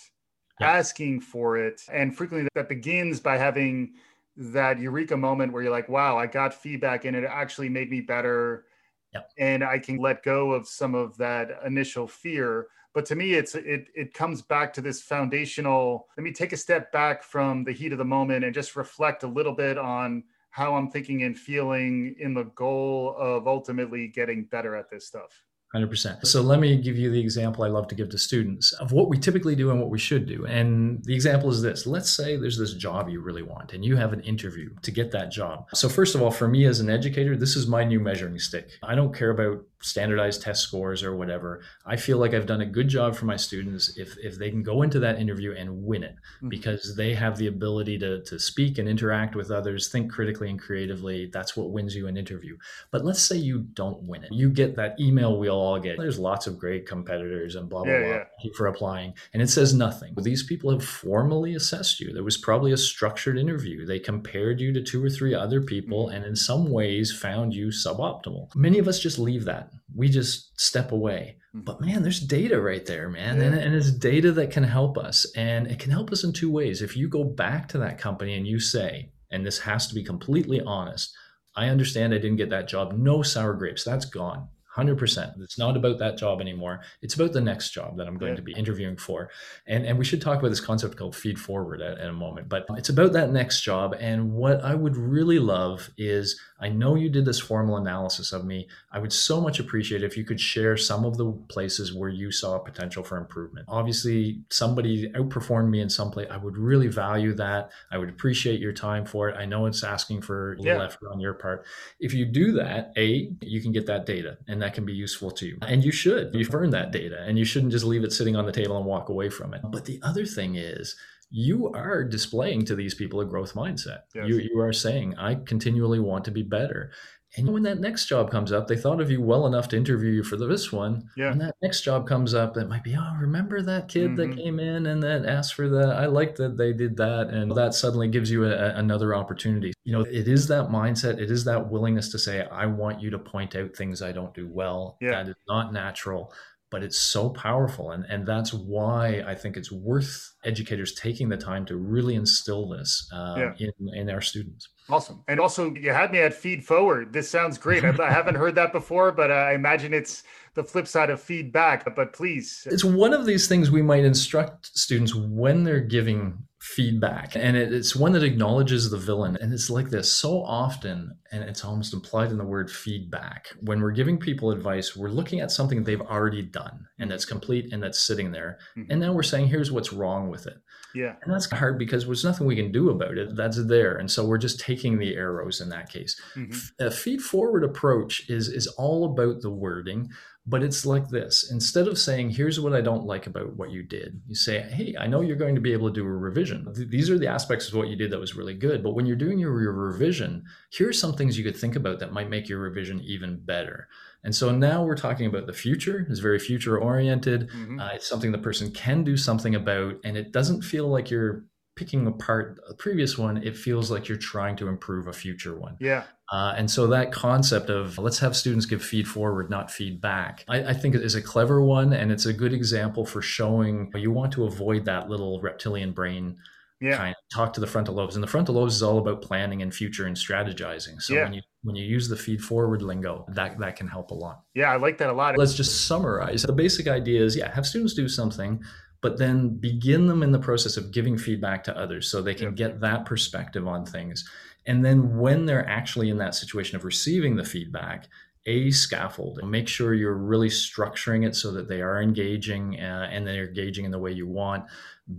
yep. 0.60 0.70
asking 0.70 1.22
for 1.22 1.58
it. 1.58 1.82
And 1.92 2.16
frequently 2.16 2.48
that 2.56 2.70
begins 2.70 3.20
by 3.20 3.38
having 3.38 3.94
that 4.38 4.80
eureka 4.80 5.16
moment 5.18 5.52
where 5.52 5.62
you're 5.62 5.72
like, 5.72 5.90
wow, 5.90 6.18
I 6.18 6.28
got 6.28 6.54
feedback 6.54 7.06
and 7.06 7.16
it 7.16 7.24
actually 7.24 7.70
made 7.70 7.90
me 7.90 8.02
better. 8.02 8.66
Yep. 9.14 9.30
And 9.38 9.64
I 9.64 9.78
can 9.78 9.98
let 9.98 10.24
go 10.24 10.54
of 10.54 10.68
some 10.68 10.96
of 10.96 11.18
that 11.18 11.60
initial 11.66 12.08
fear. 12.08 12.68
But 12.94 13.06
to 13.08 13.16
me, 13.16 13.34
it's 13.34 13.56
it 13.56 13.88
it 13.96 14.14
comes 14.14 14.42
back 14.42 14.72
to 14.74 14.82
this 14.82 15.02
foundational. 15.02 16.08
Let 16.16 16.24
me 16.24 16.32
take 16.32 16.54
a 16.54 16.58
step 16.58 16.92
back 16.92 17.24
from 17.24 17.64
the 17.64 17.72
heat 17.72 17.92
of 17.92 17.98
the 17.98 18.06
moment 18.06 18.46
and 18.46 18.54
just 18.54 18.76
reflect 18.76 19.24
a 19.24 19.28
little 19.28 19.54
bit 19.54 19.78
on 19.78 20.24
how 20.54 20.76
I'm 20.76 20.92
thinking 20.92 21.24
and 21.24 21.36
feeling 21.38 22.16
in 22.20 22.36
the 22.36 22.44
goal 22.44 23.16
of 23.18 23.48
ultimately 23.48 24.08
getting 24.08 24.44
better 24.46 24.76
at 24.76 24.88
this 24.88 25.08
stuff. 25.08 25.42
100%. 25.76 26.28
So 26.28 26.42
let 26.42 26.60
me 26.60 26.78
give 26.78 26.96
you 26.96 27.10
the 27.10 27.20
example 27.20 27.64
I 27.64 27.70
love 27.70 27.88
to 27.88 27.96
give 27.96 28.10
to 28.10 28.20
students 28.20 28.72
of 28.74 28.92
what 28.92 29.10
we 29.10 29.18
typically 29.18 29.56
do 29.56 29.72
and 29.72 29.80
what 29.80 29.90
we 29.90 29.98
should 29.98 30.28
do. 30.28 30.46
And 30.46 31.04
the 31.06 31.16
example 31.16 31.50
is 31.50 31.64
this 31.64 31.88
let's 31.88 32.16
say 32.16 32.38
there's 32.38 32.60
this 32.60 32.76
job 32.76 33.10
you 33.10 33.22
really 33.22 33.42
want 33.42 33.74
and 33.74 33.84
you 33.84 33.96
have 33.96 34.14
an 34.14 34.22
interview 34.22 34.70
to 34.84 34.92
get 34.92 35.10
that 35.12 35.32
job. 35.32 35.66
So, 35.74 35.90
first 35.90 36.14
of 36.14 36.22
all, 36.22 36.30
for 36.30 36.48
me 36.48 36.66
as 36.66 36.80
an 36.80 36.92
educator, 36.92 37.36
this 37.36 37.56
is 37.56 37.66
my 37.66 37.84
new 37.84 38.00
measuring 38.00 38.38
stick. 38.38 38.70
I 38.84 38.94
don't 38.94 39.16
care 39.16 39.32
about 39.32 39.64
standardized 39.84 40.42
test 40.42 40.64
scores 40.64 41.04
or 41.04 41.16
whatever. 41.16 41.62
I 41.86 41.98
feel 41.98 42.18
like 42.18 42.34
I've 42.34 42.46
done 42.46 42.62
a 42.62 42.66
good 42.66 42.88
job 42.88 43.16
for 43.16 43.26
my 43.26 43.36
students 43.36 43.98
if, 43.98 44.18
if 44.18 44.38
they 44.38 44.50
can 44.50 44.64
go 44.64 44.82
into 44.82 45.00
that 45.00 45.20
interview 45.20 45.54
and 45.54 45.84
win 45.84 46.04
it 46.04 46.16
mm-hmm. 46.38 46.50
because 46.50 46.96
they 46.96 47.14
have 47.14 47.38
the 47.38 47.48
ability 47.48 48.00
to, 48.00 48.24
to 48.24 48.40
speak 48.40 48.78
and 48.78 48.88
interact 48.88 49.36
with 49.36 49.52
others, 49.52 49.90
think 49.90 50.12
critically 50.12 50.50
and 50.50 50.60
creatively. 50.60 51.30
That's 51.32 51.58
what 51.58 51.72
wins 51.72 51.96
you 51.96 52.08
an 52.08 52.18
interview. 52.18 52.58
But 52.92 53.04
let's 53.04 53.22
say 53.22 53.36
you 53.36 53.60
don't 53.74 54.02
win 54.04 54.24
it. 54.24 54.32
You 54.32 54.50
get 54.50 54.76
that 54.78 55.00
email 55.00 55.38
we 55.38 55.50
all 55.50 55.80
get. 55.80 55.98
There's 55.98 56.20
lots 56.20 56.48
of 56.48 56.58
great 56.58 56.88
competitors 56.88 57.56
and 57.56 57.70
blah, 57.70 57.84
blah, 57.84 57.92
yeah, 57.92 58.00
blah 58.00 58.24
yeah. 58.44 58.52
for 58.56 58.68
applying. 58.68 59.14
And 59.34 59.42
it 59.42 59.50
says 59.50 59.74
nothing. 59.74 60.14
These 60.18 60.44
people 60.44 60.72
have 60.72 60.84
formally 60.84 61.56
assessed 61.56 62.00
you. 62.00 62.14
There 62.14 62.24
was 62.24 62.38
probably 62.38 62.72
a 62.72 62.78
structured 62.78 63.38
interview. 63.38 63.86
They 63.86 64.00
compared 64.00 64.62
you 64.62 64.72
to 64.74 64.82
two 64.82 65.04
or 65.04 65.10
three 65.10 65.36
other 65.36 65.62
people 65.62 66.08
mm-hmm. 66.08 66.16
and 66.16 66.26
in 66.26 66.36
some 66.36 66.72
ways 66.72 67.12
found 67.12 67.54
you 67.54 67.68
suboptimal. 67.68 68.56
Many 68.56 68.80
of 68.80 68.88
us 68.88 69.00
just 69.00 69.20
leave 69.20 69.44
that 69.46 69.73
we 69.96 70.10
just 70.10 70.60
step 70.60 70.92
away. 70.92 71.38
Hmm. 71.52 71.62
But 71.62 71.82
man, 71.82 72.04
there's 72.04 72.20
data 72.20 72.60
right 72.62 72.86
there, 72.86 73.10
man. 73.10 73.38
Yeah. 73.38 73.44
And, 73.44 73.56
and 73.56 73.76
it's 73.76 73.92
data 73.92 74.32
that 74.34 74.52
can 74.52 74.64
help 74.64 74.98
us. 74.98 75.26
And 75.36 75.68
it 75.68 75.80
can 75.80 75.92
help 75.92 76.12
us 76.12 76.24
in 76.24 76.34
two 76.34 76.52
ways. 76.52 76.82
If 76.82 76.98
you 76.98 77.08
go 77.08 77.24
back 77.24 77.68
to 77.70 77.78
that 77.80 77.98
company 77.98 78.36
and 78.36 78.48
you 78.48 78.60
say, 78.60 79.12
and 79.32 79.46
this 79.46 79.60
has 79.60 79.88
to 79.88 79.96
be 79.96 80.04
completely 80.04 80.62
honest, 80.62 81.16
I 81.56 81.68
understand 81.68 82.14
I 82.14 82.18
didn't 82.18 82.38
get 82.38 82.50
that 82.50 82.68
job. 82.68 82.94
No 82.94 83.22
sour 83.22 83.54
grapes. 83.54 83.84
That's 83.84 84.06
gone. 84.06 84.48
100%. 84.76 85.40
It's 85.42 85.60
not 85.60 85.78
about 85.78 86.00
that 86.00 86.18
job 86.18 86.42
anymore. 86.42 86.82
It's 87.02 87.14
about 87.14 87.32
the 87.32 87.42
next 87.42 87.72
job 87.72 87.98
that 87.98 88.08
I'm 88.08 88.18
going 88.18 88.32
yeah. 88.32 88.38
to 88.38 88.42
be 88.42 88.54
interviewing 88.54 88.98
for. 88.98 89.30
And, 89.68 89.86
and 89.86 90.00
we 90.00 90.06
should 90.06 90.22
talk 90.22 90.40
about 90.40 90.50
this 90.50 90.60
concept 90.60 90.98
called 90.98 91.16
feed 91.16 91.40
forward 91.40 91.82
at 91.82 92.00
a 92.00 92.14
moment. 92.14 92.50
But 92.50 92.66
it's 92.72 92.90
about 92.90 93.14
that 93.14 93.32
next 93.32 93.62
job. 93.62 93.96
And 94.00 94.34
what 94.34 94.64
I 94.64 94.74
would 94.74 94.98
really 94.98 95.40
love 95.40 95.90
is 95.98 96.40
I 96.64 96.70
know 96.70 96.96
you 96.96 97.10
did 97.10 97.26
this 97.26 97.42
formal 97.42 97.76
analysis 97.76 98.32
of 98.32 98.46
me. 98.46 98.70
I 98.90 99.00
would 99.00 99.12
so 99.12 99.42
much 99.42 99.60
appreciate 99.60 100.02
if 100.02 100.16
you 100.16 100.24
could 100.24 100.40
share 100.40 100.78
some 100.78 101.04
of 101.04 101.18
the 101.18 101.30
places 101.50 101.94
where 101.94 102.10
you 102.10 102.32
saw 102.32 102.58
potential 102.58 103.04
for 103.04 103.18
improvement. 103.18 103.66
Obviously, 103.68 104.40
somebody 104.50 105.10
outperformed 105.10 105.70
me 105.70 105.82
in 105.82 105.90
some 105.90 106.10
place. 106.10 106.30
I 106.32 106.38
would 106.38 106.58
really 106.58 106.88
value 106.88 107.34
that. 107.34 107.72
I 107.92 107.98
would 107.98 108.08
appreciate 108.08 108.62
your 108.62 108.72
time 108.72 109.06
for 109.06 109.28
it. 109.28 109.36
I 109.36 109.44
know 109.44 109.66
it's 109.66 109.84
asking 109.84 110.22
for 110.22 110.54
a 110.54 110.58
little 110.58 110.80
yeah. 110.80 110.86
effort 110.86 111.10
on 111.12 111.20
your 111.20 111.34
part. 111.34 111.66
If 112.00 112.14
you 112.14 112.24
do 112.24 112.54
that, 112.54 112.94
A, 112.96 113.30
you 113.42 113.62
can 113.62 113.74
get 113.74 113.86
that 113.88 114.06
data 114.06 114.38
and 114.48 114.62
that 114.62 114.74
can 114.74 114.86
be 114.86 114.94
useful 114.94 115.32
to 115.32 115.46
you. 115.46 115.58
And 115.64 115.84
you 115.84 115.92
should. 115.92 116.34
You've 116.34 116.56
earned 116.56 116.72
that 116.72 116.92
data 116.92 117.26
and 117.28 117.38
you 117.38 117.44
shouldn't 117.44 117.74
just 117.74 117.84
leave 117.84 118.06
it 118.06 118.14
sitting 118.14 118.38
on 118.38 118.46
the 118.46 118.54
table 118.54 118.78
and 118.78 118.86
walk 118.86 119.10
away 119.10 119.30
from 119.30 119.54
it. 119.54 119.60
But 119.66 119.84
the 119.84 120.00
other 120.02 120.26
thing 120.26 120.56
is, 120.56 120.96
you 121.36 121.72
are 121.74 122.04
displaying 122.04 122.64
to 122.64 122.76
these 122.76 122.94
people 122.94 123.20
a 123.20 123.26
growth 123.26 123.56
mindset. 123.56 124.02
Yes. 124.14 124.28
You, 124.28 124.38
you 124.38 124.60
are 124.62 124.72
saying, 124.72 125.16
I 125.18 125.34
continually 125.34 126.00
want 126.00 126.26
to 126.26 126.32
be 126.32 126.44
better. 126.44 126.92
And 127.36 127.52
when 127.52 127.64
that 127.64 127.80
next 127.80 128.06
job 128.06 128.30
comes 128.30 128.52
up, 128.52 128.68
they 128.68 128.78
thought 128.78 129.02
of 129.02 129.10
you 129.10 129.20
well 129.20 129.48
enough 129.48 129.68
to 129.70 129.76
interview 129.78 130.12
you 130.12 130.24
for 130.24 130.38
this 130.38 130.72
one. 130.72 131.10
Yeah. 131.18 131.32
And 131.32 131.42
that 131.42 131.56
next 131.64 131.82
job 131.82 132.08
comes 132.08 132.36
up, 132.36 132.56
it 132.56 132.70
might 132.70 132.84
be, 132.84 132.96
oh, 132.96 133.16
remember 133.20 133.64
that 133.64 133.88
kid 133.88 134.12
mm-hmm. 134.12 134.30
that 134.30 134.38
came 134.38 134.60
in 134.60 134.86
and 134.86 135.02
that 135.02 135.26
asked 135.26 135.56
for 135.56 135.68
that? 135.70 135.90
I 135.90 136.06
like 136.06 136.36
that 136.36 136.58
they 136.58 136.72
did 136.72 136.98
that. 136.98 137.30
And 137.30 137.52
that 137.56 137.74
suddenly 137.74 138.08
gives 138.08 138.30
you 138.30 138.46
a, 138.46 138.76
another 138.76 139.16
opportunity. 139.16 139.74
You 139.84 139.94
know, 139.94 140.02
it 140.02 140.28
is 140.28 140.48
that 140.50 140.70
mindset. 140.70 141.20
It 141.20 141.32
is 141.32 141.44
that 141.46 141.72
willingness 141.72 142.10
to 142.10 142.20
say, 142.20 142.46
I 142.46 142.68
want 142.68 143.02
you 143.02 143.10
to 143.10 143.18
point 143.18 143.56
out 143.56 143.76
things 143.76 144.04
I 144.04 144.12
don't 144.12 144.36
do 144.36 144.48
well. 144.48 145.00
Yeah. 145.02 145.24
That 145.24 145.30
is 145.30 145.36
not 145.48 145.74
natural 145.74 146.32
but 146.74 146.82
it's 146.82 147.00
so 147.00 147.30
powerful. 147.30 147.92
And 147.92 148.04
and 148.10 148.26
that's 148.26 148.52
why 148.52 149.24
i 149.28 149.36
think 149.36 149.56
it's 149.56 149.72
worth 149.72 150.34
educators 150.44 150.96
taking 150.96 151.30
the 151.30 151.38
time 151.38 151.66
to 151.68 151.78
really 151.78 152.16
instill 152.16 152.68
this 152.68 153.08
um, 153.14 153.40
yeah. 153.40 153.54
in 153.60 153.94
in 153.94 154.10
our 154.10 154.22
students. 154.22 154.70
Awesome. 154.90 155.24
And 155.28 155.40
also 155.40 155.74
you 155.76 155.92
had 155.92 156.12
me 156.12 156.20
at 156.20 156.34
feed 156.34 156.66
forward. 156.66 157.14
This 157.14 157.30
sounds 157.30 157.58
great. 157.58 157.84
I, 157.86 158.12
haven't 158.12 158.36
heard 158.36 158.56
that 158.56 158.74
before 158.74 159.12
but 159.12 159.30
uh, 159.30 159.36
i 159.52 159.54
imagine 159.54 159.94
it's 159.94 160.24
the 160.56 160.64
flip 160.64 160.88
side 160.88 161.10
of 161.12 161.22
feedback. 161.22 161.96
But 161.96 162.14
please. 162.14 162.68
It's 162.72 162.84
one 162.84 163.14
of 163.14 163.26
these 163.26 163.48
things 163.48 163.70
we 163.70 163.82
might 163.82 164.04
instruct 164.04 164.76
students 164.78 165.14
when 165.16 165.64
they're 165.64 165.80
giving 165.80 166.38
feedback. 166.64 167.36
And 167.36 167.58
it, 167.58 167.74
it's 167.74 167.94
one 167.94 168.14
that 168.14 168.24
acknowledges 168.24 168.90
the 168.90 168.98
villain. 168.98 169.38
And 169.42 169.52
it's 169.52 169.70
like 169.70 169.90
this 169.90 170.10
so 170.10 170.42
often 170.42 171.18
and 171.30 171.44
it's 171.44 171.66
almost 171.66 171.94
implied 171.94 172.32
in 172.32 172.38
the 172.38 172.46
word 172.46 172.72
feedback. 172.72 173.50
When 173.60 173.82
we're 173.82 173.92
giving 173.92 174.18
people 174.18 174.50
advice 174.50 174.96
we're 174.96 175.10
looking 175.10 175.42
at 175.42 175.52
something 175.52 175.84
they've 175.84 176.00
already 176.00 176.42
done 176.42 176.88
and 176.98 177.12
that's 177.12 177.26
complete 177.26 177.74
and 177.74 177.84
that's 177.84 178.00
sitting 178.00 178.32
there. 178.32 178.60
Mm-hmm. 178.78 178.92
and 178.92 179.02
now 179.02 179.12
we're 179.12 179.24
saying 179.24 179.48
here's 179.48 179.74
what's 179.74 179.92
wrong 179.92 180.30
with 180.30 180.48
it. 180.48 180.56
Yeah. 180.96 181.16
And 181.22 181.34
that's 181.34 181.52
hard 181.52 181.78
because 181.78 182.06
there's 182.06 182.24
nothing 182.24 182.48
we 182.48 182.56
can 182.56 182.72
do 182.72 182.90
about 182.90 183.18
it. 183.18 183.36
That's 183.36 183.62
there. 183.66 183.98
And 183.98 184.10
so 184.10 184.26
we're 184.26 184.38
just 184.38 184.62
taking 184.62 185.00
the 185.00 185.16
arrows 185.16 185.60
in 185.60 185.68
that 185.70 185.90
case. 185.90 186.20
Mm-hmm. 186.36 186.86
a 186.86 186.92
feed 186.92 187.22
forward 187.22 187.66
approach 187.66 188.30
is 188.30 188.48
is 188.48 188.68
all 188.78 189.04
about 189.12 189.42
the 189.42 189.52
wording 189.52 190.10
but 190.46 190.62
it's 190.62 190.86
like 190.86 191.10
this 191.10 191.50
instead 191.52 191.88
of 191.88 191.98
saying, 191.98 192.32
here's 192.32 192.60
what 192.60 192.74
I 192.74 192.82
don't 192.82 193.06
like 193.06 193.28
about 193.28 193.56
what 193.56 193.72
you 193.72 193.82
did, 193.82 194.22
you 194.28 194.36
say, 194.36 194.62
hey, 194.62 194.94
I 195.00 195.08
know 195.08 195.22
you're 195.22 195.38
going 195.38 195.56
to 195.56 195.62
be 195.62 195.72
able 195.72 195.88
to 195.88 195.94
do 195.94 196.06
a 196.06 196.10
revision. 196.10 196.68
These 196.90 197.10
are 197.10 197.18
the 197.18 197.28
aspects 197.28 197.70
of 197.70 197.76
what 197.76 197.88
you 197.88 197.96
did 197.96 198.12
that 198.12 198.20
was 198.20 198.36
really 198.36 198.54
good. 198.54 198.84
But 198.84 198.94
when 198.94 199.06
you're 199.06 199.16
doing 199.16 199.40
your, 199.40 199.62
your 199.62 199.72
revision, 199.72 200.44
here 200.70 200.90
are 200.90 200.94
some 200.94 201.14
things 201.14 201.38
you 201.38 201.46
could 201.46 201.56
think 201.56 201.78
about 201.78 202.00
that 202.00 202.12
might 202.12 202.30
make 202.30 202.50
your 202.50 202.60
revision 202.60 203.00
even 203.02 203.40
better. 203.40 203.88
And 204.26 204.36
so 204.36 204.52
now 204.52 204.84
we're 204.84 204.98
talking 204.98 205.28
about 205.28 205.48
the 205.48 205.54
future. 205.54 206.06
It's 206.10 206.20
very 206.20 206.40
future 206.40 206.78
oriented. 206.78 207.50
Mm-hmm. 207.50 207.80
Uh, 207.80 207.90
it's 207.94 208.08
something 208.08 208.32
the 208.32 208.38
person 208.38 208.72
can 208.72 209.04
do 209.04 209.16
something 209.16 209.56
about. 209.56 209.96
And 210.04 210.18
it 210.18 210.32
doesn't 210.32 210.62
feel 210.64 210.88
like 210.88 211.10
you're 211.10 211.46
picking 211.76 212.06
apart 212.06 212.60
a 212.70 212.74
previous 212.74 213.18
one, 213.18 213.38
it 213.38 213.58
feels 213.58 213.90
like 213.90 214.08
you're 214.08 214.18
trying 214.18 214.56
to 214.58 214.68
improve 214.68 215.08
a 215.08 215.14
future 215.14 215.58
one. 215.58 215.76
Yeah. 215.80 216.04
Uh, 216.32 216.54
and 216.58 216.70
so 216.70 216.88
that 216.88 217.12
concept 217.12 217.70
of 217.70 217.98
let's 217.98 218.20
have 218.20 218.36
students 218.36 218.66
give 218.66 218.84
feed 218.84 219.08
forward, 219.08 219.50
not 219.50 219.72
feedback, 219.72 220.44
I, 220.48 220.64
I 220.64 220.74
think 220.74 220.96
is 220.96 221.16
a 221.16 221.22
clever 221.22 221.62
one. 221.62 221.94
And 221.94 222.12
it's 222.12 222.26
a 222.26 222.34
good 222.34 222.54
example 222.54 223.06
for 223.06 223.22
showing 223.22 223.92
you 223.96 224.12
want 224.12 224.34
to 224.34 224.46
avoid 224.46 224.86
that 224.86 225.10
little 225.10 225.42
reptilian 225.42 225.92
brain 225.92 226.38
yeah. 226.84 226.98
kind 226.98 227.16
of 227.16 227.36
talk 227.36 227.54
to 227.54 227.62
the 227.62 227.68
frontal 227.68 227.96
lobes. 227.96 228.16
And 228.16 228.24
the 228.24 228.28
frontal 228.28 228.56
lobes 228.56 228.76
is 228.76 228.84
all 228.84 228.98
about 228.98 229.22
planning 229.22 229.62
and 229.62 229.74
future 229.74 230.06
and 230.06 230.16
strategizing. 230.16 231.02
So 231.02 231.14
yeah. 231.14 231.24
when 231.24 231.34
you 231.34 231.42
when 231.64 231.76
you 231.76 231.86
use 231.86 232.10
the 232.10 232.18
feed 232.18 232.44
forward 232.44 232.82
lingo, 232.82 233.26
that 233.30 233.58
that 233.60 233.76
can 233.76 233.88
help 233.88 234.12
a 234.12 234.16
lot. 234.16 234.44
Yeah, 234.54 234.72
I 234.72 234.76
like 234.76 234.98
that 235.00 235.10
a 235.10 235.14
lot. 235.14 235.38
Let's 235.38 235.54
just 235.54 235.88
summarize. 235.88 236.44
The 236.44 236.54
basic 236.54 236.88
idea 236.88 237.24
is 237.24 237.36
yeah, 237.36 237.54
have 237.54 237.66
students 237.66 237.94
do 237.94 238.08
something 238.08 238.64
but 239.04 239.20
then 239.20 239.50
begin 239.50 240.08
them 240.08 240.24
in 240.24 240.32
the 240.32 240.40
process 240.40 240.78
of 240.78 240.92
giving 240.92 241.18
feedback 241.18 241.64
to 241.66 241.78
others 241.78 242.08
so 242.08 242.22
they 242.22 242.34
can 242.34 242.48
yep. 242.48 242.56
get 242.56 242.80
that 242.80 243.06
perspective 243.06 243.68
on 243.68 243.86
things. 243.86 244.28
And 244.66 244.84
then 244.84 245.20
when 245.20 245.46
they're 245.46 245.70
actually 245.70 246.10
in 246.10 246.18
that 246.18 246.34
situation 246.34 246.78
of 246.78 246.86
receiving 246.86 247.36
the 247.36 247.44
feedback, 247.44 248.08
a 248.46 248.72
scaffold. 248.72 249.40
Make 249.44 249.68
sure 249.70 249.94
you're 249.94 250.18
really 250.18 250.50
structuring 250.50 251.26
it 251.26 251.36
so 251.36 251.52
that 251.52 251.70
they 251.70 251.82
are 251.82 252.02
engaging 252.02 252.78
uh, 252.80 253.08
and 253.10 253.26
they're 253.26 253.48
engaging 253.48 253.86
in 253.86 253.92
the 253.92 254.00
way 254.00 254.12
you 254.12 254.28
want. 254.28 254.66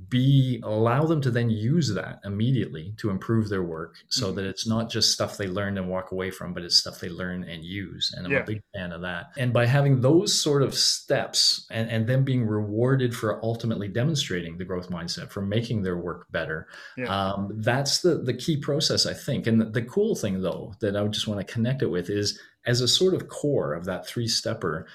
B, 0.09 0.61
allow 0.63 1.05
them 1.05 1.21
to 1.21 1.31
then 1.31 1.51
use 1.51 1.93
that 1.93 2.21
immediately 2.25 2.95
to 2.97 3.11
improve 3.11 3.51
their 3.51 3.63
work 3.63 3.97
so 4.09 4.27
mm-hmm. 4.27 4.37
that 4.37 4.47
it's 4.47 4.67
not 4.67 4.89
just 4.89 5.13
stuff 5.13 5.37
they 5.37 5.47
learn 5.47 5.77
and 5.77 5.89
walk 5.89 6.11
away 6.11 6.31
from, 6.31 6.55
but 6.55 6.63
it's 6.63 6.79
stuff 6.79 7.01
they 7.01 7.11
learn 7.11 7.45
and 7.45 7.63
use. 7.63 8.13
And 8.17 8.25
I'm 8.25 8.33
yeah. 8.33 8.39
a 8.39 8.45
big 8.45 8.63
fan 8.75 8.93
of 8.93 9.03
that. 9.03 9.33
And 9.37 9.53
by 9.53 9.67
having 9.67 10.01
those 10.01 10.33
sort 10.33 10.63
of 10.63 10.75
steps 10.75 11.67
and, 11.71 11.91
and 11.91 12.07
them 12.07 12.25
being 12.25 12.47
rewarded 12.47 13.15
for 13.15 13.45
ultimately 13.45 13.89
demonstrating 13.89 14.57
the 14.57 14.65
growth 14.65 14.89
mindset, 14.89 15.31
for 15.31 15.43
making 15.43 15.83
their 15.83 15.99
work 15.99 16.33
better, 16.33 16.67
yeah. 16.97 17.05
um, 17.05 17.51
that's 17.57 18.01
the, 18.01 18.15
the 18.15 18.35
key 18.35 18.57
process, 18.57 19.05
I 19.05 19.13
think. 19.13 19.47
And 19.47 19.61
the, 19.61 19.67
the 19.67 19.83
cool 19.83 20.15
thing, 20.15 20.41
though, 20.41 20.75
that 20.81 20.97
I 20.97 21.03
would 21.03 21.13
just 21.13 21.29
want 21.29 21.47
to 21.47 21.53
connect 21.53 21.83
it 21.83 21.91
with 21.91 22.09
is 22.09 22.41
as 22.65 22.81
a 22.81 22.89
sort 22.89 23.13
of 23.13 23.29
core 23.29 23.75
of 23.75 23.85
that 23.85 24.07
three 24.07 24.29
stepper 24.29 24.87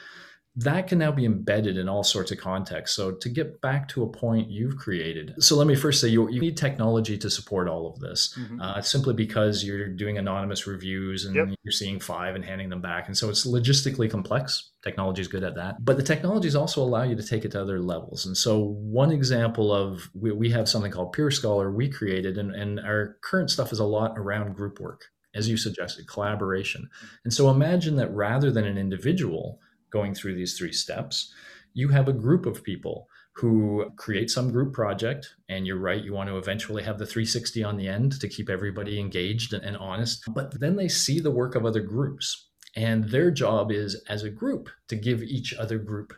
that 0.63 0.88
can 0.88 0.98
now 0.98 1.12
be 1.12 1.26
embedded 1.26 1.78
in 1.78 1.88
all 1.88 2.04
sorts 2.04 2.32
of 2.32 2.38
contexts. 2.38 2.95
So 2.95 3.12
to 3.12 3.30
get 3.30 3.62
back 3.62 3.88
to 3.89 4.04
a 4.04 4.08
point 4.08 4.50
you've 4.50 4.78
created, 4.78 5.34
so 5.39 5.56
let 5.56 5.67
me 5.67 5.76
first 5.76 6.02
say 6.02 6.10
you, 6.10 6.30
you 6.30 6.41
need 6.41 6.58
technology 6.58 7.18
to 7.18 7.30
support 7.30 7.68
all 7.68 7.88
of 7.88 7.99
this, 7.99 8.36
mm-hmm. 8.38 8.60
uh, 8.60 8.82
simply 8.82 9.14
because 9.14 9.64
you're 9.64 9.88
doing 9.88 10.18
anonymous 10.18 10.68
reviews 10.68 11.26
and 11.26 11.36
yep. 11.36 11.47
you're 11.64 11.72
seeing 11.72 11.99
five 11.99 12.36
and 12.36 12.43
handing 12.43 12.70
them 12.70 12.82
back, 12.82 13.07
and 13.07 13.18
so 13.18 13.30
it's 13.30 13.47
logistically 13.47 14.10
complex. 14.10 14.72
Technology 14.84 15.22
is 15.22 15.28
good 15.28 15.43
at 15.43 15.55
that, 15.55 15.84
but 15.84 15.97
the 15.97 16.03
technologies 16.03 16.55
also 16.55 16.82
allow 16.82 17.03
you 17.03 17.16
to 17.16 17.24
take 17.24 17.43
it 17.45 17.51
to 17.51 17.62
other 17.62 17.80
levels. 17.82 18.26
And 18.26 18.36
so 18.38 18.60
one 18.60 19.12
example 19.12 19.74
of 19.74 20.10
we, 20.14 20.32
we 20.32 20.49
have 20.51 20.70
something 20.70 20.91
called 20.91 21.14
Peer 21.14 21.32
Scholar 21.32 21.72
we 21.72 21.89
created, 21.89 22.38
and, 22.38 22.55
and 22.55 22.80
our 22.80 23.18
current 23.22 23.49
stuff 23.49 23.72
is 23.72 23.80
a 23.80 23.86
lot 23.86 24.18
around 24.18 24.55
group 24.55 24.80
work, 24.80 25.05
as 25.36 25.49
you 25.49 25.57
suggested, 25.57 26.07
collaboration. 26.07 26.84
Mm-hmm. 26.84 27.16
And 27.26 27.34
so 27.34 27.49
imagine 27.49 27.95
that 27.97 28.14
rather 28.14 28.51
than 28.51 28.66
an 28.66 28.78
individual 28.78 29.60
going 29.89 30.13
through 30.13 30.35
these 30.35 30.57
three 30.57 30.71
steps, 30.71 31.33
you 31.73 31.89
have 31.89 32.07
a 32.07 32.13
group 32.13 32.45
of 32.45 32.63
people 32.63 33.07
who 33.33 33.89
create 33.95 34.29
some 34.29 34.51
group 34.51 34.73
project. 34.73 35.35
And 35.47 35.65
you're 35.65 35.79
right, 35.79 36.03
you 36.03 36.13
want 36.13 36.29
to 36.29 36.37
eventually 36.37 36.83
have 36.83 36.97
the 36.97 37.05
360 37.05 37.63
on 37.63 37.77
the 37.77 37.87
end 37.87 38.19
to 38.19 38.27
keep 38.27 38.49
everybody 38.49 38.99
engaged 38.99 39.53
and 39.53 39.77
honest. 39.77 40.23
But 40.33 40.59
then 40.59 40.75
they 40.75 40.89
see 40.89 41.19
the 41.19 41.31
work 41.31 41.55
of 41.55 41.65
other 41.65 41.81
groups. 41.81 42.49
And 42.75 43.05
their 43.09 43.31
job 43.31 43.71
is, 43.71 44.03
as 44.09 44.23
a 44.23 44.29
group, 44.29 44.69
to 44.89 44.95
give 44.95 45.23
each 45.23 45.53
other 45.53 45.77
group 45.79 46.13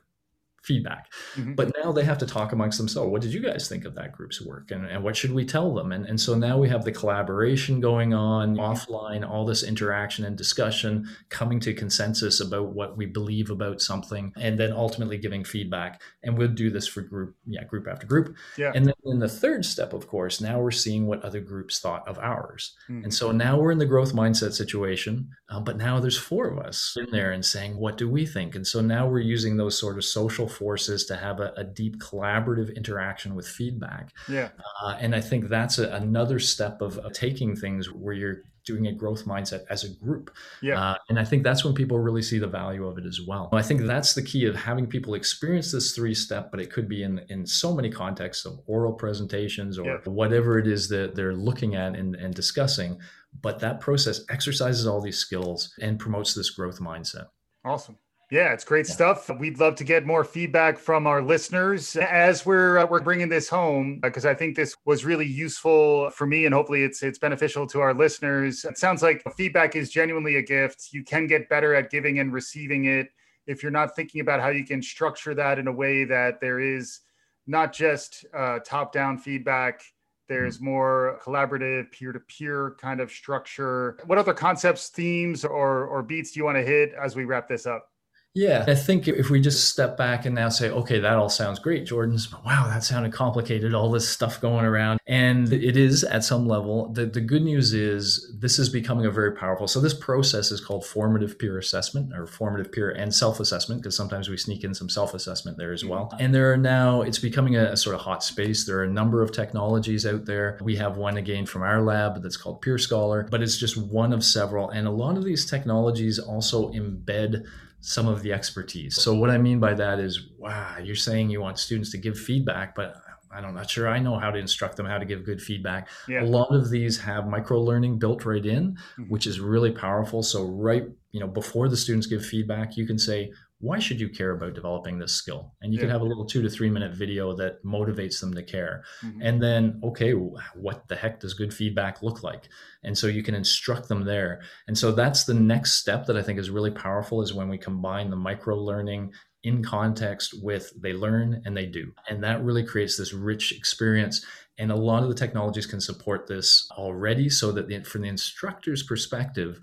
feedback. 0.63 1.11
Mm-hmm. 1.35 1.55
But 1.55 1.73
now 1.83 1.91
they 1.91 2.03
have 2.03 2.17
to 2.19 2.25
talk 2.25 2.51
amongst 2.51 2.77
themselves. 2.77 3.11
What 3.11 3.21
did 3.21 3.33
you 3.33 3.41
guys 3.41 3.67
think 3.67 3.85
of 3.85 3.95
that 3.95 4.11
group's 4.11 4.41
work? 4.41 4.71
And, 4.71 4.85
and 4.85 5.03
what 5.03 5.15
should 5.15 5.33
we 5.33 5.45
tell 5.45 5.73
them? 5.73 5.91
And, 5.91 6.05
and 6.05 6.19
so 6.19 6.35
now 6.35 6.57
we 6.57 6.69
have 6.69 6.85
the 6.85 6.91
collaboration 6.91 7.79
going 7.79 8.13
on 8.13 8.55
mm-hmm. 8.55 8.61
offline, 8.61 9.27
all 9.27 9.45
this 9.45 9.63
interaction 9.63 10.25
and 10.25 10.37
discussion, 10.37 11.07
coming 11.29 11.59
to 11.61 11.73
consensus 11.73 12.39
about 12.39 12.73
what 12.73 12.97
we 12.97 13.05
believe 13.05 13.49
about 13.49 13.81
something, 13.81 14.33
and 14.37 14.59
then 14.59 14.71
ultimately 14.71 15.17
giving 15.17 15.43
feedback. 15.43 16.01
And 16.23 16.37
we'll 16.37 16.49
do 16.49 16.69
this 16.69 16.87
for 16.87 17.01
group, 17.01 17.35
yeah, 17.47 17.63
group 17.63 17.87
after 17.87 18.05
group. 18.05 18.35
Yeah. 18.57 18.71
And 18.75 18.85
then 18.85 18.93
in 19.05 19.19
the 19.19 19.27
third 19.27 19.65
step, 19.65 19.93
of 19.93 20.07
course, 20.07 20.41
now 20.41 20.59
we're 20.59 20.71
seeing 20.71 21.07
what 21.07 21.23
other 21.23 21.39
groups 21.39 21.79
thought 21.79 22.07
of 22.07 22.19
ours. 22.19 22.75
Mm-hmm. 22.89 23.05
And 23.05 23.13
so 23.13 23.31
now 23.31 23.59
we're 23.59 23.71
in 23.71 23.79
the 23.79 23.85
growth 23.85 24.13
mindset 24.13 24.53
situation, 24.53 25.29
uh, 25.49 25.59
but 25.59 25.77
now 25.77 25.99
there's 25.99 26.17
four 26.17 26.47
of 26.47 26.59
us 26.59 26.95
in 26.97 27.09
there 27.11 27.31
and 27.31 27.43
saying, 27.43 27.77
what 27.77 27.97
do 27.97 28.09
we 28.09 28.25
think? 28.25 28.55
And 28.55 28.65
so 28.65 28.81
now 28.81 29.07
we're 29.07 29.19
using 29.19 29.57
those 29.57 29.77
sort 29.77 29.97
of 29.97 30.05
social 30.05 30.47
forces 30.51 31.05
to 31.05 31.15
have 31.15 31.39
a, 31.39 31.53
a 31.57 31.63
deep 31.63 31.99
collaborative 31.99 32.75
interaction 32.75 33.35
with 33.35 33.47
feedback. 33.47 34.11
Yeah. 34.27 34.49
Uh, 34.83 34.97
and 34.99 35.15
I 35.15 35.21
think 35.21 35.49
that's 35.49 35.79
a, 35.79 35.89
another 35.89 36.39
step 36.39 36.81
of, 36.81 36.97
of, 36.99 37.13
taking 37.13 37.55
things 37.55 37.91
where 37.91 38.13
you're 38.13 38.43
doing 38.65 38.87
a 38.87 38.91
growth 38.91 39.25
mindset 39.25 39.63
as 39.69 39.83
a 39.83 39.89
group. 39.89 40.31
Yeah. 40.61 40.79
Uh, 40.79 40.95
and 41.09 41.19
I 41.19 41.23
think 41.23 41.43
that's 41.43 41.65
when 41.65 41.73
people 41.73 41.99
really 41.99 42.21
see 42.21 42.39
the 42.39 42.47
value 42.47 42.87
of 42.87 42.97
it 42.97 43.05
as 43.05 43.21
well. 43.21 43.49
I 43.51 43.61
think 43.61 43.81
that's 43.81 44.13
the 44.13 44.21
key 44.21 44.45
of 44.45 44.55
having 44.55 44.87
people 44.87 45.15
experience 45.15 45.71
this 45.71 45.93
three 45.93 46.13
step, 46.13 46.51
but 46.51 46.59
it 46.59 46.71
could 46.71 46.87
be 46.87 47.03
in, 47.03 47.19
in 47.29 47.45
so 47.45 47.73
many 47.73 47.89
contexts 47.89 48.45
of 48.45 48.59
oral 48.67 48.93
presentations 48.93 49.79
or 49.79 49.85
yeah. 49.85 49.97
whatever 50.05 50.59
it 50.59 50.67
is 50.67 50.87
that 50.89 51.15
they're 51.15 51.35
looking 51.35 51.75
at 51.75 51.95
and, 51.95 52.15
and 52.15 52.33
discussing. 52.33 52.99
But 53.41 53.59
that 53.59 53.79
process 53.79 54.21
exercises 54.29 54.85
all 54.85 55.01
these 55.01 55.17
skills 55.17 55.73
and 55.81 55.97
promotes 55.97 56.33
this 56.33 56.49
growth 56.49 56.79
mindset. 56.79 57.27
Awesome. 57.63 57.97
Yeah, 58.31 58.53
it's 58.53 58.63
great 58.63 58.87
yeah. 58.87 58.93
stuff. 58.93 59.29
We'd 59.29 59.59
love 59.59 59.75
to 59.75 59.83
get 59.83 60.05
more 60.05 60.23
feedback 60.23 60.77
from 60.77 61.05
our 61.05 61.21
listeners 61.21 61.97
as 61.97 62.45
we're 62.45 62.77
uh, 62.77 62.85
we're 62.85 63.01
bringing 63.01 63.27
this 63.27 63.49
home 63.49 63.99
because 64.01 64.25
I 64.25 64.33
think 64.33 64.55
this 64.55 64.73
was 64.85 65.03
really 65.03 65.27
useful 65.27 66.09
for 66.11 66.25
me 66.25 66.45
and 66.45 66.55
hopefully 66.55 66.83
it's 66.83 67.03
it's 67.03 67.19
beneficial 67.19 67.67
to 67.67 67.81
our 67.81 67.93
listeners. 67.93 68.63
It 68.63 68.77
sounds 68.77 69.03
like 69.03 69.21
feedback 69.35 69.75
is 69.75 69.91
genuinely 69.91 70.37
a 70.37 70.41
gift. 70.41 70.93
You 70.93 71.03
can 71.03 71.27
get 71.27 71.49
better 71.49 71.75
at 71.75 71.91
giving 71.91 72.19
and 72.19 72.31
receiving 72.31 72.85
it 72.85 73.09
if 73.47 73.61
you're 73.61 73.71
not 73.71 73.97
thinking 73.97 74.21
about 74.21 74.39
how 74.39 74.47
you 74.47 74.63
can 74.63 74.81
structure 74.81 75.35
that 75.35 75.59
in 75.59 75.67
a 75.67 75.71
way 75.71 76.05
that 76.05 76.39
there 76.39 76.61
is 76.61 77.01
not 77.47 77.73
just 77.73 78.23
uh, 78.33 78.59
top-down 78.59 79.17
feedback 79.17 79.81
there's 80.29 80.57
mm-hmm. 80.57 80.65
more 80.67 81.19
collaborative 81.23 81.91
peer-to-peer 81.91 82.77
kind 82.79 83.01
of 83.01 83.11
structure 83.11 83.97
what 84.05 84.19
other 84.19 84.33
concepts 84.33 84.89
themes 84.89 85.43
or 85.43 85.85
or 85.85 86.03
beats 86.03 86.31
do 86.31 86.39
you 86.39 86.45
want 86.45 86.55
to 86.55 86.63
hit 86.63 86.93
as 86.93 87.15
we 87.15 87.25
wrap 87.25 87.49
this 87.49 87.65
up 87.65 87.90
yeah, 88.33 88.63
I 88.65 88.75
think 88.75 89.09
if 89.09 89.29
we 89.29 89.41
just 89.41 89.67
step 89.67 89.97
back 89.97 90.25
and 90.25 90.33
now 90.33 90.47
say, 90.47 90.69
okay, 90.69 90.99
that 90.99 91.17
all 91.17 91.27
sounds 91.27 91.59
great, 91.59 91.85
Joordens, 91.85 92.31
wow, 92.45 92.65
that 92.69 92.81
sounded 92.81 93.11
complicated, 93.11 93.73
all 93.73 93.91
this 93.91 94.07
stuff 94.07 94.39
going 94.39 94.63
around. 94.63 95.01
And 95.05 95.51
it 95.51 95.75
is 95.75 96.05
at 96.05 96.23
some 96.23 96.47
level. 96.47 96.87
The, 96.93 97.05
the 97.07 97.19
good 97.19 97.41
news 97.41 97.73
is 97.73 98.33
this 98.39 98.57
is 98.57 98.69
becoming 98.69 99.05
a 99.05 99.11
very 99.11 99.33
powerful. 99.33 99.67
So, 99.67 99.81
this 99.81 99.93
process 99.93 100.49
is 100.49 100.61
called 100.61 100.85
formative 100.85 101.37
peer 101.37 101.57
assessment 101.57 102.13
or 102.13 102.25
formative 102.25 102.71
peer 102.71 102.91
and 102.91 103.13
self 103.13 103.41
assessment, 103.41 103.81
because 103.81 103.97
sometimes 103.97 104.29
we 104.29 104.37
sneak 104.37 104.63
in 104.63 104.73
some 104.73 104.87
self 104.87 105.13
assessment 105.13 105.57
there 105.57 105.73
as 105.73 105.83
well. 105.83 106.15
And 106.17 106.33
there 106.33 106.53
are 106.53 106.57
now, 106.57 107.01
it's 107.01 107.19
becoming 107.19 107.57
a, 107.57 107.65
a 107.65 107.77
sort 107.77 107.95
of 107.95 108.01
hot 108.01 108.23
space. 108.23 108.65
There 108.65 108.77
are 108.77 108.85
a 108.85 108.89
number 108.89 109.21
of 109.21 109.33
technologies 109.33 110.05
out 110.05 110.23
there. 110.23 110.57
We 110.61 110.77
have 110.77 110.95
one 110.95 111.17
again 111.17 111.45
from 111.45 111.63
our 111.63 111.81
lab 111.81 112.23
that's 112.23 112.37
called 112.37 112.61
Peer 112.61 112.77
Scholar, 112.77 113.27
but 113.29 113.43
it's 113.43 113.57
just 113.57 113.75
one 113.75 114.13
of 114.13 114.23
several. 114.23 114.69
And 114.69 114.87
a 114.87 114.91
lot 114.91 115.17
of 115.17 115.25
these 115.25 115.45
technologies 115.45 116.17
also 116.17 116.71
embed 116.71 117.45
some 117.81 118.07
of 118.07 118.21
the 118.21 118.31
expertise. 118.31 119.01
So 119.01 119.13
what 119.13 119.29
I 119.29 119.37
mean 119.37 119.59
by 119.59 119.73
that 119.73 119.99
is, 119.99 120.29
wow, 120.37 120.77
you're 120.81 120.95
saying 120.95 121.29
you 121.29 121.41
want 121.41 121.59
students 121.59 121.91
to 121.91 121.97
give 121.97 122.17
feedback, 122.17 122.75
but 122.75 122.95
I'm 123.31 123.55
not 123.55 123.69
sure 123.69 123.87
I 123.87 123.99
know 123.99 124.19
how 124.19 124.29
to 124.29 124.37
instruct 124.37 124.77
them 124.77 124.85
how 124.85 124.97
to 124.97 125.05
give 125.05 125.23
good 125.23 125.41
feedback. 125.41 125.87
Yeah. 126.07 126.23
A 126.23 126.25
lot 126.25 126.53
of 126.53 126.69
these 126.69 126.99
have 126.99 127.27
micro 127.27 127.59
learning 127.59 127.97
built 127.97 128.25
right 128.25 128.45
in, 128.45 128.73
mm-hmm. 128.73 129.03
which 129.03 129.25
is 129.25 129.39
really 129.39 129.71
powerful. 129.71 130.21
So 130.21 130.45
right, 130.45 130.83
you 131.11 131.19
know, 131.19 131.27
before 131.27 131.69
the 131.69 131.77
students 131.77 132.07
give 132.07 132.25
feedback, 132.25 132.77
you 132.77 132.85
can 132.85 132.99
say, 132.99 133.31
why 133.61 133.79
should 133.79 133.99
you 133.99 134.09
care 134.09 134.31
about 134.31 134.53
developing 134.53 134.97
this 134.97 135.13
skill? 135.13 135.53
And 135.61 135.71
you 135.71 135.77
yeah. 135.77 135.83
can 135.83 135.91
have 135.91 136.01
a 136.01 136.05
little 136.05 136.25
two 136.25 136.41
to 136.41 136.49
three 136.49 136.69
minute 136.69 136.93
video 136.93 137.33
that 137.35 137.63
motivates 137.63 138.19
them 138.19 138.33
to 138.33 138.43
care. 138.43 138.83
Mm-hmm. 139.05 139.21
And 139.21 139.41
then, 139.41 139.79
okay, 139.83 140.11
what 140.11 140.87
the 140.87 140.95
heck 140.95 141.19
does 141.19 141.33
good 141.33 141.53
feedback 141.53 142.01
look 142.01 142.23
like? 142.23 142.49
And 142.83 142.97
so 142.97 143.07
you 143.07 143.23
can 143.23 143.35
instruct 143.35 143.87
them 143.87 144.03
there. 144.03 144.41
And 144.67 144.77
so 144.77 144.91
that's 144.91 145.23
the 145.23 145.35
next 145.35 145.73
step 145.73 146.07
that 146.07 146.17
I 146.17 146.23
think 146.23 146.39
is 146.39 146.49
really 146.49 146.71
powerful 146.71 147.21
is 147.21 147.33
when 147.33 147.49
we 147.49 147.57
combine 147.57 148.09
the 148.09 148.15
micro 148.15 148.57
learning 148.57 149.13
in 149.43 149.63
context 149.63 150.35
with 150.43 150.71
they 150.79 150.93
learn 150.93 151.41
and 151.45 151.55
they 151.55 151.65
do. 151.65 151.91
And 152.09 152.23
that 152.23 152.43
really 152.43 152.65
creates 152.65 152.97
this 152.97 153.13
rich 153.13 153.51
experience. 153.51 154.25
And 154.57 154.71
a 154.71 154.75
lot 154.75 155.03
of 155.03 155.09
the 155.09 155.15
technologies 155.15 155.65
can 155.65 155.81
support 155.81 156.27
this 156.27 156.67
already 156.71 157.29
so 157.29 157.51
that 157.51 157.67
the, 157.67 157.83
from 157.83 158.01
the 158.01 158.09
instructor's 158.09 158.83
perspective, 158.83 159.59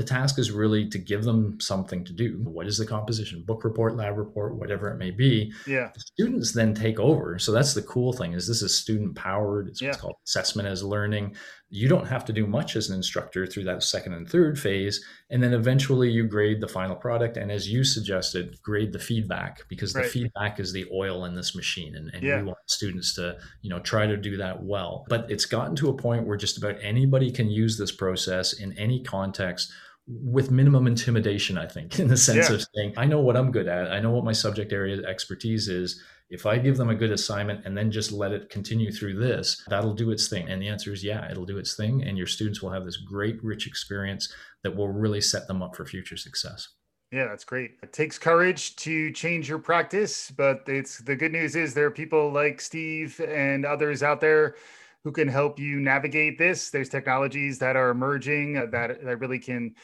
the 0.00 0.06
task 0.06 0.38
is 0.38 0.50
really 0.50 0.88
to 0.88 0.96
give 0.96 1.24
them 1.24 1.60
something 1.60 2.06
to 2.06 2.14
do. 2.14 2.40
What 2.42 2.66
is 2.66 2.78
the 2.78 2.86
composition? 2.86 3.44
Book 3.46 3.64
report, 3.64 3.96
lab 3.96 4.16
report, 4.16 4.54
whatever 4.54 4.88
it 4.88 4.96
may 4.96 5.10
be. 5.10 5.52
Yeah. 5.66 5.90
The 5.92 6.00
students 6.00 6.52
then 6.54 6.72
take 6.72 6.98
over. 6.98 7.38
So 7.38 7.52
that's 7.52 7.74
the 7.74 7.82
cool 7.82 8.14
thing 8.14 8.32
is 8.32 8.48
this 8.48 8.62
is 8.62 8.74
student 8.74 9.14
powered. 9.14 9.68
It's 9.68 9.82
yeah. 9.82 9.88
what's 9.88 10.00
called 10.00 10.16
assessment 10.26 10.68
as 10.68 10.82
learning. 10.82 11.36
You 11.68 11.86
don't 11.86 12.06
have 12.06 12.24
to 12.24 12.32
do 12.32 12.46
much 12.46 12.76
as 12.76 12.88
an 12.88 12.96
instructor 12.96 13.46
through 13.46 13.64
that 13.64 13.82
second 13.82 14.14
and 14.14 14.26
third 14.26 14.58
phase. 14.58 15.04
And 15.28 15.42
then 15.42 15.52
eventually 15.52 16.08
you 16.08 16.26
grade 16.26 16.62
the 16.62 16.66
final 16.66 16.96
product. 16.96 17.36
And 17.36 17.52
as 17.52 17.68
you 17.68 17.84
suggested, 17.84 18.56
grade 18.62 18.94
the 18.94 18.98
feedback 18.98 19.68
because 19.68 19.94
right. 19.94 20.04
the 20.04 20.08
feedback 20.08 20.58
is 20.58 20.72
the 20.72 20.86
oil 20.94 21.26
in 21.26 21.34
this 21.34 21.54
machine. 21.54 21.94
And, 21.94 22.10
and 22.14 22.22
yeah. 22.22 22.38
we 22.38 22.44
want 22.44 22.58
students 22.68 23.14
to, 23.16 23.36
you 23.60 23.68
know, 23.68 23.80
try 23.80 24.06
to 24.06 24.16
do 24.16 24.38
that 24.38 24.62
well. 24.62 25.04
But 25.10 25.30
it's 25.30 25.44
gotten 25.44 25.76
to 25.76 25.90
a 25.90 25.94
point 25.94 26.26
where 26.26 26.38
just 26.38 26.56
about 26.56 26.76
anybody 26.80 27.30
can 27.30 27.50
use 27.50 27.76
this 27.76 27.92
process 27.92 28.54
in 28.54 28.72
any 28.78 29.02
context 29.02 29.70
with 30.10 30.50
minimum 30.50 30.86
intimidation, 30.86 31.56
I 31.56 31.66
think, 31.66 31.98
in 31.98 32.08
the 32.08 32.16
sense 32.16 32.48
yeah. 32.48 32.56
of 32.56 32.66
saying, 32.74 32.94
I 32.96 33.06
know 33.06 33.20
what 33.20 33.36
I'm 33.36 33.52
good 33.52 33.68
at. 33.68 33.92
I 33.92 34.00
know 34.00 34.10
what 34.10 34.24
my 34.24 34.32
subject 34.32 34.72
area 34.72 35.02
expertise 35.06 35.68
is. 35.68 36.02
If 36.30 36.46
I 36.46 36.58
give 36.58 36.76
them 36.76 36.90
a 36.90 36.94
good 36.94 37.10
assignment 37.10 37.66
and 37.66 37.76
then 37.76 37.90
just 37.90 38.12
let 38.12 38.32
it 38.32 38.50
continue 38.50 38.92
through 38.92 39.18
this, 39.18 39.64
that'll 39.68 39.94
do 39.94 40.12
its 40.12 40.28
thing. 40.28 40.48
And 40.48 40.62
the 40.62 40.68
answer 40.68 40.92
is 40.92 41.02
yeah, 41.02 41.28
it'll 41.28 41.44
do 41.44 41.58
its 41.58 41.74
thing. 41.74 42.04
And 42.04 42.16
your 42.16 42.28
students 42.28 42.62
will 42.62 42.70
have 42.70 42.84
this 42.84 42.98
great, 42.98 43.42
rich 43.42 43.66
experience 43.66 44.32
that 44.62 44.76
will 44.76 44.88
really 44.88 45.20
set 45.20 45.48
them 45.48 45.60
up 45.60 45.74
for 45.74 45.84
future 45.84 46.16
success. 46.16 46.68
Yeah, 47.10 47.26
that's 47.26 47.44
great. 47.44 47.72
It 47.82 47.92
takes 47.92 48.16
courage 48.16 48.76
to 48.76 49.10
change 49.10 49.48
your 49.48 49.58
practice, 49.58 50.30
but 50.30 50.62
it's 50.68 50.98
the 50.98 51.16
good 51.16 51.32
news 51.32 51.56
is 51.56 51.74
there 51.74 51.86
are 51.86 51.90
people 51.90 52.30
like 52.30 52.60
Steve 52.60 53.20
and 53.26 53.66
others 53.66 54.04
out 54.04 54.20
there 54.20 54.54
who 55.02 55.10
can 55.10 55.26
help 55.26 55.58
you 55.58 55.80
navigate 55.80 56.38
this. 56.38 56.70
There's 56.70 56.88
technologies 56.88 57.58
that 57.58 57.74
are 57.74 57.90
emerging 57.90 58.52
that, 58.52 58.70
that 59.02 59.18
really 59.18 59.40
can 59.40 59.74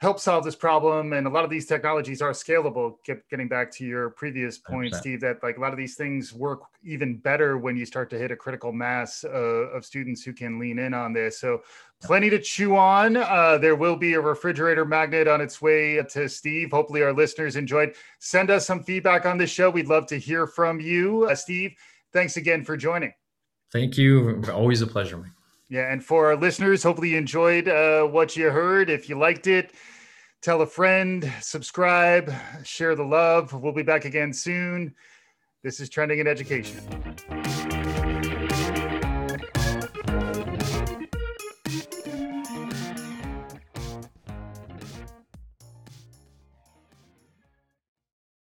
help 0.00 0.20
solve 0.20 0.44
this 0.44 0.54
problem. 0.54 1.12
And 1.12 1.26
a 1.26 1.30
lot 1.30 1.44
of 1.44 1.50
these 1.50 1.66
technologies 1.66 2.22
are 2.22 2.30
scalable. 2.30 2.96
Get, 3.04 3.28
getting 3.28 3.48
back 3.48 3.70
to 3.72 3.84
your 3.84 4.10
previous 4.10 4.56
point, 4.56 4.94
100%. 4.94 4.96
Steve, 4.96 5.20
that 5.20 5.42
like 5.42 5.56
a 5.58 5.60
lot 5.60 5.72
of 5.72 5.78
these 5.78 5.96
things 5.96 6.32
work 6.32 6.60
even 6.82 7.16
better 7.16 7.58
when 7.58 7.76
you 7.76 7.84
start 7.84 8.08
to 8.10 8.18
hit 8.18 8.30
a 8.30 8.36
critical 8.36 8.72
mass 8.72 9.24
uh, 9.24 9.28
of 9.28 9.84
students 9.84 10.22
who 10.22 10.32
can 10.32 10.58
lean 10.58 10.78
in 10.78 10.94
on 10.94 11.12
this. 11.12 11.40
So 11.40 11.62
plenty 12.02 12.30
to 12.30 12.38
chew 12.38 12.76
on. 12.76 13.16
Uh, 13.16 13.58
there 13.58 13.74
will 13.74 13.96
be 13.96 14.14
a 14.14 14.20
refrigerator 14.20 14.84
magnet 14.84 15.26
on 15.26 15.40
its 15.40 15.60
way 15.60 16.00
to 16.10 16.28
Steve. 16.28 16.70
Hopefully, 16.70 17.02
our 17.02 17.12
listeners 17.12 17.56
enjoyed. 17.56 17.94
Send 18.20 18.50
us 18.50 18.66
some 18.66 18.82
feedback 18.82 19.26
on 19.26 19.36
this 19.36 19.50
show. 19.50 19.68
We'd 19.68 19.88
love 19.88 20.06
to 20.06 20.18
hear 20.18 20.46
from 20.46 20.80
you. 20.80 21.26
Uh, 21.28 21.34
Steve, 21.34 21.72
thanks 22.12 22.36
again 22.36 22.64
for 22.64 22.76
joining. 22.76 23.12
Thank 23.72 23.98
you. 23.98 24.42
Always 24.52 24.80
a 24.80 24.86
pleasure, 24.86 25.18
Mike. 25.18 25.32
Yeah, 25.70 25.92
and 25.92 26.02
for 26.02 26.26
our 26.26 26.36
listeners, 26.36 26.82
hopefully 26.82 27.10
you 27.10 27.18
enjoyed 27.18 27.68
uh, 27.68 28.04
what 28.04 28.36
you 28.36 28.50
heard. 28.50 28.88
If 28.88 29.08
you 29.08 29.18
liked 29.18 29.46
it, 29.46 29.72
tell 30.40 30.62
a 30.62 30.66
friend, 30.66 31.30
subscribe, 31.40 32.32
share 32.64 32.94
the 32.94 33.04
love. 33.04 33.52
We'll 33.52 33.74
be 33.74 33.82
back 33.82 34.06
again 34.06 34.32
soon. 34.32 34.94
This 35.62 35.80
is 35.80 35.90
Trending 35.90 36.20
in 36.20 36.26
Education. 36.26 37.67